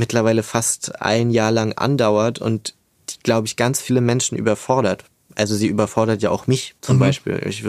mittlerweile 0.00 0.42
fast 0.42 1.00
ein 1.00 1.30
Jahr 1.30 1.52
lang 1.52 1.74
andauert 1.74 2.40
und 2.40 2.74
die, 3.10 3.18
glaube 3.22 3.46
ich, 3.46 3.56
ganz 3.56 3.80
viele 3.80 4.00
Menschen 4.00 4.36
überfordert. 4.36 5.04
Also 5.36 5.54
sie 5.54 5.68
überfordert 5.68 6.22
ja 6.22 6.30
auch 6.30 6.46
mich 6.46 6.74
zum 6.80 6.96
mhm. 6.96 7.00
Beispiel. 7.00 7.40
Ich 7.46 7.62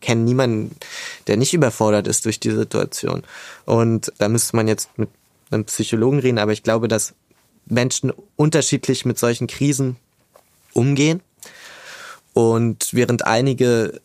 kenne 0.00 0.22
niemanden, 0.22 0.76
der 1.28 1.36
nicht 1.36 1.54
überfordert 1.54 2.06
ist 2.08 2.24
durch 2.24 2.40
die 2.40 2.50
Situation. 2.50 3.22
Und 3.64 4.12
da 4.18 4.28
müsste 4.28 4.56
man 4.56 4.68
jetzt 4.68 4.90
mit 4.98 5.08
einem 5.50 5.64
Psychologen 5.64 6.18
reden, 6.18 6.38
aber 6.38 6.52
ich 6.52 6.62
glaube, 6.62 6.88
dass 6.88 7.14
Menschen 7.66 8.12
unterschiedlich 8.36 9.04
mit 9.04 9.18
solchen 9.18 9.46
Krisen 9.46 9.96
umgehen. 10.72 11.22
Und 12.34 12.88
während 12.92 13.26
einige 13.26 14.00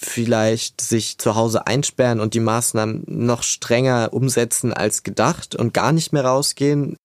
vielleicht 0.00 0.80
sich 0.80 1.18
zu 1.18 1.34
Hause 1.34 1.66
einsperren 1.66 2.20
und 2.20 2.34
die 2.34 2.40
Maßnahmen 2.40 3.02
noch 3.06 3.42
strenger 3.42 4.10
umsetzen 4.12 4.72
als 4.72 5.02
gedacht 5.02 5.56
und 5.56 5.74
gar 5.74 5.90
nicht 5.90 6.12
mehr 6.12 6.24
rausgehen, 6.24 6.96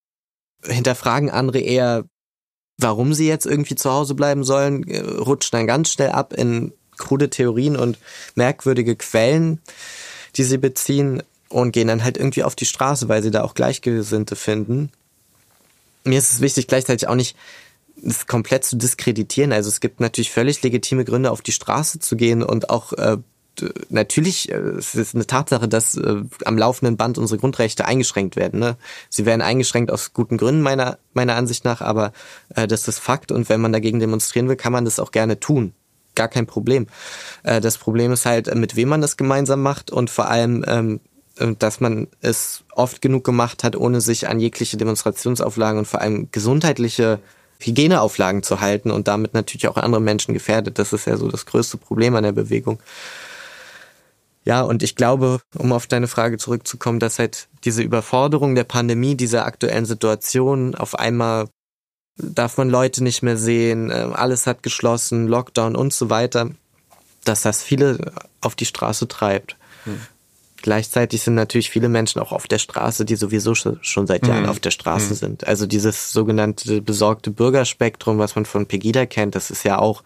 hinterfragen 0.63 1.31
andere 1.31 1.59
eher, 1.59 2.05
warum 2.77 3.15
sie 3.15 3.27
jetzt 3.27 3.47
irgendwie 3.47 3.73
zu 3.73 3.91
Hause 3.91 4.13
bleiben 4.13 4.43
sollen, 4.43 4.87
äh, 4.87 4.99
rutschen 4.99 5.57
dann 5.57 5.67
ganz 5.67 5.89
schnell 5.89 6.11
ab 6.11 6.33
in 6.33 6.71
krude 6.95 7.31
Theorien 7.31 7.77
und 7.77 7.97
merkwürdige 8.35 8.95
Quellen, 8.95 9.59
die 10.35 10.43
sie 10.43 10.59
beziehen 10.59 11.23
und 11.49 11.71
gehen 11.71 11.87
dann 11.87 12.03
halt 12.03 12.17
irgendwie 12.17 12.43
auf 12.43 12.55
die 12.55 12.67
Straße, 12.67 13.09
weil 13.09 13.23
sie 13.23 13.31
da 13.31 13.43
auch 13.43 13.55
Gleichgesinnte 13.55 14.35
finden. 14.35 14.91
Mir 16.03 16.19
ist 16.19 16.31
es 16.31 16.41
wichtig, 16.41 16.67
gleichzeitig 16.67 17.07
auch 17.07 17.15
nicht 17.15 17.35
das 17.95 18.27
komplett 18.27 18.65
zu 18.65 18.75
diskreditieren. 18.75 19.53
Also 19.53 19.69
es 19.69 19.79
gibt 19.79 19.99
natürlich 19.99 20.31
völlig 20.31 20.61
legitime 20.61 21.05
Gründe, 21.05 21.31
auf 21.31 21.41
die 21.41 21.51
Straße 21.51 21.99
zu 21.99 22.15
gehen 22.15 22.43
und 22.43 22.69
auch 22.69 22.93
äh, 22.93 23.17
natürlich 23.89 24.51
äh, 24.51 24.55
es 24.55 24.95
ist 24.95 25.15
eine 25.15 25.27
Tatsache, 25.27 25.67
dass 25.67 25.95
äh, 25.95 26.23
am 26.45 26.57
laufenden 26.57 26.97
Band 26.97 27.17
unsere 27.17 27.39
Grundrechte 27.39 27.85
eingeschränkt 27.85 28.35
werden. 28.35 28.59
Ne? 28.59 28.77
Sie 29.09 29.25
werden 29.25 29.41
eingeschränkt 29.41 29.91
aus 29.91 30.13
guten 30.13 30.37
Gründen 30.37 30.61
meiner 30.61 30.97
meiner 31.13 31.35
Ansicht 31.35 31.65
nach, 31.65 31.81
aber 31.81 32.13
äh, 32.55 32.67
das 32.67 32.87
ist 32.87 32.99
Fakt 32.99 33.31
und 33.31 33.49
wenn 33.49 33.61
man 33.61 33.73
dagegen 33.73 33.99
demonstrieren 33.99 34.49
will, 34.49 34.55
kann 34.55 34.73
man 34.73 34.85
das 34.85 34.99
auch 34.99 35.11
gerne 35.11 35.39
tun. 35.39 35.73
Gar 36.15 36.27
kein 36.27 36.45
Problem. 36.45 36.87
Äh, 37.43 37.61
das 37.61 37.77
Problem 37.77 38.11
ist 38.11 38.25
halt, 38.25 38.53
mit 38.55 38.75
wem 38.75 38.89
man 38.89 39.01
das 39.01 39.17
gemeinsam 39.17 39.61
macht 39.61 39.91
und 39.91 40.09
vor 40.09 40.29
allem 40.29 40.65
ähm, 40.67 40.99
äh, 41.37 41.55
dass 41.57 41.79
man 41.79 42.07
es 42.21 42.63
oft 42.73 43.01
genug 43.01 43.23
gemacht 43.23 43.63
hat, 43.63 43.75
ohne 43.75 44.01
sich 44.01 44.27
an 44.27 44.39
jegliche 44.39 44.77
Demonstrationsauflagen 44.77 45.79
und 45.79 45.85
vor 45.85 46.01
allem 46.01 46.29
gesundheitliche 46.31 47.19
Hygieneauflagen 47.65 48.43
zu 48.43 48.59
halten 48.59 48.91
und 48.91 49.07
damit 49.07 49.33
natürlich 49.33 49.67
auch 49.67 49.77
andere 49.77 50.01
Menschen 50.01 50.33
gefährdet. 50.33 50.79
Das 50.79 50.93
ist 50.93 51.05
ja 51.05 51.17
so 51.17 51.29
das 51.29 51.45
größte 51.45 51.77
Problem 51.77 52.15
an 52.15 52.23
der 52.23 52.31
Bewegung. 52.31 52.79
Ja, 54.45 54.61
und 54.61 54.83
ich 54.83 54.95
glaube, 54.95 55.39
um 55.57 55.71
auf 55.71 55.87
deine 55.87 56.07
Frage 56.07 56.37
zurückzukommen, 56.37 56.99
dass 56.99 57.19
halt 57.19 57.47
diese 57.63 57.81
Überforderung 57.81 58.55
der 58.55 58.65
Pandemie, 58.65 59.15
dieser 59.15 59.45
aktuellen 59.45 59.85
Situation 59.85 60.75
auf 60.75 60.99
einmal 60.99 61.47
darf 62.17 62.57
man 62.57 62.69
Leute 62.69 63.03
nicht 63.03 63.23
mehr 63.23 63.37
sehen, 63.37 63.89
äh, 63.89 64.09
alles 64.13 64.45
hat 64.45 64.63
geschlossen, 64.63 65.27
Lockdown 65.27 65.75
und 65.75 65.93
so 65.93 66.09
weiter, 66.09 66.49
dass 67.23 67.41
das 67.41 67.63
viele 67.63 68.11
auf 68.41 68.55
die 68.55 68.65
Straße 68.65 69.07
treibt. 69.07 69.57
Hm. 69.85 69.99
Gleichzeitig 70.63 71.21
sind 71.21 71.35
natürlich 71.35 71.69
viele 71.69 71.89
Menschen 71.89 72.21
auch 72.21 72.31
auf 72.31 72.47
der 72.47 72.57
Straße, 72.57 73.03
die 73.03 73.17
sowieso 73.17 73.53
schon 73.53 74.07
seit 74.07 74.25
Jahren 74.25 74.43
mhm. 74.43 74.49
auf 74.49 74.61
der 74.61 74.71
Straße 74.71 75.09
mhm. 75.09 75.17
sind. 75.17 75.45
Also 75.45 75.67
dieses 75.67 76.13
sogenannte 76.13 76.81
besorgte 76.81 77.31
Bürgerspektrum, 77.31 78.17
was 78.17 78.35
man 78.35 78.45
von 78.45 78.65
Pegida 78.65 79.05
kennt, 79.05 79.35
das 79.35 79.51
ist 79.51 79.65
ja 79.65 79.77
auch 79.77 80.03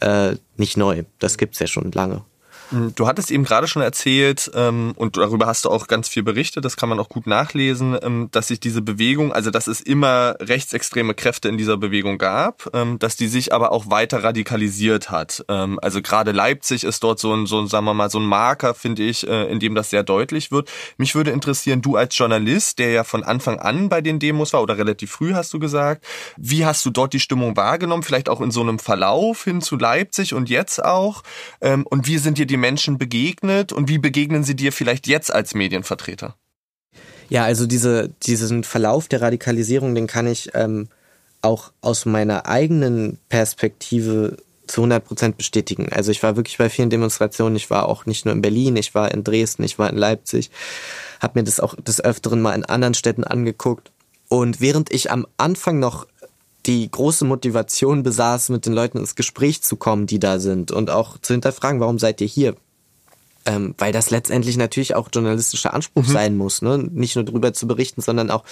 äh, 0.00 0.36
nicht 0.56 0.78
neu. 0.78 1.04
Das 1.18 1.36
gibt's 1.36 1.58
ja 1.58 1.66
schon 1.66 1.92
lange. 1.92 2.24
Mhm. 2.70 2.94
Du 2.94 3.06
hattest 3.06 3.30
eben 3.30 3.44
gerade 3.44 3.66
schon 3.66 3.82
erzählt, 3.82 4.50
ähm, 4.54 4.92
und 4.96 5.16
darüber 5.16 5.46
hast 5.46 5.64
du 5.64 5.70
auch 5.70 5.86
ganz 5.86 6.08
viel 6.08 6.22
berichtet, 6.22 6.64
das 6.64 6.76
kann 6.76 6.88
man 6.88 6.98
auch 6.98 7.08
gut 7.08 7.26
nachlesen, 7.26 7.96
ähm, 8.02 8.28
dass 8.32 8.48
sich 8.48 8.60
diese 8.60 8.82
Bewegung, 8.82 9.32
also 9.32 9.50
dass 9.50 9.66
es 9.66 9.80
immer 9.80 10.36
rechtsextreme 10.40 11.14
Kräfte 11.14 11.48
in 11.48 11.58
dieser 11.58 11.76
Bewegung 11.76 12.18
gab, 12.18 12.68
ähm, 12.74 12.98
dass 12.98 13.16
die 13.16 13.28
sich 13.28 13.52
aber 13.52 13.72
auch 13.72 13.90
weiter 13.90 14.22
radikalisiert 14.22 15.10
hat. 15.10 15.44
Also 15.48 16.02
gerade 16.02 16.32
Leipzig 16.32 16.84
ist 16.84 17.02
dort 17.02 17.18
so 17.18 17.34
ein, 17.34 17.46
so 17.46 17.60
ein, 17.60 17.68
sagen 17.68 17.84
wir 17.84 17.94
mal, 17.94 18.10
so 18.10 18.18
ein 18.18 18.26
Marker, 18.26 18.74
finde 18.74 19.02
ich, 19.02 19.26
äh, 19.26 19.44
in 19.44 19.60
dem 19.60 19.74
das 19.74 19.90
sehr 19.90 20.02
deutlich 20.02 20.50
wird. 20.50 20.70
Mich 20.96 21.14
würde 21.14 21.30
interessieren, 21.30 21.80
du 21.80 21.96
als 21.96 22.16
Journalist, 22.16 22.78
der 22.78 22.90
ja 22.90 23.04
von 23.04 23.22
Anfang 23.22 23.58
an 23.58 23.88
bei 23.88 24.00
den 24.00 24.18
Demos 24.18 24.52
war, 24.52 24.62
oder 24.62 24.78
relativ 24.78 25.10
früh 25.10 25.34
hast 25.34 25.52
du 25.54 25.58
gesagt, 25.58 26.04
wie 26.36 26.66
hast 26.66 26.84
du 26.84 26.90
dort 26.90 27.12
die 27.12 27.20
Stimmung 27.20 27.56
wahrgenommen? 27.56 28.02
Vielleicht 28.02 28.28
auch 28.28 28.40
in 28.40 28.50
so 28.50 28.60
einem 28.60 28.78
Verlauf 28.78 29.44
hin 29.44 29.60
zu 29.60 29.76
Leipzig 29.76 30.34
und 30.34 30.48
jetzt 30.48 30.84
auch? 30.84 31.22
Und 31.60 32.06
wie 32.06 32.18
sind 32.18 32.38
dir 32.38 32.46
die 32.46 32.57
Menschen 32.58 32.98
begegnet 32.98 33.72
und 33.72 33.88
wie 33.88 33.98
begegnen 33.98 34.44
sie 34.44 34.56
dir 34.56 34.72
vielleicht 34.72 35.06
jetzt 35.06 35.32
als 35.32 35.54
Medienvertreter? 35.54 36.36
Ja, 37.28 37.44
also 37.44 37.66
diese, 37.66 38.10
diesen 38.22 38.64
Verlauf 38.64 39.08
der 39.08 39.20
Radikalisierung, 39.20 39.94
den 39.94 40.06
kann 40.06 40.26
ich 40.26 40.50
ähm, 40.54 40.88
auch 41.42 41.72
aus 41.80 42.06
meiner 42.06 42.46
eigenen 42.46 43.18
Perspektive 43.28 44.36
zu 44.66 44.82
100 44.82 45.04
Prozent 45.04 45.36
bestätigen. 45.36 45.88
Also 45.90 46.10
ich 46.10 46.22
war 46.22 46.36
wirklich 46.36 46.58
bei 46.58 46.68
vielen 46.68 46.90
Demonstrationen. 46.90 47.56
Ich 47.56 47.70
war 47.70 47.88
auch 47.88 48.06
nicht 48.06 48.24
nur 48.24 48.34
in 48.34 48.42
Berlin, 48.42 48.76
ich 48.76 48.94
war 48.94 49.10
in 49.12 49.24
Dresden, 49.24 49.64
ich 49.64 49.78
war 49.78 49.90
in 49.90 49.96
Leipzig, 49.96 50.50
habe 51.20 51.38
mir 51.40 51.44
das 51.44 51.60
auch 51.60 51.74
des 51.74 52.02
Öfteren 52.02 52.40
mal 52.40 52.54
in 52.54 52.64
anderen 52.64 52.94
Städten 52.94 53.24
angeguckt. 53.24 53.90
Und 54.28 54.60
während 54.60 54.92
ich 54.92 55.10
am 55.10 55.26
Anfang 55.38 55.78
noch 55.78 56.06
die 56.68 56.88
große 56.88 57.24
Motivation 57.24 58.02
besaß, 58.02 58.50
mit 58.50 58.66
den 58.66 58.74
Leuten 58.74 58.98
ins 58.98 59.16
Gespräch 59.16 59.62
zu 59.62 59.76
kommen, 59.76 60.06
die 60.06 60.20
da 60.20 60.38
sind 60.38 60.70
und 60.70 60.90
auch 60.90 61.18
zu 61.18 61.32
hinterfragen, 61.32 61.80
warum 61.80 61.98
seid 61.98 62.20
ihr 62.20 62.26
hier? 62.26 62.54
Ähm, 63.46 63.74
weil 63.78 63.92
das 63.92 64.10
letztendlich 64.10 64.58
natürlich 64.58 64.94
auch 64.94 65.08
journalistischer 65.12 65.72
Anspruch 65.72 66.06
mhm. 66.06 66.12
sein 66.12 66.36
muss, 66.36 66.60
ne? 66.60 66.78
nicht 66.78 67.16
nur 67.16 67.24
darüber 67.24 67.54
zu 67.54 67.66
berichten, 67.66 68.02
sondern 68.02 68.30
auch 68.30 68.44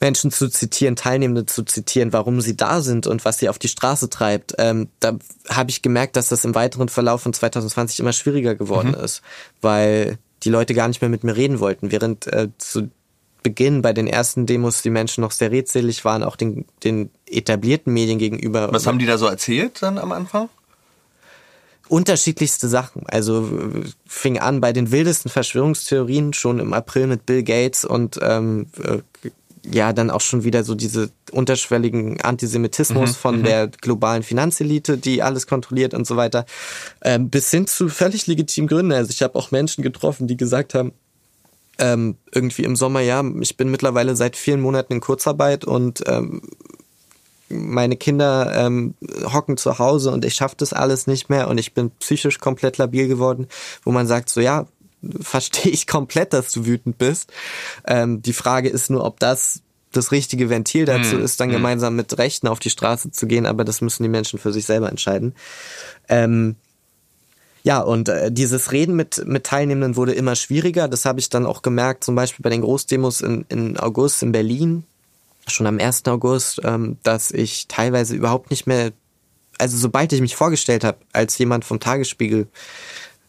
Menschen 0.00 0.30
zu 0.30 0.48
zitieren, 0.48 0.96
Teilnehmende 0.96 1.44
zu 1.44 1.62
zitieren, 1.64 2.12
warum 2.14 2.40
sie 2.40 2.56
da 2.56 2.80
sind 2.80 3.06
und 3.06 3.24
was 3.24 3.38
sie 3.38 3.50
auf 3.50 3.58
die 3.58 3.68
Straße 3.68 4.08
treibt. 4.08 4.54
Ähm, 4.56 4.88
da 5.00 5.18
habe 5.50 5.70
ich 5.70 5.82
gemerkt, 5.82 6.16
dass 6.16 6.28
das 6.28 6.46
im 6.46 6.54
weiteren 6.54 6.88
Verlauf 6.88 7.20
von 7.20 7.34
2020 7.34 8.00
immer 8.00 8.14
schwieriger 8.14 8.54
geworden 8.54 8.94
mhm. 8.96 9.04
ist, 9.04 9.20
weil 9.60 10.18
die 10.44 10.50
Leute 10.50 10.72
gar 10.72 10.88
nicht 10.88 11.02
mehr 11.02 11.10
mit 11.10 11.24
mir 11.24 11.36
reden 11.36 11.60
wollten, 11.60 11.90
während 11.90 12.26
äh, 12.28 12.48
zu 12.56 12.90
Beginn 13.42 13.82
bei 13.82 13.92
den 13.92 14.06
ersten 14.06 14.46
Demos 14.46 14.82
die 14.82 14.90
Menschen 14.90 15.20
noch 15.22 15.30
sehr 15.30 15.50
redselig 15.50 16.04
waren, 16.04 16.22
auch 16.22 16.36
den, 16.36 16.64
den 16.84 17.10
etablierten 17.26 17.92
Medien 17.92 18.18
gegenüber. 18.18 18.72
Was 18.72 18.86
haben 18.86 18.98
die 18.98 19.06
da 19.06 19.18
so 19.18 19.26
erzählt 19.26 19.82
dann 19.82 19.98
am 19.98 20.12
Anfang? 20.12 20.48
Unterschiedlichste 21.88 22.68
Sachen. 22.68 23.04
Also 23.06 23.48
fing 24.06 24.38
an 24.38 24.60
bei 24.60 24.72
den 24.72 24.90
wildesten 24.90 25.30
Verschwörungstheorien 25.30 26.34
schon 26.34 26.58
im 26.58 26.74
April 26.74 27.06
mit 27.06 27.24
Bill 27.24 27.42
Gates 27.42 27.84
und 27.84 28.18
ähm, 28.22 28.66
äh, 28.82 28.98
ja, 29.64 29.92
dann 29.92 30.10
auch 30.10 30.20
schon 30.20 30.44
wieder 30.44 30.64
so 30.64 30.74
diese 30.74 31.10
unterschwelligen 31.32 32.20
Antisemitismus 32.20 33.10
mhm, 33.10 33.14
von 33.14 33.38
mhm. 33.38 33.44
der 33.44 33.68
globalen 33.68 34.22
Finanzelite, 34.22 34.98
die 34.98 35.22
alles 35.22 35.46
kontrolliert 35.46 35.94
und 35.94 36.06
so 36.06 36.16
weiter, 36.16 36.46
ähm, 37.02 37.30
bis 37.30 37.50
hin 37.50 37.66
zu 37.66 37.88
völlig 37.88 38.26
legitimen 38.26 38.68
Gründen. 38.68 38.92
Also 38.92 39.10
ich 39.10 39.22
habe 39.22 39.34
auch 39.36 39.50
Menschen 39.50 39.82
getroffen, 39.82 40.26
die 40.26 40.36
gesagt 40.36 40.74
haben, 40.74 40.92
ähm, 41.78 42.16
irgendwie 42.32 42.64
im 42.64 42.76
Sommer, 42.76 43.00
ja, 43.00 43.22
ich 43.40 43.56
bin 43.56 43.70
mittlerweile 43.70 44.16
seit 44.16 44.36
vielen 44.36 44.60
Monaten 44.60 44.94
in 44.94 45.00
Kurzarbeit 45.00 45.64
und 45.64 46.02
ähm, 46.06 46.42
meine 47.48 47.96
Kinder 47.96 48.52
ähm, 48.54 48.94
hocken 49.32 49.56
zu 49.56 49.78
Hause 49.78 50.10
und 50.10 50.24
ich 50.24 50.34
schaffe 50.34 50.56
das 50.58 50.72
alles 50.72 51.06
nicht 51.06 51.30
mehr 51.30 51.48
und 51.48 51.58
ich 51.58 51.72
bin 51.74 51.90
psychisch 51.92 52.38
komplett 52.38 52.78
labil 52.78 53.08
geworden, 53.08 53.46
wo 53.82 53.92
man 53.92 54.06
sagt, 54.06 54.28
so 54.28 54.40
ja, 54.40 54.66
verstehe 55.20 55.72
ich 55.72 55.86
komplett, 55.86 56.32
dass 56.32 56.52
du 56.52 56.66
wütend 56.66 56.98
bist. 56.98 57.32
Ähm, 57.86 58.22
die 58.22 58.32
Frage 58.32 58.68
ist 58.68 58.90
nur, 58.90 59.04
ob 59.04 59.20
das 59.20 59.62
das 59.92 60.12
richtige 60.12 60.50
Ventil 60.50 60.84
dazu 60.84 61.12
hm, 61.12 61.24
ist, 61.24 61.40
dann 61.40 61.48
hm. 61.48 61.56
gemeinsam 61.56 61.96
mit 61.96 62.18
Rechten 62.18 62.46
auf 62.46 62.58
die 62.58 62.70
Straße 62.70 63.10
zu 63.10 63.26
gehen, 63.26 63.46
aber 63.46 63.64
das 63.64 63.80
müssen 63.80 64.02
die 64.02 64.10
Menschen 64.10 64.38
für 64.38 64.52
sich 64.52 64.66
selber 64.66 64.90
entscheiden. 64.90 65.34
Ähm, 66.08 66.56
ja, 67.68 67.80
und 67.80 68.08
äh, 68.08 68.32
dieses 68.32 68.72
Reden 68.72 68.96
mit, 68.96 69.26
mit 69.26 69.44
Teilnehmenden 69.44 69.96
wurde 69.96 70.14
immer 70.14 70.36
schwieriger. 70.36 70.88
Das 70.88 71.04
habe 71.04 71.20
ich 71.20 71.28
dann 71.28 71.44
auch 71.44 71.60
gemerkt, 71.60 72.02
zum 72.02 72.14
Beispiel 72.14 72.42
bei 72.42 72.48
den 72.48 72.62
Großdemos 72.62 73.20
in, 73.20 73.44
in 73.50 73.78
August 73.78 74.22
in 74.22 74.32
Berlin 74.32 74.84
schon 75.46 75.66
am 75.66 75.78
1. 75.78 76.06
August, 76.06 76.62
ähm, 76.64 76.96
dass 77.02 77.30
ich 77.30 77.68
teilweise 77.68 78.16
überhaupt 78.16 78.50
nicht 78.50 78.66
mehr, 78.66 78.92
also 79.58 79.76
sobald 79.76 80.14
ich 80.14 80.22
mich 80.22 80.34
vorgestellt 80.34 80.82
habe 80.82 80.96
als 81.12 81.36
jemand 81.36 81.66
vom 81.66 81.78
Tagesspiegel, 81.78 82.48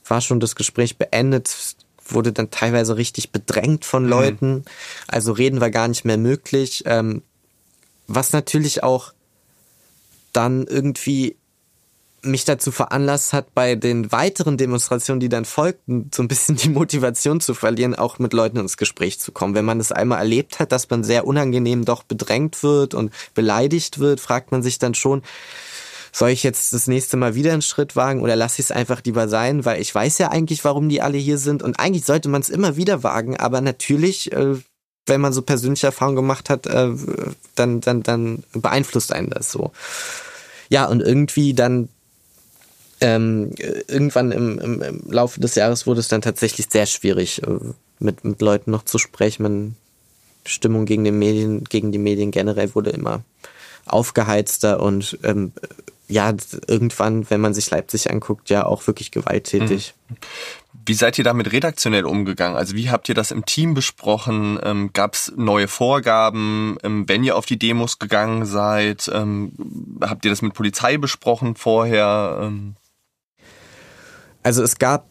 war 0.08 0.22
schon 0.22 0.40
das 0.40 0.56
Gespräch 0.56 0.98
beendet, 0.98 1.76
wurde 2.08 2.32
dann 2.32 2.50
teilweise 2.50 2.96
richtig 2.96 3.34
bedrängt 3.34 3.84
von 3.84 4.04
mhm. 4.04 4.10
Leuten. 4.10 4.66
Also 5.10 5.34
reden 5.34 5.60
war 5.60 5.70
gar 5.70 5.90
nicht 5.90 6.06
mehr 6.06 6.18
möglich. 6.18 6.84
Ähm, 6.86 7.24
was 8.08 8.32
natürlich 8.32 8.84
auch 8.84 9.12
dann 10.32 10.66
irgendwie 10.66 11.36
mich 12.22 12.46
dazu 12.46 12.72
veranlasst 12.72 13.34
hat, 13.34 13.54
bei 13.54 13.76
den 13.76 14.12
weiteren 14.12 14.58
Demonstrationen, 14.58 15.20
die 15.20 15.30
dann 15.30 15.46
folgten, 15.46 16.10
so 16.14 16.24
ein 16.24 16.28
bisschen 16.28 16.56
die 16.56 16.70
Motivation 16.70 17.42
zu 17.42 17.54
verlieren, 17.54 17.96
auch 17.96 18.20
mit 18.20 18.34
Leuten 18.34 18.58
ins 18.58 18.78
Gespräch 18.78 19.20
zu 19.20 19.32
kommen. 19.32 19.56
Wenn 19.56 19.66
man 19.66 19.80
es 19.80 19.92
einmal 19.92 20.20
erlebt 20.20 20.60
hat, 20.60 20.72
dass 20.72 20.90
man 20.90 21.04
sehr 21.04 21.26
unangenehm 21.26 21.86
doch 21.86 22.04
bedrängt 22.04 22.64
wird 22.64 22.94
und 22.94 23.14
beleidigt 23.34 24.00
wird, 24.00 24.20
fragt 24.20 24.52
man 24.52 24.64
sich 24.64 24.80
dann 24.80 24.94
schon, 24.94 25.24
soll 26.12 26.30
ich 26.30 26.44
jetzt 26.44 26.74
das 26.74 26.88
nächste 26.88 27.18
Mal 27.18 27.36
wieder 27.36 27.54
einen 27.54 27.62
Schritt 27.62 27.96
wagen 27.96 28.22
oder 28.22 28.36
lasse 28.36 28.62
ich 28.62 28.68
es 28.68 28.72
einfach 28.72 29.02
lieber 29.04 29.28
sein, 29.28 29.66
weil 29.66 29.82
ich 29.82 29.94
weiß 29.94 30.18
ja 30.18 30.30
eigentlich, 30.30 30.64
warum 30.66 30.90
die 30.90 31.02
alle 31.02 31.18
hier 31.18 31.38
sind 31.38 31.64
und 31.64 31.80
eigentlich 31.80 32.06
sollte 32.06 32.30
man 32.30 32.42
es 32.42 32.50
immer 32.50 32.76
wieder 32.76 33.04
wagen, 33.04 33.38
aber 33.38 33.62
natürlich, 33.62 34.32
äh, 34.32 34.56
wenn 35.06 35.22
man 35.22 35.34
so 35.34 35.42
persönliche 35.42 35.88
Erfahrungen 35.88 36.16
gemacht 36.16 36.50
hat, 36.50 36.68
äh, 36.68 36.90
dann, 37.56 37.82
dann, 37.82 38.04
dann 38.04 38.44
beeinflusst 38.54 39.12
einen 39.14 39.30
das 39.30 39.52
so. 39.52 39.72
Ja, 40.70 40.86
und 40.86 41.02
irgendwie 41.02 41.54
dann 41.54 41.90
ähm, 43.02 43.52
irgendwann 43.88 44.32
im, 44.32 44.60
im, 44.60 44.82
im 44.82 45.12
Laufe 45.12 45.40
des 45.40 45.56
Jahres 45.56 45.88
wurde 45.88 46.00
es 46.00 46.08
dann 46.08 46.22
tatsächlich 46.22 46.68
sehr 46.70 46.86
schwierig, 46.86 47.44
äh, 47.44 47.60
mit, 48.00 48.24
mit 48.24 48.42
Leuten 48.42 48.72
noch 48.72 48.84
zu 48.84 48.98
sprechen. 48.98 49.44
Man, 49.44 49.76
Stimmung 50.46 50.86
gegen 50.86 51.04
die 51.04 51.12
Medien, 51.12 51.64
gegen 51.64 51.92
die 51.92 51.98
Medien 51.98 52.32
generell 52.32 52.74
wurde 52.76 52.90
immer 52.92 53.24
aufgeheizter 53.86 54.82
und 54.82 55.18
ähm, 55.24 55.52
ja, 56.08 56.34
irgendwann, 56.68 57.30
wenn 57.30 57.40
man 57.40 57.54
sich 57.54 57.70
Leipzig 57.70 58.10
anguckt, 58.10 58.50
ja 58.50 58.66
auch 58.66 58.88
wirklich 58.88 59.12
gewalttätig. 59.12 59.94
Mhm. 60.10 60.16
Wie 60.86 60.94
seid 60.96 61.20
ihr 61.20 61.24
damit 61.24 61.52
redaktionell 61.52 62.06
umgegangen? 62.06 62.58
Also 62.58 62.76
wie 62.76 62.90
habt 62.90 63.10
ihr 63.10 63.16
das 63.16 63.30
im 63.30 63.46
Team 63.46 63.76
besprochen? 63.76 64.60
Ähm, 64.64 64.90
Gab 64.92 65.14
es 65.14 65.32
neue 65.36 65.68
Vorgaben, 65.68 66.78
ähm, 66.84 67.08
wenn 67.08 67.24
ihr 67.24 67.38
auf 67.38 67.46
die 67.46 67.60
Demos 67.60 68.00
gegangen 68.00 68.48
seid? 68.48 69.10
Ähm, 69.14 69.52
habt 70.02 70.26
ihr 70.26 70.32
das 70.32 70.42
mit 70.42 70.56
Polizei 70.56 70.98
besprochen 70.98 71.56
vorher? 71.56 72.40
Ähm 72.42 72.76
also 74.44 74.64
es 74.64 74.78
gab 74.78 75.08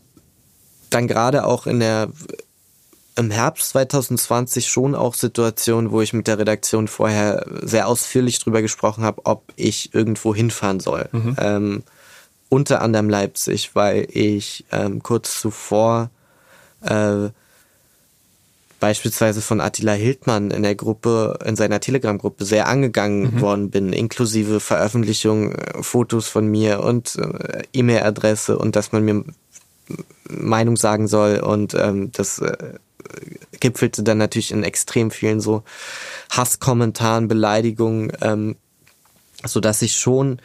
dann 0.90 1.06
gerade 1.06 1.44
auch 1.44 1.66
in 1.66 1.80
der 1.80 2.08
im 3.16 3.32
Herbst 3.32 3.70
2020 3.70 4.68
schon 4.68 4.94
auch 4.94 5.14
Situationen, 5.14 5.90
wo 5.90 6.00
ich 6.00 6.12
mit 6.12 6.28
der 6.28 6.38
Redaktion 6.38 6.86
vorher 6.86 7.44
sehr 7.62 7.88
ausführlich 7.88 8.38
drüber 8.38 8.62
gesprochen 8.62 9.02
habe, 9.02 9.22
ob 9.24 9.52
ich 9.56 9.92
irgendwo 9.92 10.34
hinfahren 10.34 10.78
soll. 10.78 11.08
Mhm. 11.10 11.36
Ähm, 11.38 11.82
unter 12.48 12.80
anderem 12.80 13.10
Leipzig, 13.10 13.74
weil 13.74 14.06
ich 14.08 14.64
ähm, 14.70 15.02
kurz 15.02 15.40
zuvor 15.40 16.10
äh, 16.82 17.30
beispielsweise 18.80 19.40
von 19.40 19.60
Attila 19.60 19.92
Hildmann 19.92 20.50
in 20.50 20.62
der 20.62 20.74
Gruppe, 20.74 21.38
in 21.44 21.56
seiner 21.56 21.80
Telegram-Gruppe 21.80 22.44
sehr 22.44 22.68
angegangen 22.68 23.34
mhm. 23.34 23.40
worden 23.40 23.70
bin, 23.70 23.92
inklusive 23.92 24.60
Veröffentlichung, 24.60 25.52
äh, 25.52 25.82
Fotos 25.82 26.28
von 26.28 26.46
mir 26.46 26.82
und 26.82 27.16
äh, 27.16 27.62
E-Mail-Adresse 27.72 28.58
und 28.58 28.76
dass 28.76 28.92
man 28.92 29.04
mir 29.04 29.24
Meinung 30.28 30.76
sagen 30.76 31.08
soll 31.08 31.38
und 31.38 31.74
ähm, 31.74 32.12
das 32.12 32.38
äh, 32.40 32.74
gipfelte 33.60 34.02
dann 34.02 34.18
natürlich 34.18 34.52
in 34.52 34.62
extrem 34.62 35.10
vielen 35.10 35.40
so 35.40 35.62
Hasskommentaren, 36.30 37.28
Beleidigungen, 37.28 38.12
ähm, 38.20 38.56
so 39.44 39.60
dass 39.60 39.82
ich 39.82 39.96
schon 39.96 40.40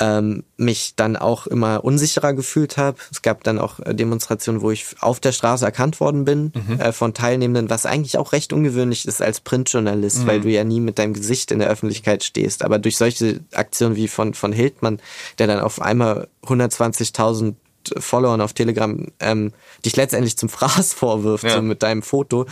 ähm, 0.00 0.44
mich 0.56 0.94
dann 0.96 1.16
auch 1.16 1.46
immer 1.46 1.84
unsicherer 1.84 2.32
gefühlt 2.32 2.76
habe. 2.76 2.98
Es 3.10 3.22
gab 3.22 3.44
dann 3.44 3.58
auch 3.58 3.80
äh, 3.80 3.94
Demonstrationen, 3.94 4.60
wo 4.60 4.70
ich 4.70 4.86
auf 5.00 5.20
der 5.20 5.32
Straße 5.32 5.64
erkannt 5.64 6.00
worden 6.00 6.24
bin 6.24 6.52
mhm. 6.54 6.80
äh, 6.80 6.92
von 6.92 7.14
Teilnehmenden, 7.14 7.70
was 7.70 7.86
eigentlich 7.86 8.18
auch 8.18 8.32
recht 8.32 8.52
ungewöhnlich 8.52 9.06
ist 9.06 9.22
als 9.22 9.40
Printjournalist, 9.40 10.22
mhm. 10.22 10.26
weil 10.26 10.40
du 10.40 10.50
ja 10.50 10.64
nie 10.64 10.80
mit 10.80 10.98
deinem 10.98 11.14
Gesicht 11.14 11.50
in 11.50 11.58
der 11.58 11.68
Öffentlichkeit 11.68 12.24
stehst. 12.24 12.64
Aber 12.64 12.78
durch 12.78 12.96
solche 12.96 13.40
Aktionen 13.52 13.96
wie 13.96 14.08
von, 14.08 14.34
von 14.34 14.52
Hildmann, 14.52 15.00
der 15.38 15.46
dann 15.46 15.60
auf 15.60 15.80
einmal 15.80 16.28
120.000 16.44 17.54
Followern 17.96 18.40
auf 18.40 18.52
Telegram 18.52 19.06
ähm, 19.20 19.52
dich 19.84 19.96
letztendlich 19.96 20.36
zum 20.36 20.48
Fraß 20.50 20.92
vorwirft, 20.94 21.44
ja. 21.44 21.56
so 21.56 21.62
mit 21.62 21.82
deinem 21.82 22.02
Foto, 22.02 22.46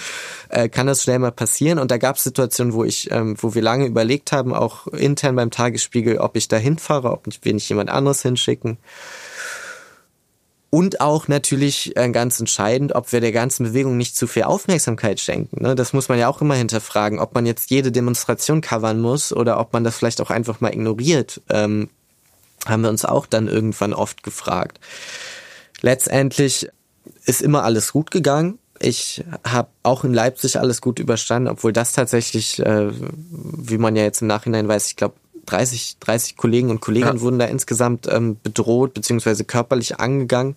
äh, 0.49 0.69
kann 0.69 0.87
das 0.87 1.03
schnell 1.03 1.19
mal 1.19 1.33
passieren. 1.33 1.79
Und 1.79 1.91
da 1.91 1.99
gab 1.99 2.17
es 2.17 2.25
Situationen, 2.25 2.73
wo 2.73 2.85
ich, 2.85 3.11
ähm, 3.11 3.37
wo 3.41 3.55
wir 3.55 3.63
lange 3.63 3.87
überlegt 3.87 4.33
haben, 4.33 4.55
auch 4.55 4.87
intern 4.89 5.37
beim 5.37 5.51
Tagesspiegel, 5.51 6.19
ob 6.19 6.37
ich 6.37 6.49
da 6.49 6.57
hinfahre, 6.57 7.13
ob 7.13 7.27
wir 7.43 7.55
nicht 7.55 7.69
jemand 7.69 7.91
anderes 7.91 8.23
hinschicken. 8.23 8.79
Und 10.75 11.03
auch 11.03 11.29
natürlich 11.29 11.95
äh, 11.99 12.09
ganz 12.09 12.41
entscheidend, 12.41 12.95
ob 12.95 13.13
wir 13.13 13.21
der 13.21 13.31
ganzen 13.31 13.65
Bewegung 13.65 13.99
nicht 13.99 14.17
zu 14.17 14.27
viel 14.27 14.45
Aufmerksamkeit 14.45 15.21
schenken. 15.21 15.63
Ne? 15.63 15.75
Das 15.75 15.93
muss 15.93 16.09
man 16.09 16.19
ja 16.19 16.29
auch 16.29 16.41
immer 16.41 16.55
hinterfragen, 16.55 17.19
ob 17.19 17.35
man 17.35 17.45
jetzt 17.45 17.71
jede 17.71 17.93
Demonstration 17.93 18.63
covern 18.63 18.99
muss 18.99 19.35
oder 19.35 19.61
ob 19.61 19.75
man 19.75 19.85
das 19.85 19.99
vielleicht 19.99 20.23
auch 20.23 20.31
einfach 20.31 20.63
mal 20.63 20.73
ignoriert. 20.73 21.43
Ähm, 21.51 21.91
haben 22.67 22.83
wir 22.83 22.91
uns 22.91 23.05
auch 23.05 23.27
dann 23.27 23.49
irgendwann 23.49 23.93
oft 23.93 24.23
gefragt. 24.23 24.81
Letztendlich 25.81 26.69
ist 27.25 27.43
immer 27.43 27.65
alles 27.65 27.93
gut 27.93 28.11
gegangen. 28.11 28.59
Ich 28.79 29.25
habe 29.47 29.69
auch 29.83 30.05
in 30.05 30.13
Leipzig 30.13 30.59
alles 30.59 30.81
gut 30.81 30.99
überstanden, 30.99 31.49
obwohl 31.49 31.73
das 31.73 31.93
tatsächlich, 31.93 32.59
äh, 32.61 32.91
wie 32.91 33.79
man 33.79 33.95
ja 33.95 34.03
jetzt 34.03 34.23
im 34.23 34.29
Nachhinein 34.29 34.67
weiß, 34.67 34.89
ich 34.89 34.97
glaube, 34.97 35.15
30, 35.47 35.99
30 35.99 36.37
Kollegen 36.37 36.71
und 36.71 36.81
Kolleginnen 36.81 37.17
ja. 37.17 37.21
wurden 37.21 37.39
da 37.39 37.47
insgesamt 37.47 38.07
ähm, 38.11 38.39
bedroht 38.43 38.95
beziehungsweise 38.95 39.45
körperlich 39.45 39.99
angegangen. 39.99 40.57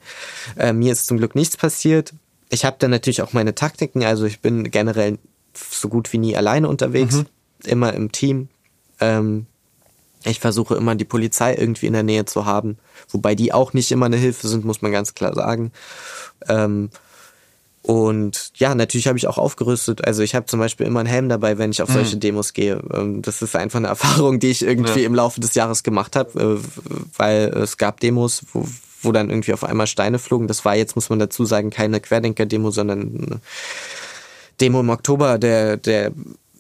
Äh, 0.57 0.73
mir 0.73 0.91
ist 0.91 1.07
zum 1.07 1.17
Glück 1.17 1.35
nichts 1.35 1.57
passiert. 1.57 2.13
Ich 2.49 2.65
habe 2.65 2.77
dann 2.79 2.91
natürlich 2.91 3.21
auch 3.21 3.33
meine 3.33 3.55
Taktiken, 3.55 4.03
also 4.03 4.25
ich 4.25 4.39
bin 4.39 4.69
generell 4.69 5.17
so 5.53 5.89
gut 5.89 6.13
wie 6.13 6.19
nie 6.19 6.37
alleine 6.37 6.67
unterwegs, 6.67 7.15
mhm. 7.15 7.25
immer 7.63 7.93
im 7.93 8.11
Team. 8.11 8.49
Ähm, 8.99 9.47
ich 10.25 10.39
versuche 10.39 10.75
immer 10.75 10.95
die 10.95 11.05
Polizei 11.05 11.55
irgendwie 11.55 11.85
in 11.87 11.93
der 11.93 12.03
Nähe 12.03 12.25
zu 12.25 12.45
haben, 12.45 12.77
wobei 13.09 13.35
die 13.35 13.53
auch 13.53 13.73
nicht 13.73 13.91
immer 13.91 14.07
eine 14.07 14.17
Hilfe 14.17 14.47
sind, 14.47 14.65
muss 14.65 14.81
man 14.81 14.91
ganz 14.91 15.13
klar 15.13 15.33
sagen. 15.33 15.71
Ähm, 16.47 16.89
und 17.85 18.51
ja, 18.55 18.73
natürlich 18.73 19.05
habe 19.07 19.19
ich 19.19 19.27
auch 19.27 19.37
aufgerüstet. 19.37 20.05
Also 20.05 20.23
ich 20.23 20.33
habe 20.33 20.47
zum 20.47 20.59
Beispiel 20.59 20.87
immer 20.87 21.01
einen 21.01 21.09
Helm 21.09 21.29
dabei, 21.29 21.59
wenn 21.59 21.69
ich 21.69 21.83
auf 21.83 21.89
mhm. 21.89 21.93
solche 21.93 22.17
Demos 22.17 22.53
gehe. 22.53 22.81
Ähm, 22.91 23.21
das 23.21 23.43
ist 23.43 23.55
einfach 23.55 23.77
eine 23.77 23.87
Erfahrung, 23.89 24.39
die 24.39 24.49
ich 24.49 24.63
irgendwie 24.63 25.01
ja. 25.01 25.05
im 25.05 25.13
Laufe 25.13 25.39
des 25.39 25.53
Jahres 25.53 25.83
gemacht 25.83 26.15
habe, 26.15 26.59
äh, 26.59 26.89
weil 27.15 27.53
es 27.55 27.77
gab 27.77 27.99
Demos, 27.99 28.43
wo, 28.53 28.67
wo 29.03 29.11
dann 29.11 29.29
irgendwie 29.29 29.53
auf 29.53 29.63
einmal 29.63 29.85
Steine 29.85 30.17
flogen. 30.17 30.47
Das 30.47 30.65
war 30.65 30.75
jetzt, 30.75 30.95
muss 30.95 31.09
man 31.09 31.19
dazu 31.19 31.45
sagen, 31.45 31.69
keine 31.69 31.99
Querdenker-Demo, 31.99 32.71
sondern 32.71 33.01
eine 33.01 33.39
Demo 34.59 34.79
im 34.79 34.89
Oktober 34.89 35.37
der, 35.37 35.77
der 35.77 36.11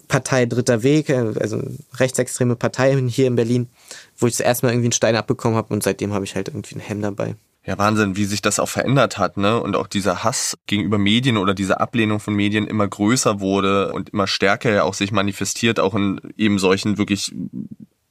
Partei 0.07 0.45
Dritter 0.45 0.83
Weg, 0.83 1.09
äh, 1.09 1.33
also 1.39 1.61
rechtsextreme 1.95 2.55
Partei 2.55 2.95
hier 3.07 3.27
in 3.27 3.35
Berlin, 3.35 3.69
wo 4.17 4.27
ich 4.27 4.35
zuerst 4.35 4.63
mal 4.63 4.69
irgendwie 4.69 4.87
einen 4.87 4.91
Stein 4.93 5.15
abbekommen 5.15 5.57
habe 5.57 5.73
und 5.73 5.83
seitdem 5.83 6.13
habe 6.13 6.25
ich 6.25 6.35
halt 6.35 6.47
irgendwie 6.47 6.75
einen 6.75 6.83
Helm 6.83 7.01
dabei. 7.01 7.35
Ja, 7.65 7.79
Wahnsinn, 7.79 8.15
wie 8.15 8.25
sich 8.25 8.43
das 8.43 8.59
auch 8.59 8.69
verändert 8.69 9.17
hat, 9.17 9.37
ne? 9.37 9.59
Und 9.59 9.75
auch 9.75 9.87
dieser 9.87 10.23
Hass 10.23 10.55
gegenüber 10.67 10.99
Medien 10.99 11.37
oder 11.37 11.55
diese 11.55 11.79
Ablehnung 11.79 12.19
von 12.19 12.35
Medien 12.35 12.67
immer 12.67 12.87
größer 12.87 13.39
wurde 13.39 13.91
und 13.91 14.09
immer 14.09 14.27
stärker 14.27 14.71
ja 14.71 14.83
auch 14.83 14.93
sich 14.93 15.11
manifestiert, 15.11 15.79
auch 15.79 15.95
in 15.95 16.21
eben 16.37 16.59
solchen 16.59 16.99
wirklich 16.99 17.33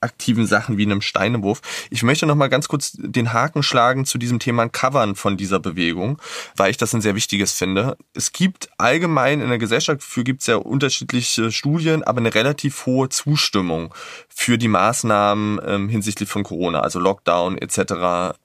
aktiven 0.04 0.46
Sachen 0.46 0.78
wie 0.78 0.84
einem 0.84 1.00
Steinewurf. 1.00 1.60
Ich 1.90 2.02
möchte 2.02 2.26
noch 2.26 2.36
mal 2.36 2.48
ganz 2.48 2.68
kurz 2.68 2.92
den 2.96 3.32
Haken 3.32 3.62
schlagen 3.62 4.04
zu 4.04 4.18
diesem 4.18 4.38
Thema 4.38 4.68
Covern 4.68 5.16
von 5.16 5.36
dieser 5.36 5.58
Bewegung, 5.58 6.18
weil 6.56 6.70
ich 6.70 6.76
das 6.76 6.94
ein 6.94 7.00
sehr 7.00 7.14
wichtiges 7.14 7.52
finde. 7.52 7.96
Es 8.12 8.32
gibt 8.32 8.68
allgemein 8.78 9.40
in 9.40 9.48
der 9.48 9.58
Gesellschaft, 9.58 10.02
dafür 10.02 10.24
gibt 10.24 10.42
es 10.42 10.46
ja 10.46 10.56
unterschiedliche 10.56 11.50
Studien, 11.50 12.04
aber 12.04 12.18
eine 12.18 12.34
relativ 12.34 12.86
hohe 12.86 13.08
Zustimmung 13.08 13.92
für 14.28 14.58
die 14.58 14.68
Maßnahmen 14.68 15.60
ähm, 15.66 15.88
hinsichtlich 15.88 16.28
von 16.28 16.44
Corona, 16.44 16.80
also 16.80 17.00
Lockdown 17.00 17.58
etc. 17.58 18.36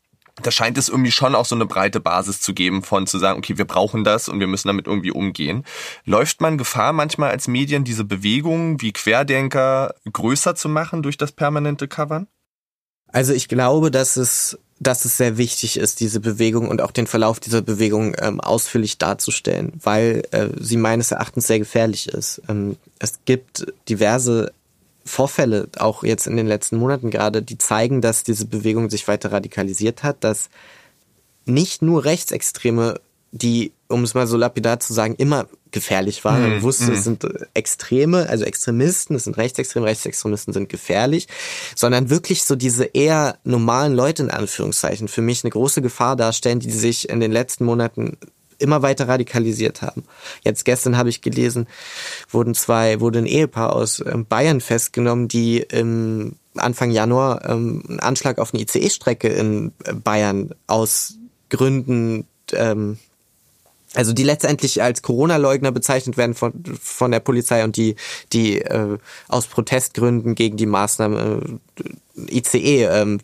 da 0.42 0.52
scheint 0.52 0.78
es 0.78 0.90
irgendwie 0.90 1.12
schon 1.12 1.36
auch 1.36 1.46
so 1.46 1.56
eine 1.56 1.66
breite 1.66 2.00
Basis 2.00 2.42
zu 2.42 2.54
geben 2.54 2.84
von 2.84 3.08
zu 3.08 3.20
sagen, 3.20 3.38
okay, 3.38 3.58
wir 3.58 3.66
brauchen 3.66 4.04
das 4.04 4.30
und 4.30 4.40
wir 4.40 4.48
müssen 4.48 4.68
damit 4.68 4.88
irgendwie 4.88 5.12
umgehen. 5.12 5.66
Läuft 6.06 6.42
man 6.42 6.58
Gefahr 6.58 6.94
manchmal 6.94 7.32
als 7.32 7.48
Medien, 7.48 7.84
diese 7.84 8.04
Bewegungen 8.04 8.82
wie 8.82 8.94
Querdenker 8.94 9.94
größer 10.12 10.56
zu 10.56 10.70
machen 10.70 11.04
durch 11.04 11.18
das 11.18 11.32
permanente 11.32 11.88
Covern? 11.88 12.28
Also 13.12 13.34
ich 13.34 13.48
glaube, 13.48 13.92
dass 13.92 14.18
es, 14.18 14.58
dass 14.80 15.06
es 15.06 15.18
sehr 15.18 15.38
wichtig 15.38 15.78
ist, 15.78 16.00
diese 16.00 16.20
Bewegung 16.20 16.70
und 16.70 16.82
auch 16.82 16.92
den 16.92 17.08
Verlauf 17.08 17.40
dieser 17.40 17.62
Bewegung 17.62 18.16
ähm, 18.20 18.40
ausführlich 18.40 18.98
darzustellen, 18.98 19.74
weil 19.82 20.24
äh, 20.32 20.50
sie 20.60 20.78
meines 20.78 21.12
Erachtens 21.12 21.48
sehr 21.48 21.60
gefährlich 21.60 22.08
ist. 22.08 22.42
Ähm, 22.48 22.78
es 23.00 23.20
gibt 23.26 23.66
diverse 23.90 24.54
Vorfälle, 25.06 25.70
auch 25.78 26.04
jetzt 26.04 26.28
in 26.28 26.38
den 26.38 26.48
letzten 26.48 26.78
Monaten 26.78 27.10
gerade, 27.10 27.42
die 27.42 27.58
zeigen, 27.58 28.02
dass 28.02 28.24
diese 28.24 28.46
Bewegung 28.46 28.90
sich 28.90 29.08
weiter 29.08 29.32
radikalisiert 29.32 30.04
hat, 30.04 30.24
dass 30.24 30.50
nicht 31.46 31.82
nur 31.82 32.06
Rechtsextreme, 32.06 33.00
die, 33.32 33.74
um 33.88 34.04
es 34.04 34.14
mal 34.14 34.28
so 34.28 34.38
lapidar 34.38 34.80
zu 34.80 34.94
sagen, 34.94 35.16
immer 35.16 35.48
gefährlich 35.72 36.26
waren. 36.26 36.58
Mhm, 36.58 36.62
wusste, 36.64 36.92
es 36.92 37.00
mhm. 37.00 37.04
sind 37.04 37.28
Extreme, 37.54 38.28
also 38.30 38.44
Extremisten, 38.44 39.16
es 39.16 39.26
sind 39.26 39.38
Rechtsextreme, 39.38 39.86
Rechtsextremisten 39.86 40.54
sind 40.54 40.70
gefährlich, 40.70 41.28
sondern 41.76 42.10
wirklich 42.10 42.44
so 42.44 42.56
diese 42.56 42.86
eher 42.86 43.38
normalen 43.44 43.94
Leute 43.94 44.24
in 44.24 44.32
Anführungszeichen 44.32 45.08
für 45.08 45.22
mich 45.22 45.44
eine 45.44 45.52
große 45.52 45.82
Gefahr 45.82 46.16
darstellen, 46.16 46.60
die 46.60 46.72
sich 46.72 47.10
in 47.10 47.20
den 47.20 47.32
letzten 47.32 47.66
Monaten 47.66 48.18
immer 48.60 48.82
weiter 48.82 49.08
radikalisiert 49.08 49.82
haben. 49.82 50.04
Jetzt 50.44 50.66
gestern 50.66 50.98
habe 50.98 51.10
ich 51.10 51.22
gelesen, 51.22 51.68
wurden 52.30 52.54
zwei, 52.54 53.00
wurde 53.00 53.20
ein 53.20 53.26
Ehepaar 53.26 53.74
aus 53.74 54.04
ähm, 54.06 54.26
Bayern 54.26 54.62
festgenommen, 54.62 55.28
die 55.28 55.58
im 55.60 56.36
Anfang 56.56 56.92
Januar 56.92 57.48
ähm, 57.50 57.84
einen 57.88 58.00
Anschlag 58.00 58.38
auf 58.38 58.54
eine 58.54 58.62
ICE-Strecke 58.64 59.30
in 59.30 59.72
äh, 59.86 59.94
Bayern 59.94 60.54
aus 60.68 61.16
Gründen 61.50 62.28
ähm, 62.54 62.98
also 63.96 64.14
die 64.14 64.24
letztendlich 64.24 64.84
als 64.84 65.02
Corona-Leugner 65.02 65.72
bezeichnet 65.72 66.16
werden 66.16 66.36
von, 66.36 66.54
von 66.80 67.12
der 67.12 67.20
Polizei 67.20 67.64
und 67.64 67.76
die, 67.76 67.96
die 68.34 68.62
äh, 68.62 68.98
aus 69.28 69.48
Protestgründen 69.48 70.36
gegen 70.36 70.58
die 70.58 70.68
Maßnahme 70.68 71.60
äh, 72.16 72.38
ICE 72.38 72.84
ähm, 72.84 73.20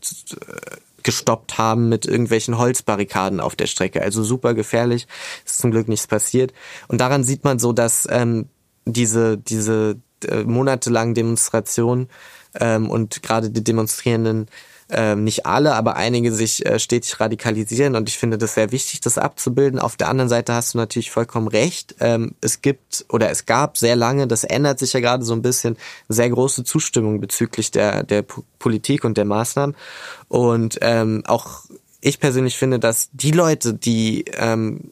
gestoppt 1.06 1.58
haben 1.58 1.88
mit 1.88 2.06
irgendwelchen 2.06 2.58
Holzbarrikaden 2.58 3.39
auf 3.39 3.56
der 3.56 3.68
Strecke. 3.68 4.01
Also 4.01 4.24
super 4.24 4.53
gefährlich. 4.53 5.08
Ist 5.45 5.60
zum 5.60 5.72
Glück 5.72 5.88
nichts 5.88 6.08
passiert. 6.08 6.51
Und 6.89 6.99
daran 6.99 7.24
sieht 7.24 7.45
man 7.45 7.60
so, 7.60 7.72
dass 7.72 8.08
ähm, 8.12 8.49
diese, 8.86 9.38
diese 9.38 9.97
äh, 10.28 10.43
monatelangen 10.43 11.14
Demonstrationen 11.14 12.10
ähm, 12.60 12.89
und 12.89 13.22
gerade 13.22 13.51
die 13.51 13.64
Demonstrierenden 13.64 14.47
ähm, 14.90 15.24
nicht 15.24 15.46
alle, 15.46 15.74
aber 15.74 15.96
einige 15.96 16.32
sich 16.32 16.66
äh, 16.66 16.78
stetig 16.78 17.20
radikalisieren 17.20 17.96
und 17.96 18.08
ich 18.08 18.18
finde 18.18 18.38
das 18.38 18.54
sehr 18.54 18.72
wichtig, 18.72 19.02
das 19.02 19.18
abzubilden. 19.18 19.80
Auf 19.80 19.96
der 19.96 20.10
anderen 20.10 20.30
Seite 20.30 20.54
hast 20.54 20.74
du 20.74 20.78
natürlich 20.78 21.10
vollkommen 21.10 21.48
recht. 21.48 21.96
Ähm, 22.00 22.36
es 22.42 22.62
gibt 22.62 23.06
oder 23.10 23.32
es 23.32 23.46
gab 23.46 23.78
sehr 23.78 23.96
lange, 23.96 24.28
das 24.28 24.44
ändert 24.44 24.78
sich 24.80 24.94
ja 24.94 25.00
gerade 25.00 25.26
so 25.26 25.34
ein 25.34 25.42
bisschen, 25.42 25.78
sehr 26.08 26.30
große 26.30 26.64
Zustimmung 26.64 27.20
bezüglich 27.20 27.72
der, 27.72 28.04
der 28.04 28.24
Politik 28.60 29.04
und 29.04 29.18
der 29.18 29.26
Maßnahmen. 29.26 29.76
Und 30.28 30.78
ähm, 30.82 31.24
auch 31.26 31.64
ich 32.02 32.20
persönlich 32.20 32.56
finde, 32.56 32.78
dass 32.78 33.10
die 33.14 33.32
Leute, 33.32 33.74
die, 33.74 34.26
ähm, 34.38 34.92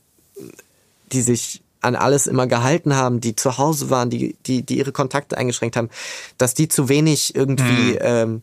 die 1.12 1.22
sich 1.22 1.62
an 1.82 1.96
alles 1.96 2.28
immer 2.28 2.48
gehalten 2.48 2.96
haben, 2.96 3.22
die 3.22 3.36
zu 3.36 3.58
Hause 3.58 3.90
waren, 3.90 4.10
die, 4.10 4.36
die, 4.46 4.64
die 4.64 4.78
ihre 4.78 4.92
Kontakte 4.92 5.38
eingeschränkt 5.38 5.76
haben, 5.76 5.90
dass 6.38 6.56
die 6.56 6.68
zu 6.68 6.90
wenig 6.90 7.36
irgendwie 7.36 7.94
mhm. 7.94 8.00
ähm, 8.02 8.42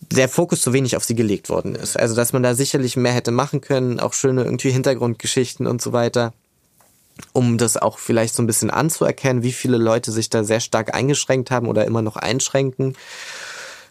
der 0.00 0.28
Fokus 0.28 0.60
zu 0.60 0.72
wenig 0.72 0.96
auf 0.96 1.04
sie 1.04 1.14
gelegt 1.14 1.48
worden 1.48 1.74
ist. 1.74 1.98
Also 1.98 2.14
dass 2.14 2.32
man 2.32 2.42
da 2.42 2.54
sicherlich 2.54 2.96
mehr 2.96 3.12
hätte 3.12 3.30
machen 3.30 3.60
können, 3.60 4.00
auch 4.00 4.12
schöne 4.12 4.44
irgendwie 4.44 4.70
Hintergrundgeschichten 4.70 5.66
und 5.66 5.82
so 5.82 5.92
weiter, 5.92 6.32
um 7.32 7.58
das 7.58 7.76
auch 7.76 7.98
vielleicht 7.98 8.34
so 8.34 8.42
ein 8.42 8.46
bisschen 8.46 8.70
anzuerkennen, 8.70 9.42
wie 9.42 9.52
viele 9.52 9.76
Leute 9.76 10.12
sich 10.12 10.30
da 10.30 10.44
sehr 10.44 10.60
stark 10.60 10.94
eingeschränkt 10.94 11.50
haben 11.50 11.68
oder 11.68 11.84
immer 11.84 12.02
noch 12.02 12.16
einschränken. 12.16 12.96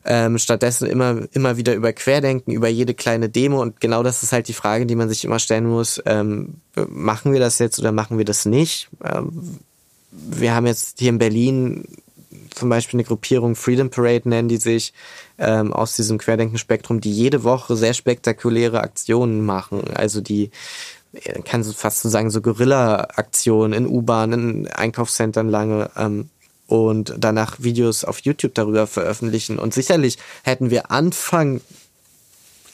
Ähm, 0.10 0.38
stattdessen 0.38 0.88
immer, 0.88 1.24
immer 1.34 1.58
wieder 1.58 1.74
über 1.74 1.92
Querdenken, 1.92 2.54
über 2.54 2.70
jede 2.70 2.94
kleine 2.94 3.28
Demo. 3.28 3.62
Und 3.62 3.82
genau 3.82 4.04
das 4.04 4.24
ist 4.24 4.32
halt 4.32 4.48
die 4.48 4.54
Frage, 4.54 4.86
die 4.86 4.96
man 4.96 5.10
sich 5.10 5.26
immer 5.26 5.40
stellen 5.40 5.68
muss. 5.68 6.02
Ähm, 6.06 6.62
machen 6.76 7.34
wir 7.34 7.42
das 7.42 7.60
jetzt 7.60 7.78
oder 7.78 7.92
machen 7.92 8.18
wir 8.18 8.24
das 8.24 8.46
nicht? 8.46 8.88
Ähm, 9.04 9.60
wir 10.12 10.56
haben 10.56 10.66
jetzt 10.66 11.00
hier 11.00 11.10
in 11.10 11.18
Berlin 11.18 11.84
zum 12.50 12.70
Beispiel 12.70 12.98
eine 12.98 13.06
Gruppierung 13.06 13.56
Freedom 13.56 13.90
Parade 13.90 14.28
nennen 14.30 14.48
die 14.50 14.58
sich, 14.58 14.94
ähm, 15.38 15.74
aus 15.74 15.96
diesem 15.96 16.18
Querdenken-Spektrum, 16.18 17.02
die 17.02 17.12
jede 17.12 17.44
Woche 17.44 17.76
sehr 17.76 17.94
spektakuläre 17.94 18.82
Aktionen 18.82 19.46
machen. 19.46 19.84
Also 19.94 20.22
die 20.22 20.52
äh, 21.14 21.42
kann 21.42 21.64
fast 21.64 22.02
so 22.02 22.10
sagen, 22.10 22.30
so 22.30 22.42
Guerilla-Aktionen 22.42 23.74
in 23.74 23.88
U-Bahnen, 23.88 24.66
in 24.66 24.68
Einkaufszentren 24.68 25.50
lange 25.50 25.90
ähm, 25.96 26.30
und 26.68 27.14
danach 27.18 27.58
Videos 27.60 28.04
auf 28.04 28.20
YouTube 28.20 28.54
darüber 28.56 28.88
veröffentlichen. 28.88 29.60
Und 29.60 29.74
sicherlich 29.74 30.18
hätten 30.44 30.70
wir 30.70 30.92
Anfang 30.92 31.62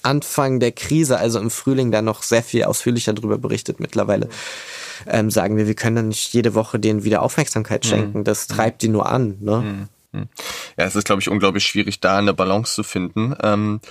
Anfang 0.03 0.59
der 0.59 0.73
Krise, 0.73 1.17
also 1.17 1.39
im 1.39 1.49
Frühling, 1.49 1.89
da 1.89 2.01
noch 2.01 2.23
sehr 2.23 2.43
viel 2.43 2.65
ausführlicher 2.65 3.13
darüber 3.13 3.37
berichtet. 3.37 3.79
Mittlerweile 3.79 4.27
ähm, 5.07 5.31
sagen 5.31 5.57
wir, 5.57 5.67
wir 5.67 5.75
können 5.75 5.95
dann 5.95 6.07
nicht 6.09 6.33
jede 6.33 6.53
Woche 6.55 6.79
denen 6.79 7.03
wieder 7.03 7.21
Aufmerksamkeit 7.21 7.85
schenken. 7.85 8.23
Das 8.23 8.47
treibt 8.47 8.81
die 8.81 8.89
nur 8.89 9.07
an. 9.09 9.37
Ne? 9.39 9.57
Mhm. 9.61 9.87
Hm. 10.13 10.29
Ja, 10.77 10.85
es 10.85 10.95
ist, 10.95 11.05
glaube 11.05 11.21
ich, 11.21 11.29
unglaublich 11.29 11.65
schwierig, 11.65 11.99
da 11.99 12.17
eine 12.17 12.33
Balance 12.33 12.73
zu 12.75 12.83
finden. 12.83 13.35
Ähm, 13.41 13.81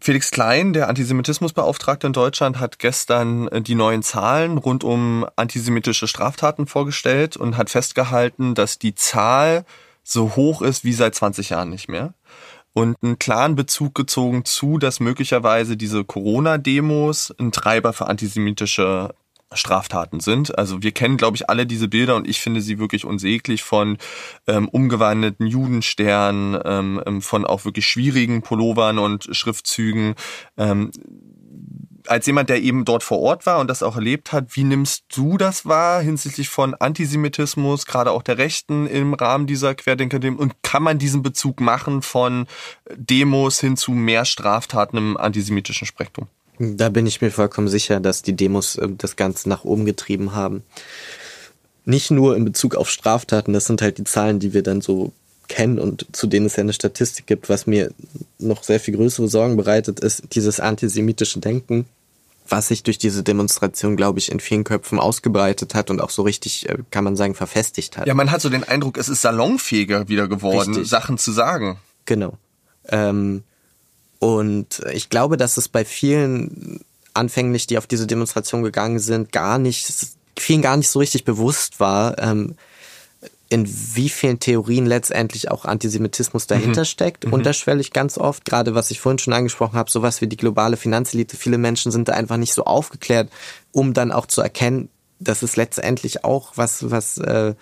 Felix 0.00 0.30
Klein, 0.30 0.72
der 0.72 0.88
Antisemitismusbeauftragte 0.88 2.06
in 2.06 2.12
Deutschland, 2.12 2.60
hat 2.60 2.78
gestern 2.78 3.48
äh, 3.48 3.60
die 3.60 3.74
neuen 3.74 4.02
Zahlen 4.02 4.58
rund 4.58 4.84
um 4.84 5.26
antisemitische 5.36 6.06
Straftaten 6.06 6.66
vorgestellt 6.66 7.36
und 7.36 7.56
hat 7.56 7.70
festgehalten, 7.70 8.54
dass 8.54 8.78
die 8.78 8.94
Zahl 8.94 9.64
so 10.04 10.36
hoch 10.36 10.62
ist 10.62 10.84
wie 10.84 10.92
seit 10.92 11.14
20 11.14 11.50
Jahren 11.50 11.70
nicht 11.70 11.88
mehr. 11.88 12.14
Und 12.72 12.96
einen 13.02 13.18
klaren 13.18 13.56
Bezug 13.56 13.94
gezogen 13.94 14.44
zu, 14.44 14.78
dass 14.78 15.00
möglicherweise 15.00 15.76
diese 15.76 16.04
Corona-Demos 16.04 17.34
ein 17.38 17.50
Treiber 17.50 17.92
für 17.92 18.06
antisemitische 18.06 19.14
Straftaten 19.52 20.20
sind. 20.20 20.58
Also 20.58 20.82
wir 20.82 20.92
kennen, 20.92 21.16
glaube 21.16 21.36
ich, 21.36 21.48
alle 21.48 21.66
diese 21.66 21.88
Bilder 21.88 22.16
und 22.16 22.28
ich 22.28 22.40
finde 22.40 22.60
sie 22.60 22.78
wirklich 22.78 23.04
unsäglich 23.04 23.62
von 23.62 23.96
ähm, 24.46 24.68
umgewandelten 24.68 25.46
Judensternen, 25.46 26.60
ähm, 26.64 27.02
ähm, 27.06 27.22
von 27.22 27.46
auch 27.46 27.64
wirklich 27.64 27.86
schwierigen 27.86 28.42
Pullovern 28.42 28.98
und 28.98 29.28
Schriftzügen. 29.32 30.14
Ähm, 30.56 30.90
als 32.06 32.26
jemand, 32.26 32.48
der 32.48 32.62
eben 32.62 32.84
dort 32.84 33.02
vor 33.02 33.20
Ort 33.20 33.46
war 33.46 33.58
und 33.58 33.68
das 33.68 33.82
auch 33.82 33.96
erlebt 33.96 34.32
hat, 34.32 34.56
wie 34.56 34.64
nimmst 34.64 35.04
du 35.14 35.36
das 35.36 35.66
wahr 35.66 36.00
hinsichtlich 36.00 36.48
von 36.48 36.74
Antisemitismus, 36.74 37.86
gerade 37.86 38.10
auch 38.10 38.22
der 38.22 38.38
Rechten 38.38 38.86
im 38.86 39.14
Rahmen 39.14 39.46
dieser 39.46 39.74
querdenker 39.74 40.18
-Demos? 40.18 40.38
Und 40.38 40.62
kann 40.62 40.82
man 40.82 40.98
diesen 40.98 41.22
Bezug 41.22 41.60
machen 41.60 42.02
von 42.02 42.46
Demos 42.96 43.60
hin 43.60 43.76
zu 43.76 43.92
mehr 43.92 44.24
Straftaten 44.24 44.96
im 44.96 45.16
antisemitischen 45.16 45.86
Spektrum? 45.86 46.28
Da 46.58 46.88
bin 46.88 47.06
ich 47.06 47.20
mir 47.20 47.30
vollkommen 47.30 47.68
sicher, 47.68 48.00
dass 48.00 48.22
die 48.22 48.34
Demos 48.34 48.76
äh, 48.76 48.88
das 48.96 49.16
Ganze 49.16 49.48
nach 49.48 49.64
oben 49.64 49.84
getrieben 49.84 50.34
haben. 50.34 50.62
Nicht 51.84 52.10
nur 52.10 52.36
in 52.36 52.44
Bezug 52.44 52.74
auf 52.74 52.90
Straftaten, 52.90 53.52
das 53.52 53.66
sind 53.66 53.80
halt 53.80 53.98
die 53.98 54.04
Zahlen, 54.04 54.40
die 54.40 54.52
wir 54.52 54.62
dann 54.62 54.80
so 54.80 55.12
kennen 55.48 55.78
und 55.78 56.06
zu 56.12 56.26
denen 56.26 56.46
es 56.46 56.56
ja 56.56 56.62
eine 56.62 56.74
Statistik 56.74 57.26
gibt, 57.26 57.48
was 57.48 57.66
mir 57.66 57.90
noch 58.38 58.62
sehr 58.62 58.80
viel 58.80 58.94
größere 58.94 59.28
Sorgen 59.28 59.56
bereitet, 59.56 60.00
ist 60.00 60.34
dieses 60.34 60.60
antisemitische 60.60 61.40
Denken, 61.40 61.86
was 62.46 62.68
sich 62.68 62.82
durch 62.82 62.98
diese 62.98 63.22
Demonstration, 63.22 63.96
glaube 63.96 64.18
ich, 64.18 64.30
in 64.30 64.40
vielen 64.40 64.64
Köpfen 64.64 64.98
ausgebreitet 64.98 65.74
hat 65.74 65.90
und 65.90 66.00
auch 66.00 66.10
so 66.10 66.22
richtig, 66.22 66.68
äh, 66.68 66.78
kann 66.90 67.04
man 67.04 67.16
sagen, 67.16 67.34
verfestigt 67.34 67.96
hat. 67.96 68.06
Ja, 68.06 68.14
man 68.14 68.30
hat 68.30 68.40
so 68.40 68.50
den 68.50 68.64
Eindruck, 68.64 68.98
es 68.98 69.08
ist 69.08 69.22
salonfähiger 69.22 70.08
wieder 70.08 70.28
geworden, 70.28 70.74
richtig. 70.74 70.88
Sachen 70.88 71.18
zu 71.18 71.32
sagen. 71.32 71.78
Genau. 72.04 72.34
Ähm, 72.88 73.42
und 74.18 74.82
ich 74.92 75.10
glaube, 75.10 75.36
dass 75.36 75.56
es 75.56 75.68
bei 75.68 75.84
vielen 75.84 76.80
anfänglich, 77.14 77.66
die 77.66 77.78
auf 77.78 77.86
diese 77.86 78.06
Demonstration 78.06 78.62
gegangen 78.62 78.98
sind, 78.98 79.32
gar 79.32 79.58
nicht, 79.58 79.92
vielen 80.38 80.62
gar 80.62 80.76
nicht 80.76 80.88
so 80.88 80.98
richtig 80.98 81.24
bewusst 81.24 81.80
war, 81.80 82.18
ähm, 82.18 82.56
in 83.50 83.66
wie 83.94 84.10
vielen 84.10 84.40
Theorien 84.40 84.84
letztendlich 84.84 85.50
auch 85.50 85.64
Antisemitismus 85.64 86.46
dahinter 86.46 86.82
mhm. 86.82 86.86
steckt. 86.86 87.26
Mhm. 87.26 87.32
Unterschwellig 87.32 87.92
ganz 87.92 88.18
oft, 88.18 88.44
gerade 88.44 88.74
was 88.74 88.90
ich 88.90 89.00
vorhin 89.00 89.18
schon 89.18 89.32
angesprochen 89.32 89.76
habe, 89.78 89.90
sowas 89.90 90.20
wie 90.20 90.26
die 90.26 90.36
globale 90.36 90.76
Finanzelite. 90.76 91.36
Viele 91.36 91.56
Menschen 91.56 91.90
sind 91.90 92.08
da 92.08 92.12
einfach 92.12 92.36
nicht 92.36 92.52
so 92.52 92.64
aufgeklärt, 92.64 93.30
um 93.72 93.94
dann 93.94 94.12
auch 94.12 94.26
zu 94.26 94.42
erkennen, 94.42 94.90
dass 95.18 95.42
es 95.42 95.56
letztendlich 95.56 96.24
auch 96.24 96.52
was, 96.56 96.90
was 96.90 97.18
äh, 97.18 97.54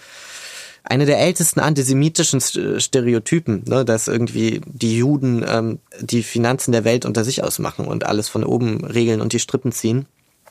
eine 0.88 1.06
der 1.06 1.18
ältesten 1.18 1.60
antisemitischen 1.60 2.40
Stereotypen, 2.40 3.64
ne, 3.66 3.84
dass 3.84 4.08
irgendwie 4.08 4.60
die 4.66 4.96
Juden 4.98 5.44
ähm, 5.46 5.78
die 6.00 6.22
Finanzen 6.22 6.72
der 6.72 6.84
Welt 6.84 7.04
unter 7.04 7.24
sich 7.24 7.42
ausmachen 7.42 7.86
und 7.86 8.06
alles 8.06 8.28
von 8.28 8.44
oben 8.44 8.84
regeln 8.84 9.20
und 9.20 9.32
die 9.32 9.40
Strippen 9.40 9.72
ziehen. 9.72 10.06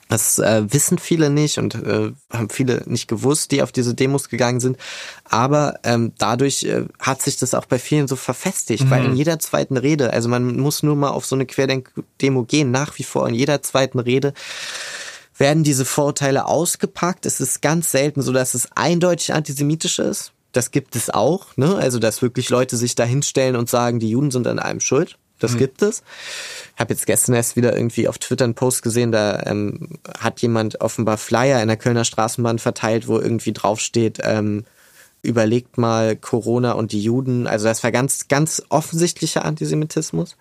Das 0.07 0.38
äh, 0.38 0.61
wissen 0.71 0.99
viele 0.99 1.31
nicht 1.31 1.57
und 1.57 1.73
äh, 1.73 2.11
haben 2.31 2.49
viele 2.49 2.83
nicht 2.86 3.07
gewusst, 3.07 3.51
die 3.51 3.63
auf 3.63 3.71
diese 3.71 3.95
Demos 3.95 4.29
gegangen 4.29 4.59
sind. 4.59 4.77
Aber 5.23 5.79
ähm, 5.83 6.11
dadurch 6.19 6.63
äh, 6.63 6.83
hat 6.99 7.23
sich 7.23 7.38
das 7.38 7.55
auch 7.55 7.65
bei 7.65 7.79
vielen 7.79 8.07
so 8.07 8.15
verfestigt, 8.15 8.86
mhm. 8.86 8.89
weil 8.91 9.05
in 9.05 9.15
jeder 9.15 9.39
zweiten 9.39 9.77
Rede, 9.77 10.13
also 10.13 10.29
man 10.29 10.57
muss 10.57 10.83
nur 10.83 10.95
mal 10.95 11.09
auf 11.09 11.25
so 11.25 11.36
eine 11.36 11.47
Querdenk-Demo 11.47 12.43
gehen, 12.43 12.69
nach 12.69 12.99
wie 12.99 13.03
vor 13.03 13.27
in 13.27 13.33
jeder 13.33 13.63
zweiten 13.63 13.97
Rede 13.97 14.33
werden 15.38 15.63
diese 15.63 15.86
Vorurteile 15.86 16.45
ausgepackt. 16.45 17.25
Es 17.25 17.39
ist 17.39 17.61
ganz 17.61 17.91
selten 17.91 18.21
so, 18.21 18.31
dass 18.31 18.53
es 18.53 18.69
eindeutig 18.75 19.33
antisemitisch 19.33 19.99
ist. 19.99 20.31
Das 20.51 20.71
gibt 20.71 20.95
es 20.95 21.09
auch, 21.09 21.57
ne? 21.57 21.75
Also 21.75 21.99
dass 21.99 22.21
wirklich 22.21 22.49
Leute 22.49 22.77
sich 22.77 22.95
da 22.95 23.03
hinstellen 23.03 23.55
und 23.57 23.69
sagen, 23.69 23.99
die 23.99 24.09
Juden 24.09 24.31
sind 24.31 24.47
an 24.47 24.59
allem 24.59 24.79
schuld. 24.79 25.17
Das 25.39 25.53
mhm. 25.53 25.57
gibt 25.57 25.81
es. 25.81 26.01
Ich 26.75 26.79
habe 26.79 26.93
jetzt 26.93 27.05
gestern 27.05 27.36
erst 27.36 27.57
wieder 27.57 27.75
irgendwie 27.75 28.07
auf 28.07 28.17
Twitter 28.17 28.45
einen 28.45 28.55
Post 28.55 28.81
gesehen, 28.81 29.11
da 29.11 29.43
ähm, 29.45 29.99
hat 30.17 30.41
jemand 30.41 30.79
offenbar 30.79 31.17
Flyer 31.17 31.61
in 31.61 31.67
der 31.67 31.77
Kölner 31.77 32.05
Straßenbahn 32.05 32.59
verteilt, 32.59 33.09
wo 33.09 33.19
irgendwie 33.19 33.51
draufsteht, 33.51 34.19
ähm, 34.23 34.63
überlegt 35.21 35.77
mal 35.77 36.15
Corona 36.15 36.73
und 36.73 36.93
die 36.93 37.01
Juden. 37.01 37.47
Also 37.47 37.65
das 37.65 37.83
war 37.83 37.91
ganz, 37.91 38.29
ganz 38.29 38.63
offensichtlicher 38.69 39.43
Antisemitismus, 39.43 40.38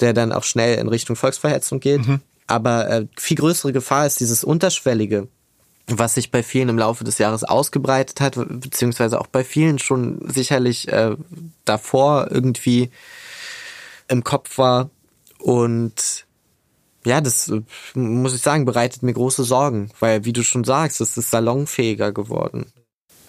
der 0.00 0.12
dann 0.12 0.32
auch 0.32 0.44
schnell 0.44 0.78
in 0.78 0.88
Richtung 0.88 1.14
Volksverhetzung 1.14 1.78
geht. 1.78 2.06
Mhm. 2.06 2.20
Aber 2.50 2.90
äh, 2.90 3.06
viel 3.16 3.36
größere 3.36 3.72
Gefahr 3.72 4.06
ist 4.06 4.18
dieses 4.18 4.42
Unterschwellige, 4.42 5.28
was 5.86 6.14
sich 6.14 6.32
bei 6.32 6.42
vielen 6.42 6.68
im 6.68 6.78
Laufe 6.78 7.04
des 7.04 7.18
Jahres 7.18 7.44
ausgebreitet 7.44 8.20
hat, 8.20 8.34
beziehungsweise 8.34 9.20
auch 9.20 9.28
bei 9.28 9.44
vielen 9.44 9.78
schon 9.78 10.20
sicherlich 10.28 10.88
äh, 10.88 11.14
davor 11.64 12.26
irgendwie 12.32 12.90
im 14.08 14.24
Kopf 14.24 14.58
war. 14.58 14.90
Und 15.38 16.26
ja, 17.04 17.20
das 17.20 17.50
äh, 17.50 17.62
muss 17.94 18.34
ich 18.34 18.42
sagen, 18.42 18.64
bereitet 18.64 19.04
mir 19.04 19.12
große 19.12 19.44
Sorgen, 19.44 19.92
weil, 20.00 20.24
wie 20.24 20.32
du 20.32 20.42
schon 20.42 20.64
sagst, 20.64 21.00
es 21.00 21.16
ist 21.16 21.30
salonfähiger 21.30 22.10
geworden. 22.10 22.72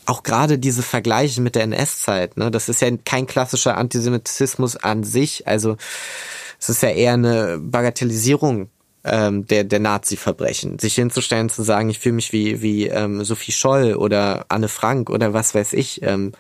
Auch 0.07 0.24
gerade 0.24 0.57
diese 0.57 0.82
Vergleiche 0.82 1.41
mit 1.41 1.53
der 1.53 1.61
NS-Zeit, 1.61 2.38
ne, 2.38 2.49
das 2.49 2.69
ist 2.69 2.82
ja 2.82 2.89
kein 3.05 3.28
klassischer 3.28 3.78
Antisemitismus 3.78 4.78
an 4.78 5.03
sich. 5.03 5.47
Also 5.47 5.78
es 6.59 6.69
ist 6.69 6.82
ja 6.82 6.89
eher 6.89 7.13
eine 7.13 7.59
Bagatellisierung 7.59 8.72
ähm, 9.03 9.47
der, 9.47 9.63
der 9.63 9.79
Nazi-Verbrechen. 9.79 10.79
Sich 10.79 10.95
hinzustellen, 10.95 11.49
zu 11.49 11.63
sagen, 11.63 11.89
ich 11.89 11.99
fühle 11.99 12.15
mich 12.15 12.31
wie, 12.33 12.61
wie 12.61 12.87
ähm, 12.87 13.23
Sophie 13.23 13.51
Scholl 13.51 13.95
oder 13.95 14.45
Anne 14.49 14.67
Frank 14.67 15.09
oder 15.09 15.33
was 15.33 15.55
weiß 15.55 15.73
ich. 15.73 16.01
Ähm, 16.03 16.33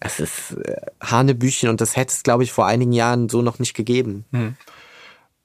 es 0.00 0.20
ist 0.20 0.52
äh, 0.52 0.76
Hanebüchen 1.00 1.68
und 1.68 1.80
das 1.80 1.96
hätte 1.96 2.12
es, 2.12 2.22
glaube 2.22 2.44
ich, 2.44 2.52
vor 2.52 2.66
einigen 2.66 2.92
Jahren 2.92 3.28
so 3.28 3.42
noch 3.42 3.58
nicht 3.58 3.74
gegeben. 3.74 4.24
Hm. 4.32 4.56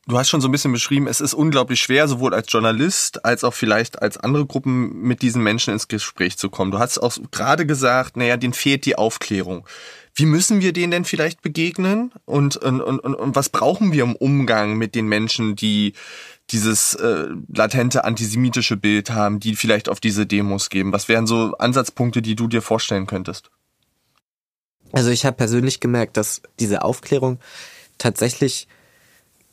Du 0.07 0.17
hast 0.17 0.29
schon 0.29 0.41
so 0.41 0.47
ein 0.47 0.51
bisschen 0.51 0.73
beschrieben, 0.73 1.07
es 1.07 1.21
ist 1.21 1.35
unglaublich 1.35 1.79
schwer, 1.79 2.07
sowohl 2.07 2.33
als 2.33 2.51
Journalist 2.51 3.23
als 3.23 3.43
auch 3.43 3.53
vielleicht 3.53 4.01
als 4.01 4.17
andere 4.17 4.47
Gruppen 4.47 5.01
mit 5.03 5.21
diesen 5.21 5.43
Menschen 5.43 5.73
ins 5.73 5.87
Gespräch 5.87 6.37
zu 6.37 6.49
kommen. 6.49 6.71
Du 6.71 6.79
hast 6.79 6.97
auch 6.97 7.15
gerade 7.29 7.67
gesagt, 7.67 8.17
naja, 8.17 8.35
denen 8.35 8.53
fehlt 8.53 8.85
die 8.85 8.97
Aufklärung. 8.97 9.65
Wie 10.13 10.25
müssen 10.25 10.59
wir 10.59 10.73
denen 10.73 10.91
denn 10.91 11.05
vielleicht 11.05 11.41
begegnen? 11.41 12.11
Und, 12.25 12.57
und, 12.57 12.81
und, 12.81 12.99
und 12.99 13.35
was 13.35 13.49
brauchen 13.49 13.93
wir 13.93 14.03
im 14.03 14.15
Umgang 14.15 14.77
mit 14.77 14.95
den 14.95 15.05
Menschen, 15.05 15.55
die 15.55 15.93
dieses 16.51 16.93
äh, 16.95 17.27
latente 17.53 18.03
antisemitische 18.03 18.77
Bild 18.77 19.11
haben, 19.11 19.39
die 19.39 19.55
vielleicht 19.55 19.89
auf 19.89 19.99
diese 19.99 20.25
Demos 20.25 20.69
geben? 20.69 20.93
Was 20.93 21.07
wären 21.07 21.27
so 21.27 21.55
Ansatzpunkte, 21.57 22.21
die 22.21 22.35
du 22.35 22.47
dir 22.47 22.61
vorstellen 22.61 23.07
könntest? 23.07 23.49
Also 24.91 25.09
ich 25.09 25.25
habe 25.25 25.37
persönlich 25.37 25.79
gemerkt, 25.79 26.17
dass 26.17 26.41
diese 26.59 26.83
Aufklärung 26.83 27.39
tatsächlich 27.97 28.67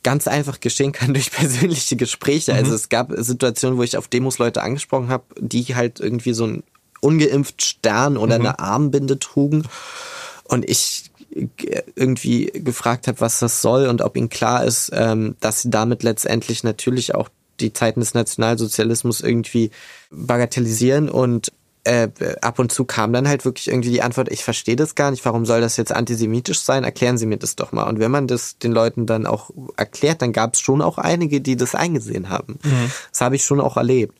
ganz 0.03 0.27
einfach 0.27 0.59
geschehen 0.59 0.91
kann 0.91 1.13
durch 1.13 1.31
persönliche 1.31 1.95
Gespräche. 1.95 2.53
Also 2.53 2.67
mhm. 2.67 2.71
Also 2.71 2.75
es 2.75 2.89
gab 2.89 3.11
Situationen, 3.15 3.77
wo 3.77 3.83
ich 3.83 3.97
auf 3.97 4.07
Demos 4.07 4.37
Leute 4.37 4.61
angesprochen 4.61 5.09
habe, 5.09 5.23
die 5.39 5.75
halt 5.75 5.99
irgendwie 5.99 6.33
so 6.33 6.45
ein 6.45 6.63
ungeimpft 7.01 7.63
Stern 7.63 8.17
oder 8.17 8.39
mhm. 8.39 8.45
eine 8.45 8.59
Armbinde 8.59 9.19
trugen 9.19 9.63
und 10.43 10.69
ich 10.69 11.08
irgendwie 11.95 12.47
gefragt 12.47 13.07
habe, 13.07 13.21
was 13.21 13.39
das 13.39 13.61
soll 13.61 13.87
und 13.87 14.01
ob 14.01 14.17
ihnen 14.17 14.29
klar 14.29 14.65
ist, 14.65 14.91
ähm, 14.93 15.35
dass 15.39 15.61
sie 15.61 15.69
damit 15.69 16.03
letztendlich 16.03 16.63
natürlich 16.63 17.13
auch 17.15 17.29
die 17.59 17.73
Zeiten 17.73 17.99
des 17.99 18.13
Nationalsozialismus 18.13 19.21
irgendwie 19.21 19.71
bagatellisieren 20.11 21.09
und 21.09 21.51
äh, 21.83 22.09
ab 22.41 22.59
und 22.59 22.71
zu 22.71 22.85
kam 22.85 23.13
dann 23.13 23.27
halt 23.27 23.45
wirklich 23.45 23.69
irgendwie 23.69 23.89
die 23.89 24.01
Antwort, 24.01 24.29
ich 24.31 24.43
verstehe 24.43 24.75
das 24.75 24.95
gar 24.95 25.11
nicht, 25.11 25.23
warum 25.25 25.45
soll 25.45 25.61
das 25.61 25.77
jetzt 25.77 25.91
antisemitisch 25.93 26.59
sein? 26.59 26.83
Erklären 26.83 27.17
Sie 27.17 27.25
mir 27.25 27.37
das 27.37 27.55
doch 27.55 27.71
mal. 27.71 27.83
Und 27.83 27.99
wenn 27.99 28.11
man 28.11 28.27
das 28.27 28.57
den 28.57 28.71
Leuten 28.71 29.05
dann 29.05 29.25
auch 29.25 29.49
erklärt, 29.77 30.21
dann 30.21 30.33
gab 30.33 30.53
es 30.53 30.59
schon 30.59 30.81
auch 30.81 30.97
einige, 30.97 31.41
die 31.41 31.55
das 31.55 31.75
eingesehen 31.75 32.29
haben. 32.29 32.59
Mhm. 32.63 32.91
Das 33.11 33.21
habe 33.21 33.35
ich 33.35 33.45
schon 33.45 33.61
auch 33.61 33.77
erlebt. 33.77 34.17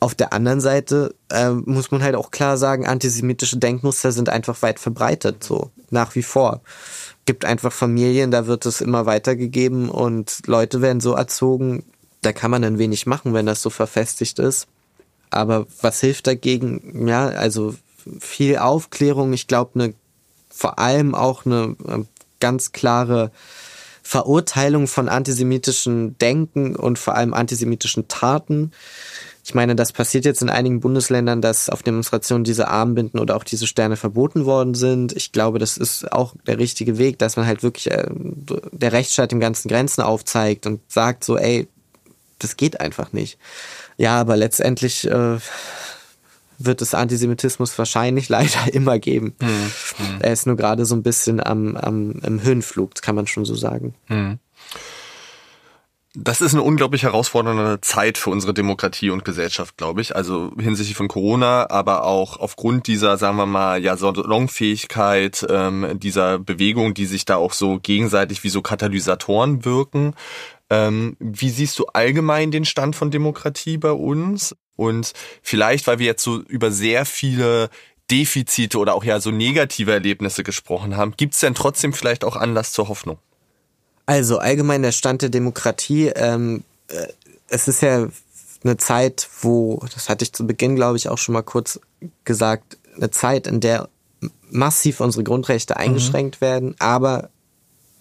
Auf 0.00 0.14
der 0.14 0.32
anderen 0.32 0.60
Seite 0.60 1.14
äh, 1.30 1.50
muss 1.50 1.90
man 1.90 2.02
halt 2.02 2.14
auch 2.14 2.30
klar 2.30 2.56
sagen, 2.56 2.86
antisemitische 2.86 3.58
Denkmuster 3.58 4.12
sind 4.12 4.30
einfach 4.30 4.62
weit 4.62 4.80
verbreitet, 4.80 5.44
so 5.44 5.70
nach 5.90 6.14
wie 6.14 6.22
vor. 6.22 6.62
Gibt 7.26 7.44
einfach 7.44 7.72
Familien, 7.72 8.30
da 8.30 8.46
wird 8.46 8.64
es 8.64 8.80
immer 8.80 9.04
weitergegeben 9.04 9.90
und 9.90 10.40
Leute 10.46 10.80
werden 10.80 11.00
so 11.00 11.12
erzogen, 11.12 11.84
da 12.22 12.32
kann 12.32 12.50
man 12.50 12.62
dann 12.62 12.78
wenig 12.78 13.06
machen, 13.06 13.34
wenn 13.34 13.46
das 13.46 13.62
so 13.62 13.68
verfestigt 13.70 14.38
ist. 14.38 14.66
Aber 15.30 15.66
was 15.82 16.00
hilft 16.00 16.26
dagegen? 16.26 17.06
Ja, 17.06 17.28
also 17.28 17.74
viel 18.18 18.56
Aufklärung. 18.58 19.32
Ich 19.32 19.46
glaube, 19.46 19.70
eine 19.74 19.94
vor 20.48 20.78
allem 20.78 21.14
auch 21.14 21.46
eine 21.46 21.76
äh, 21.86 22.04
ganz 22.40 22.72
klare 22.72 23.30
Verurteilung 24.10 24.88
von 24.88 25.08
antisemitischen 25.08 26.18
Denken 26.18 26.74
und 26.74 26.98
vor 26.98 27.14
allem 27.14 27.32
antisemitischen 27.32 28.08
Taten. 28.08 28.72
Ich 29.44 29.54
meine, 29.54 29.76
das 29.76 29.92
passiert 29.92 30.24
jetzt 30.24 30.42
in 30.42 30.50
einigen 30.50 30.80
Bundesländern, 30.80 31.40
dass 31.40 31.70
auf 31.70 31.84
Demonstrationen 31.84 32.42
diese 32.42 32.66
Armbinden 32.66 33.20
oder 33.20 33.36
auch 33.36 33.44
diese 33.44 33.68
Sterne 33.68 33.96
verboten 33.96 34.46
worden 34.46 34.74
sind. 34.74 35.12
Ich 35.12 35.30
glaube, 35.30 35.60
das 35.60 35.76
ist 35.76 36.10
auch 36.10 36.34
der 36.44 36.58
richtige 36.58 36.98
Weg, 36.98 37.20
dass 37.20 37.36
man 37.36 37.46
halt 37.46 37.62
wirklich 37.62 37.88
äh, 37.92 38.08
der 38.10 38.90
Rechtsstaat 38.90 39.30
dem 39.30 39.38
ganzen 39.38 39.68
Grenzen 39.68 40.02
aufzeigt 40.02 40.66
und 40.66 40.80
sagt 40.88 41.22
so, 41.22 41.38
ey, 41.38 41.68
das 42.40 42.56
geht 42.56 42.80
einfach 42.80 43.12
nicht. 43.12 43.38
Ja, 43.96 44.20
aber 44.20 44.36
letztendlich 44.36 45.06
äh, 45.08 45.38
wird 46.64 46.82
es 46.82 46.94
Antisemitismus 46.94 47.76
wahrscheinlich 47.78 48.28
leider 48.30 48.72
immer 48.72 48.98
geben. 48.98 49.34
Hm, 49.40 49.48
hm. 49.48 50.18
Er 50.20 50.32
ist 50.32 50.46
nur 50.46 50.56
gerade 50.56 50.84
so 50.84 50.94
ein 50.94 51.02
bisschen 51.02 51.44
am, 51.44 51.76
am 51.76 52.12
im 52.22 52.42
Höhenflug, 52.42 52.94
kann 53.02 53.14
man 53.14 53.26
schon 53.26 53.44
so 53.44 53.54
sagen. 53.54 53.94
Hm. 54.06 54.38
Das 56.14 56.40
ist 56.40 56.54
eine 56.54 56.62
unglaublich 56.64 57.04
herausfordernde 57.04 57.80
Zeit 57.82 58.18
für 58.18 58.30
unsere 58.30 58.52
Demokratie 58.52 59.10
und 59.10 59.24
Gesellschaft, 59.24 59.76
glaube 59.76 60.00
ich. 60.00 60.16
Also 60.16 60.50
hinsichtlich 60.58 60.96
von 60.96 61.06
Corona, 61.06 61.70
aber 61.70 62.02
auch 62.04 62.36
aufgrund 62.36 62.88
dieser, 62.88 63.16
sagen 63.16 63.36
wir 63.36 63.46
mal, 63.46 63.80
ja, 63.80 63.96
Salonfähigkeit, 63.96 65.46
ähm, 65.48 66.00
dieser 66.00 66.40
Bewegung, 66.40 66.94
die 66.94 67.06
sich 67.06 67.26
da 67.26 67.36
auch 67.36 67.52
so 67.52 67.78
gegenseitig 67.78 68.42
wie 68.42 68.48
so 68.48 68.60
Katalysatoren 68.60 69.64
wirken. 69.64 70.14
Ähm, 70.70 71.16
wie 71.18 71.50
siehst 71.50 71.78
du 71.78 71.86
allgemein 71.86 72.50
den 72.50 72.64
Stand 72.64 72.96
von 72.96 73.10
Demokratie 73.10 73.76
bei 73.76 73.92
uns? 73.92 74.54
Und 74.76 75.12
vielleicht, 75.42 75.86
weil 75.86 75.98
wir 75.98 76.06
jetzt 76.06 76.22
so 76.22 76.40
über 76.40 76.70
sehr 76.70 77.04
viele 77.04 77.68
Defizite 78.10 78.78
oder 78.78 78.94
auch 78.94 79.04
ja 79.04 79.20
so 79.20 79.30
negative 79.30 79.92
Erlebnisse 79.92 80.42
gesprochen 80.42 80.96
haben, 80.96 81.14
gibt 81.16 81.34
es 81.34 81.40
denn 81.40 81.54
trotzdem 81.54 81.92
vielleicht 81.92 82.24
auch 82.24 82.36
Anlass 82.36 82.72
zur 82.72 82.88
Hoffnung? 82.88 83.18
Also 84.06 84.38
allgemein 84.38 84.82
der 84.82 84.92
Stand 84.92 85.22
der 85.22 85.28
Demokratie. 85.28 86.06
Ähm, 86.08 86.64
äh, 86.88 87.06
es 87.48 87.68
ist 87.68 87.82
ja 87.82 88.08
eine 88.64 88.76
Zeit, 88.76 89.28
wo, 89.40 89.82
das 89.92 90.08
hatte 90.08 90.24
ich 90.24 90.32
zu 90.32 90.46
Beginn, 90.46 90.76
glaube 90.76 90.96
ich, 90.96 91.08
auch 91.08 91.18
schon 91.18 91.32
mal 91.32 91.42
kurz 91.42 91.80
gesagt, 92.24 92.78
eine 92.96 93.10
Zeit, 93.10 93.46
in 93.46 93.60
der 93.60 93.88
massiv 94.50 95.00
unsere 95.00 95.24
Grundrechte 95.24 95.74
mhm. 95.74 95.80
eingeschränkt 95.80 96.40
mhm. 96.40 96.44
werden, 96.44 96.74
aber 96.78 97.30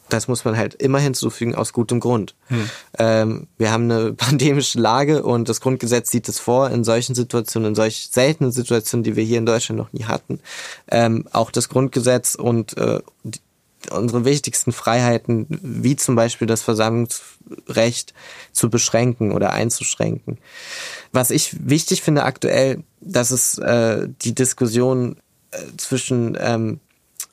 das 0.09 0.27
muss 0.27 0.45
man 0.45 0.57
halt 0.57 0.75
immer 0.75 0.99
hinzufügen 0.99 1.55
aus 1.55 1.73
gutem 1.73 1.99
Grund. 1.99 2.35
Hm. 2.47 2.69
Ähm, 2.97 3.47
wir 3.57 3.71
haben 3.71 3.89
eine 3.89 4.13
pandemische 4.17 4.79
Lage 4.79 5.23
und 5.23 5.49
das 5.49 5.61
Grundgesetz 5.61 6.11
sieht 6.11 6.27
es 6.27 6.39
vor, 6.39 6.69
in 6.69 6.83
solchen 6.83 7.15
Situationen, 7.15 7.69
in 7.69 7.75
solch 7.75 8.09
seltenen 8.11 8.51
Situationen, 8.51 9.03
die 9.03 9.15
wir 9.15 9.23
hier 9.23 9.37
in 9.37 9.45
Deutschland 9.45 9.79
noch 9.79 9.93
nie 9.93 10.05
hatten, 10.05 10.39
ähm, 10.89 11.27
auch 11.31 11.51
das 11.51 11.69
Grundgesetz 11.69 12.35
und 12.35 12.77
äh, 12.77 12.99
die, 13.23 13.39
unsere 13.91 14.25
wichtigsten 14.25 14.71
Freiheiten, 14.71 15.47
wie 15.49 15.95
zum 15.95 16.15
Beispiel 16.15 16.47
das 16.47 16.61
Versammlungsrecht, 16.61 18.13
zu 18.51 18.69
beschränken 18.69 19.31
oder 19.31 19.53
einzuschränken. 19.53 20.37
Was 21.11 21.31
ich 21.31 21.55
wichtig 21.67 22.01
finde 22.01 22.23
aktuell, 22.23 22.83
dass 23.01 23.31
es 23.31 23.57
äh, 23.57 24.07
die 24.21 24.35
Diskussion 24.35 25.17
äh, 25.51 25.57
zwischen 25.77 26.37
ähm, 26.39 26.79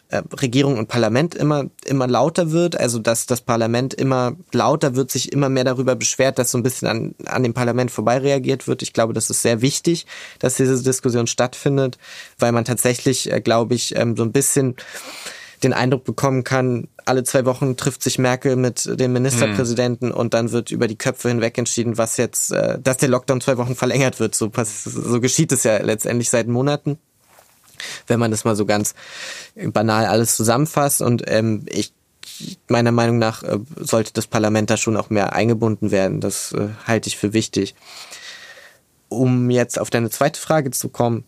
äh, 0.08 0.22
Regierung 0.40 0.78
und 0.78 0.88
Parlament 0.88 1.34
immer, 1.34 1.64
immer 1.84 2.06
lauter 2.06 2.52
wird, 2.52 2.78
also 2.78 2.98
dass 2.98 3.26
das 3.26 3.40
Parlament 3.40 3.92
immer 3.94 4.36
lauter 4.52 4.94
wird, 4.94 5.10
sich 5.10 5.32
immer 5.32 5.48
mehr 5.48 5.64
darüber 5.64 5.96
beschwert, 5.96 6.38
dass 6.38 6.50
so 6.50 6.58
ein 6.58 6.62
bisschen 6.62 6.88
an, 6.88 7.14
an 7.26 7.42
dem 7.42 7.54
Parlament 7.54 7.90
vorbei 7.90 8.18
reagiert 8.18 8.68
wird. 8.68 8.82
Ich 8.82 8.92
glaube, 8.92 9.14
das 9.14 9.30
ist 9.30 9.42
sehr 9.42 9.62
wichtig, 9.62 10.06
dass 10.38 10.56
diese 10.56 10.82
Diskussion 10.82 11.26
stattfindet, 11.26 11.98
weil 12.38 12.52
man 12.52 12.64
tatsächlich, 12.64 13.32
äh, 13.32 13.40
glaube 13.40 13.74
ich, 13.74 13.96
ähm, 13.96 14.16
so 14.16 14.22
ein 14.22 14.32
bisschen 14.32 14.76
den 15.62 15.72
Eindruck 15.72 16.04
bekommen 16.04 16.44
kann, 16.44 16.88
alle 17.04 17.24
zwei 17.24 17.44
Wochen 17.44 17.76
trifft 17.76 18.02
sich 18.02 18.18
Merkel 18.18 18.56
mit 18.56 18.88
dem 19.00 19.12
Ministerpräsidenten 19.12 20.08
mhm. 20.08 20.14
und 20.14 20.34
dann 20.34 20.52
wird 20.52 20.70
über 20.70 20.86
die 20.86 20.98
Köpfe 20.98 21.28
hinweg 21.28 21.56
entschieden, 21.56 21.98
was 21.98 22.16
jetzt, 22.16 22.52
äh, 22.52 22.78
dass 22.80 22.98
der 22.98 23.08
Lockdown 23.08 23.40
zwei 23.40 23.56
Wochen 23.56 23.74
verlängert 23.74 24.20
wird. 24.20 24.34
So, 24.34 24.50
so 24.54 25.20
geschieht 25.20 25.52
es 25.52 25.64
ja 25.64 25.78
letztendlich 25.78 26.30
seit 26.30 26.48
Monaten, 26.48 26.98
wenn 28.06 28.20
man 28.20 28.30
das 28.30 28.44
mal 28.44 28.56
so 28.56 28.66
ganz 28.66 28.94
banal 29.54 30.06
alles 30.06 30.36
zusammenfasst. 30.36 31.02
Und 31.02 31.24
ähm, 31.26 31.64
ich 31.68 31.92
meiner 32.68 32.92
Meinung 32.92 33.18
nach 33.18 33.42
äh, 33.42 33.58
sollte 33.76 34.12
das 34.12 34.26
Parlament 34.26 34.70
da 34.70 34.76
schon 34.76 34.96
auch 34.96 35.10
mehr 35.10 35.32
eingebunden 35.32 35.90
werden. 35.90 36.20
Das 36.20 36.52
äh, 36.52 36.68
halte 36.86 37.08
ich 37.08 37.16
für 37.16 37.32
wichtig. 37.32 37.74
Um 39.08 39.50
jetzt 39.50 39.78
auf 39.78 39.90
deine 39.90 40.10
zweite 40.10 40.40
Frage 40.40 40.70
zu 40.70 40.88
kommen, 40.88 41.24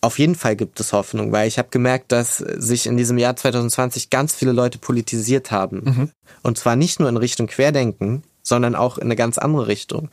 auf 0.00 0.18
jeden 0.18 0.34
Fall 0.34 0.56
gibt 0.56 0.80
es 0.80 0.92
Hoffnung, 0.92 1.30
weil 1.30 1.46
ich 1.46 1.58
habe 1.58 1.68
gemerkt, 1.70 2.10
dass 2.10 2.38
sich 2.38 2.86
in 2.86 2.96
diesem 2.96 3.18
Jahr 3.18 3.36
2020 3.36 4.10
ganz 4.10 4.34
viele 4.34 4.52
Leute 4.52 4.78
politisiert 4.78 5.50
haben. 5.50 5.82
Mhm. 5.84 6.10
Und 6.42 6.58
zwar 6.58 6.74
nicht 6.74 7.00
nur 7.00 7.08
in 7.08 7.18
Richtung 7.18 7.46
Querdenken, 7.46 8.22
sondern 8.42 8.74
auch 8.74 8.98
in 8.98 9.04
eine 9.04 9.16
ganz 9.16 9.38
andere 9.38 9.66
Richtung. 9.66 10.08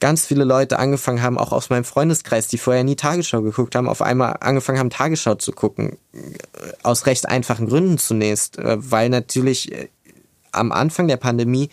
Ganz 0.00 0.26
viele 0.26 0.44
Leute 0.44 0.78
angefangen 0.78 1.22
haben, 1.22 1.38
auch 1.38 1.52
aus 1.52 1.70
meinem 1.70 1.84
Freundeskreis, 1.84 2.48
die 2.48 2.58
vorher 2.58 2.84
nie 2.84 2.96
Tagesschau 2.96 3.42
geguckt 3.42 3.74
haben, 3.74 3.88
auf 3.88 4.02
einmal 4.02 4.36
angefangen 4.40 4.78
haben, 4.78 4.90
Tagesschau 4.90 5.34
zu 5.36 5.52
gucken. 5.52 5.98
Aus 6.82 7.06
recht 7.06 7.28
einfachen 7.28 7.68
Gründen 7.68 7.98
zunächst, 7.98 8.58
äh, 8.58 8.76
weil 8.78 9.08
natürlich 9.08 9.72
äh, 9.72 9.88
am 10.52 10.72
Anfang 10.72 11.08
der 11.08 11.16
Pandemie 11.16 11.70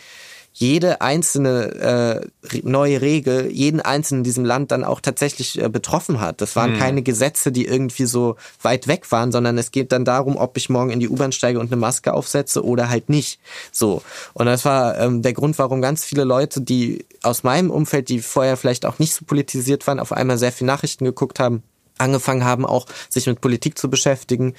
jede 0.59 1.01
einzelne 1.01 2.23
äh, 2.51 2.59
neue 2.63 2.99
Regel 2.99 3.51
jeden 3.51 3.79
einzelnen 3.79 4.21
in 4.21 4.23
diesem 4.23 4.43
Land 4.43 4.71
dann 4.71 4.83
auch 4.83 5.01
tatsächlich 5.01 5.61
äh, 5.61 5.69
betroffen 5.69 6.19
hat. 6.19 6.41
Das 6.41 6.55
waren 6.55 6.71
hm. 6.71 6.79
keine 6.79 7.03
Gesetze, 7.03 7.51
die 7.51 7.65
irgendwie 7.65 8.05
so 8.05 8.37
weit 8.63 8.87
weg 8.87 9.11
waren, 9.11 9.31
sondern 9.31 9.59
es 9.59 9.69
geht 9.69 9.91
dann 9.91 10.03
darum, 10.03 10.35
ob 10.35 10.57
ich 10.57 10.69
morgen 10.69 10.89
in 10.89 10.99
die 10.99 11.09
U-Bahn 11.09 11.31
steige 11.31 11.59
und 11.59 11.71
eine 11.71 11.79
Maske 11.79 12.11
aufsetze 12.11 12.65
oder 12.65 12.89
halt 12.89 13.07
nicht. 13.07 13.39
So. 13.71 14.01
Und 14.33 14.47
das 14.47 14.65
war 14.65 14.97
ähm, 14.97 15.21
der 15.21 15.33
Grund, 15.33 15.59
warum 15.59 15.79
ganz 15.79 16.03
viele 16.03 16.23
Leute, 16.23 16.59
die 16.59 17.05
aus 17.21 17.43
meinem 17.43 17.69
Umfeld, 17.69 18.09
die 18.09 18.19
vorher 18.19 18.57
vielleicht 18.57 18.87
auch 18.87 18.97
nicht 18.97 19.13
so 19.13 19.25
politisiert 19.25 19.85
waren, 19.85 19.99
auf 19.99 20.11
einmal 20.11 20.39
sehr 20.39 20.51
viel 20.51 20.65
Nachrichten 20.65 21.05
geguckt 21.05 21.39
haben, 21.39 21.61
angefangen 21.99 22.43
haben, 22.43 22.65
auch 22.65 22.87
sich 23.09 23.27
mit 23.27 23.41
Politik 23.41 23.77
zu 23.77 23.91
beschäftigen 23.91 24.55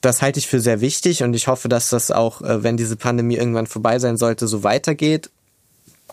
das 0.00 0.22
halte 0.22 0.38
ich 0.38 0.46
für 0.46 0.60
sehr 0.60 0.80
wichtig 0.80 1.22
und 1.22 1.34
ich 1.34 1.48
hoffe, 1.48 1.68
dass 1.68 1.90
das 1.90 2.10
auch, 2.10 2.42
äh, 2.42 2.62
wenn 2.62 2.76
diese 2.76 2.96
Pandemie 2.96 3.36
irgendwann 3.36 3.66
vorbei 3.66 3.98
sein 3.98 4.16
sollte, 4.16 4.46
so 4.46 4.62
weitergeht. 4.62 5.30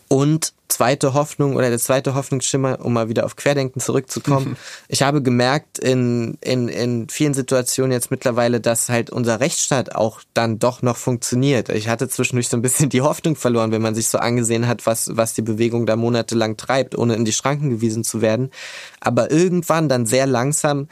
Und 0.07 0.53
zweite 0.67 1.13
Hoffnung 1.13 1.55
oder 1.55 1.69
der 1.69 1.79
zweite 1.79 2.13
Hoffnungsschimmer, 2.13 2.79
um 2.83 2.93
mal 2.93 3.09
wieder 3.09 3.25
auf 3.25 3.35
Querdenken 3.35 3.81
zurückzukommen. 3.81 4.55
ich 4.87 5.01
habe 5.01 5.21
gemerkt 5.21 5.79
in, 5.79 6.37
in, 6.41 6.67
in 6.67 7.09
vielen 7.09 7.33
Situationen 7.33 7.91
jetzt 7.91 8.11
mittlerweile, 8.11 8.59
dass 8.59 8.89
halt 8.89 9.09
unser 9.09 9.39
Rechtsstaat 9.39 9.95
auch 9.95 10.21
dann 10.33 10.59
doch 10.59 10.81
noch 10.81 10.97
funktioniert. 10.97 11.69
Ich 11.69 11.87
hatte 11.87 12.07
zwischendurch 12.07 12.49
so 12.49 12.57
ein 12.57 12.61
bisschen 12.61 12.89
die 12.89 13.01
Hoffnung 13.01 13.35
verloren, 13.35 13.71
wenn 13.71 13.81
man 13.81 13.95
sich 13.95 14.07
so 14.07 14.17
angesehen 14.17 14.67
hat, 14.67 14.85
was, 14.85 15.09
was 15.15 15.33
die 15.33 15.41
Bewegung 15.41 15.85
da 15.85 15.95
monatelang 15.95 16.57
treibt, 16.57 16.95
ohne 16.95 17.15
in 17.15 17.25
die 17.25 17.33
Schranken 17.33 17.69
gewiesen 17.69 18.03
zu 18.03 18.21
werden. 18.21 18.51
Aber 18.99 19.31
irgendwann 19.31 19.89
dann 19.89 20.05
sehr 20.05 20.27
langsam 20.27 20.87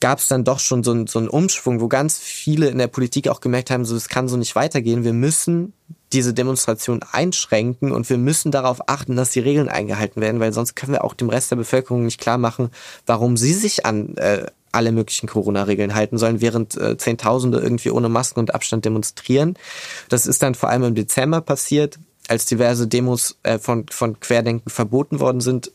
gab 0.00 0.18
es 0.18 0.28
dann 0.28 0.44
doch 0.44 0.58
schon 0.58 0.84
so, 0.84 0.92
ein, 0.92 1.06
so 1.06 1.18
einen 1.18 1.28
Umschwung, 1.28 1.80
wo 1.80 1.88
ganz 1.88 2.18
viele 2.18 2.68
in 2.68 2.78
der 2.78 2.86
Politik 2.86 3.28
auch 3.28 3.40
gemerkt 3.40 3.70
haben, 3.70 3.84
so 3.84 3.96
es 3.96 4.08
kann 4.08 4.28
so 4.28 4.36
nicht 4.36 4.54
weitergehen. 4.54 5.04
Wir 5.04 5.12
müssen 5.12 5.72
diese 6.12 6.34
Demonstration 6.34 7.00
einschränken 7.10 7.92
und 7.92 8.08
wir 8.08 8.18
müssen 8.18 8.50
darauf 8.52 8.88
achten, 8.88 9.16
dass 9.16 9.30
die 9.30 9.40
Regeln 9.40 9.68
eingehalten 9.68 10.20
werden, 10.20 10.40
weil 10.40 10.52
sonst 10.52 10.76
können 10.76 10.92
wir 10.92 11.04
auch 11.04 11.14
dem 11.14 11.30
Rest 11.30 11.50
der 11.50 11.56
Bevölkerung 11.56 12.04
nicht 12.04 12.20
klar 12.20 12.38
machen, 12.38 12.70
warum 13.06 13.36
sie 13.36 13.54
sich 13.54 13.86
an 13.86 14.16
äh, 14.16 14.46
alle 14.72 14.92
möglichen 14.92 15.26
Corona-Regeln 15.26 15.94
halten 15.94 16.18
sollen, 16.18 16.40
während 16.40 16.76
äh, 16.76 16.96
Zehntausende 16.96 17.58
irgendwie 17.58 17.90
ohne 17.90 18.08
Masken 18.08 18.40
und 18.40 18.54
Abstand 18.54 18.84
demonstrieren. 18.84 19.54
Das 20.08 20.26
ist 20.26 20.42
dann 20.42 20.54
vor 20.54 20.68
allem 20.68 20.84
im 20.84 20.94
Dezember 20.94 21.40
passiert, 21.40 21.98
als 22.28 22.46
diverse 22.46 22.86
Demos 22.86 23.38
äh, 23.42 23.58
von, 23.58 23.86
von 23.88 24.20
Querdenken 24.20 24.70
verboten 24.70 25.20
worden 25.20 25.40
sind 25.40 25.72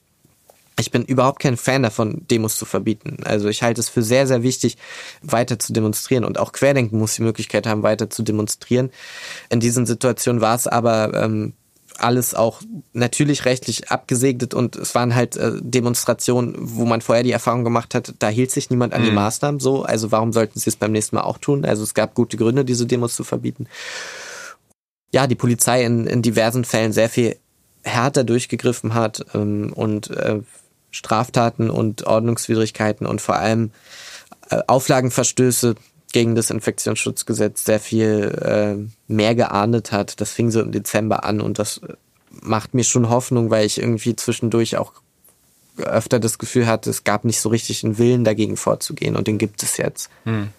ich 0.81 0.91
bin 0.91 1.03
überhaupt 1.03 1.39
kein 1.39 1.57
Fan 1.57 1.83
davon, 1.83 2.25
Demos 2.29 2.57
zu 2.57 2.65
verbieten. 2.65 3.17
Also 3.23 3.47
ich 3.47 3.63
halte 3.63 3.79
es 3.79 3.89
für 3.89 4.01
sehr, 4.01 4.27
sehr 4.27 4.43
wichtig, 4.43 4.77
weiter 5.21 5.59
zu 5.59 5.71
demonstrieren. 5.71 6.25
Und 6.25 6.37
auch 6.37 6.51
Querdenken 6.51 6.99
muss 6.99 7.15
die 7.15 7.21
Möglichkeit 7.21 7.65
haben, 7.65 7.83
weiter 7.83 8.09
zu 8.09 8.23
demonstrieren. 8.23 8.91
In 9.49 9.59
diesen 9.59 9.85
Situationen 9.85 10.41
war 10.41 10.55
es 10.55 10.67
aber 10.67 11.13
ähm, 11.13 11.53
alles 11.97 12.33
auch 12.33 12.61
natürlich 12.93 13.45
rechtlich 13.45 13.91
abgesegnet 13.91 14.53
und 14.53 14.75
es 14.75 14.95
waren 14.95 15.13
halt 15.13 15.35
äh, 15.37 15.53
Demonstrationen, 15.61 16.55
wo 16.57 16.85
man 16.85 17.01
vorher 17.01 17.23
die 17.23 17.31
Erfahrung 17.31 17.63
gemacht 17.63 17.93
hat, 17.95 18.13
da 18.19 18.29
hielt 18.29 18.51
sich 18.51 18.69
niemand 18.69 18.93
an 18.93 19.03
die 19.03 19.09
mhm. 19.09 19.15
Maßnahmen 19.15 19.59
so. 19.59 19.83
Also 19.83 20.11
warum 20.11 20.33
sollten 20.33 20.59
sie 20.59 20.69
es 20.69 20.75
beim 20.75 20.91
nächsten 20.91 21.15
Mal 21.15 21.23
auch 21.23 21.37
tun? 21.37 21.65
Also 21.65 21.83
es 21.83 21.93
gab 21.93 22.15
gute 22.15 22.37
Gründe, 22.37 22.65
diese 22.65 22.85
Demos 22.85 23.15
zu 23.15 23.23
verbieten. 23.23 23.67
Ja, 25.13 25.27
die 25.27 25.35
Polizei 25.35 25.83
in, 25.83 26.07
in 26.07 26.21
diversen 26.21 26.65
Fällen 26.65 26.93
sehr 26.93 27.09
viel 27.09 27.35
härter 27.83 28.23
durchgegriffen 28.23 28.93
hat 28.93 29.25
ähm, 29.33 29.73
und 29.73 30.09
äh, 30.11 30.39
Straftaten 30.91 31.69
und 31.69 32.05
Ordnungswidrigkeiten 32.05 33.07
und 33.07 33.21
vor 33.21 33.35
allem 33.35 33.71
äh, 34.49 34.59
Auflagenverstöße 34.67 35.75
gegen 36.11 36.35
das 36.35 36.49
Infektionsschutzgesetz 36.49 37.63
sehr 37.63 37.79
viel 37.79 38.37
äh, 38.43 39.11
mehr 39.11 39.35
geahndet 39.35 39.91
hat. 39.91 40.19
Das 40.19 40.31
fing 40.31 40.51
so 40.51 40.61
im 40.61 40.71
Dezember 40.71 41.23
an 41.23 41.41
und 41.41 41.57
das 41.57 41.81
macht 42.29 42.73
mir 42.73 42.83
schon 42.83 43.09
Hoffnung, 43.09 43.49
weil 43.49 43.65
ich 43.65 43.79
irgendwie 43.79 44.15
zwischendurch 44.15 44.77
auch 44.77 44.93
öfter 45.77 46.19
das 46.19 46.37
Gefühl 46.37 46.67
hatte, 46.67 46.89
es 46.89 47.03
gab 47.03 47.23
nicht 47.23 47.39
so 47.39 47.49
richtig 47.49 47.83
einen 47.83 47.97
Willen 47.97 48.23
dagegen 48.23 48.57
vorzugehen 48.57 49.15
und 49.15 49.27
den 49.27 49.37
gibt 49.37 49.63
es 49.63 49.77
jetzt. 49.77 50.09
Hm. 50.25 50.49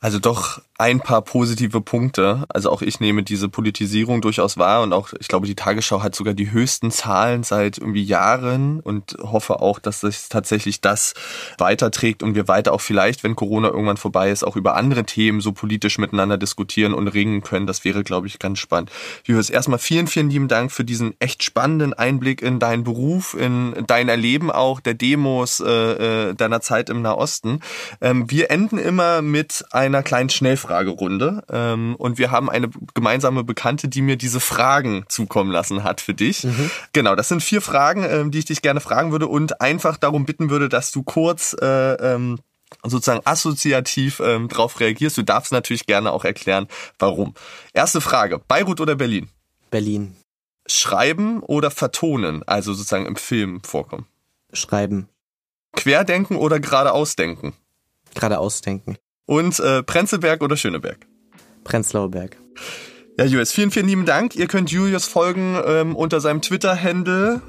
Also 0.00 0.18
doch 0.18 0.62
ein 0.80 1.00
paar 1.00 1.20
positive 1.20 1.82
Punkte. 1.82 2.46
Also 2.48 2.70
auch 2.70 2.80
ich 2.80 3.00
nehme 3.00 3.22
diese 3.22 3.50
Politisierung 3.50 4.22
durchaus 4.22 4.56
wahr 4.56 4.82
und 4.82 4.94
auch, 4.94 5.10
ich 5.20 5.28
glaube, 5.28 5.46
die 5.46 5.54
Tagesschau 5.54 6.02
hat 6.02 6.14
sogar 6.14 6.32
die 6.32 6.52
höchsten 6.52 6.90
Zahlen 6.90 7.42
seit 7.42 7.76
irgendwie 7.76 8.02
Jahren 8.02 8.80
und 8.80 9.18
hoffe 9.20 9.60
auch, 9.60 9.78
dass 9.78 10.00
sich 10.00 10.30
tatsächlich 10.30 10.80
das 10.80 11.12
weiterträgt 11.58 12.22
und 12.22 12.34
wir 12.34 12.48
weiter 12.48 12.72
auch 12.72 12.80
vielleicht, 12.80 13.24
wenn 13.24 13.36
Corona 13.36 13.68
irgendwann 13.68 13.98
vorbei 13.98 14.30
ist, 14.30 14.42
auch 14.42 14.56
über 14.56 14.74
andere 14.74 15.04
Themen 15.04 15.42
so 15.42 15.52
politisch 15.52 15.98
miteinander 15.98 16.38
diskutieren 16.38 16.94
und 16.94 17.08
ringen 17.08 17.42
können. 17.42 17.66
Das 17.66 17.84
wäre, 17.84 18.02
glaube 18.02 18.26
ich, 18.26 18.38
ganz 18.38 18.58
spannend. 18.58 18.90
Julius, 19.24 19.50
erstmal 19.50 19.78
vielen, 19.78 20.06
vielen 20.06 20.30
lieben 20.30 20.48
Dank 20.48 20.72
für 20.72 20.84
diesen 20.84 21.14
echt 21.20 21.42
spannenden 21.42 21.92
Einblick 21.92 22.40
in 22.40 22.58
deinen 22.58 22.84
Beruf, 22.84 23.34
in 23.34 23.74
dein 23.86 24.08
Erleben 24.08 24.50
auch 24.50 24.80
der 24.80 24.94
Demos 24.94 25.60
äh, 25.60 26.30
äh 26.30 26.34
deiner 26.34 26.62
Zeit 26.62 26.88
im 26.88 27.02
Nahosten. 27.02 27.60
Ähm, 28.00 28.30
wir 28.30 28.50
enden 28.50 28.78
immer 28.78 29.20
mit 29.20 29.62
einer 29.94 30.02
kleinen 30.02 30.30
Schnellfrage 30.30 30.70
Fragerunde. 30.70 31.42
Ähm, 31.50 31.96
und 31.96 32.18
wir 32.18 32.30
haben 32.30 32.48
eine 32.48 32.70
gemeinsame 32.94 33.44
Bekannte, 33.44 33.88
die 33.88 34.02
mir 34.02 34.16
diese 34.16 34.40
Fragen 34.40 35.04
zukommen 35.08 35.50
lassen 35.50 35.84
hat 35.84 36.00
für 36.00 36.14
dich. 36.14 36.44
Mhm. 36.44 36.70
Genau, 36.92 37.14
das 37.14 37.28
sind 37.28 37.42
vier 37.42 37.60
Fragen, 37.60 38.04
ähm, 38.04 38.30
die 38.30 38.38
ich 38.38 38.44
dich 38.44 38.62
gerne 38.62 38.80
fragen 38.80 39.12
würde 39.12 39.26
und 39.26 39.60
einfach 39.60 39.96
darum 39.96 40.24
bitten 40.24 40.50
würde, 40.50 40.68
dass 40.68 40.92
du 40.92 41.02
kurz 41.02 41.56
äh, 41.60 41.94
ähm, 41.94 42.38
sozusagen 42.84 43.20
assoziativ 43.24 44.20
ähm, 44.20 44.48
drauf 44.48 44.80
reagierst. 44.80 45.18
Du 45.18 45.22
darfst 45.22 45.52
natürlich 45.52 45.86
gerne 45.86 46.12
auch 46.12 46.24
erklären, 46.24 46.68
warum. 46.98 47.34
Erste 47.72 48.00
Frage, 48.00 48.40
Beirut 48.46 48.80
oder 48.80 48.94
Berlin? 48.94 49.28
Berlin. 49.70 50.16
Schreiben 50.66 51.40
oder 51.40 51.70
vertonen, 51.70 52.42
also 52.46 52.72
sozusagen 52.72 53.06
im 53.06 53.16
Film 53.16 53.60
vorkommen? 53.64 54.06
Schreiben. 54.52 55.08
Querdenken 55.72 56.36
oder 56.36 56.60
geradeaus 56.60 57.16
denken? 57.16 57.54
Geradeaus 58.14 58.60
denken. 58.60 58.96
Und 59.30 59.60
äh, 59.60 59.84
Prenzlberg 59.84 60.42
oder 60.42 60.56
Schöneberg? 60.56 61.06
Prenzlauer 61.62 62.10
Berg. 62.10 62.36
Ja, 63.16 63.24
Julius, 63.24 63.52
vielen, 63.52 63.70
vielen 63.70 63.86
lieben 63.86 64.04
Dank. 64.04 64.34
Ihr 64.34 64.48
könnt 64.48 64.72
Julius 64.72 65.06
folgen 65.06 65.56
ähm, 65.64 65.94
unter 65.94 66.20
seinem 66.20 66.42
Twitter-Handle 66.42 67.40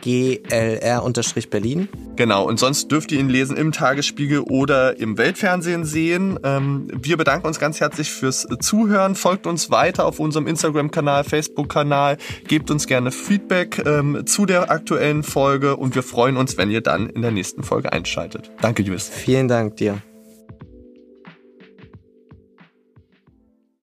GLR-Berlin. 0.00 1.88
Genau, 2.16 2.44
und 2.44 2.58
sonst 2.58 2.90
dürft 2.90 3.12
ihr 3.12 3.20
ihn 3.20 3.28
lesen 3.28 3.56
im 3.56 3.70
Tagesspiegel 3.70 4.40
oder 4.40 4.98
im 4.98 5.16
Weltfernsehen 5.16 5.84
sehen. 5.84 6.40
Ähm, 6.42 6.88
wir 6.92 7.16
bedanken 7.16 7.46
uns 7.46 7.60
ganz 7.60 7.78
herzlich 7.78 8.10
fürs 8.10 8.48
Zuhören. 8.58 9.14
Folgt 9.14 9.46
uns 9.46 9.70
weiter 9.70 10.06
auf 10.06 10.18
unserem 10.18 10.48
Instagram-Kanal, 10.48 11.22
Facebook-Kanal. 11.22 12.16
Gebt 12.48 12.68
uns 12.72 12.88
gerne 12.88 13.12
Feedback 13.12 13.80
ähm, 13.86 14.26
zu 14.26 14.44
der 14.44 14.72
aktuellen 14.72 15.22
Folge 15.22 15.76
und 15.76 15.94
wir 15.94 16.02
freuen 16.02 16.36
uns, 16.36 16.56
wenn 16.56 16.72
ihr 16.72 16.80
dann 16.80 17.08
in 17.08 17.22
der 17.22 17.30
nächsten 17.30 17.62
Folge 17.62 17.92
einschaltet. 17.92 18.50
Danke, 18.60 18.82
Julius. 18.82 19.08
Vielen 19.08 19.46
Dank 19.46 19.76
dir. 19.76 20.02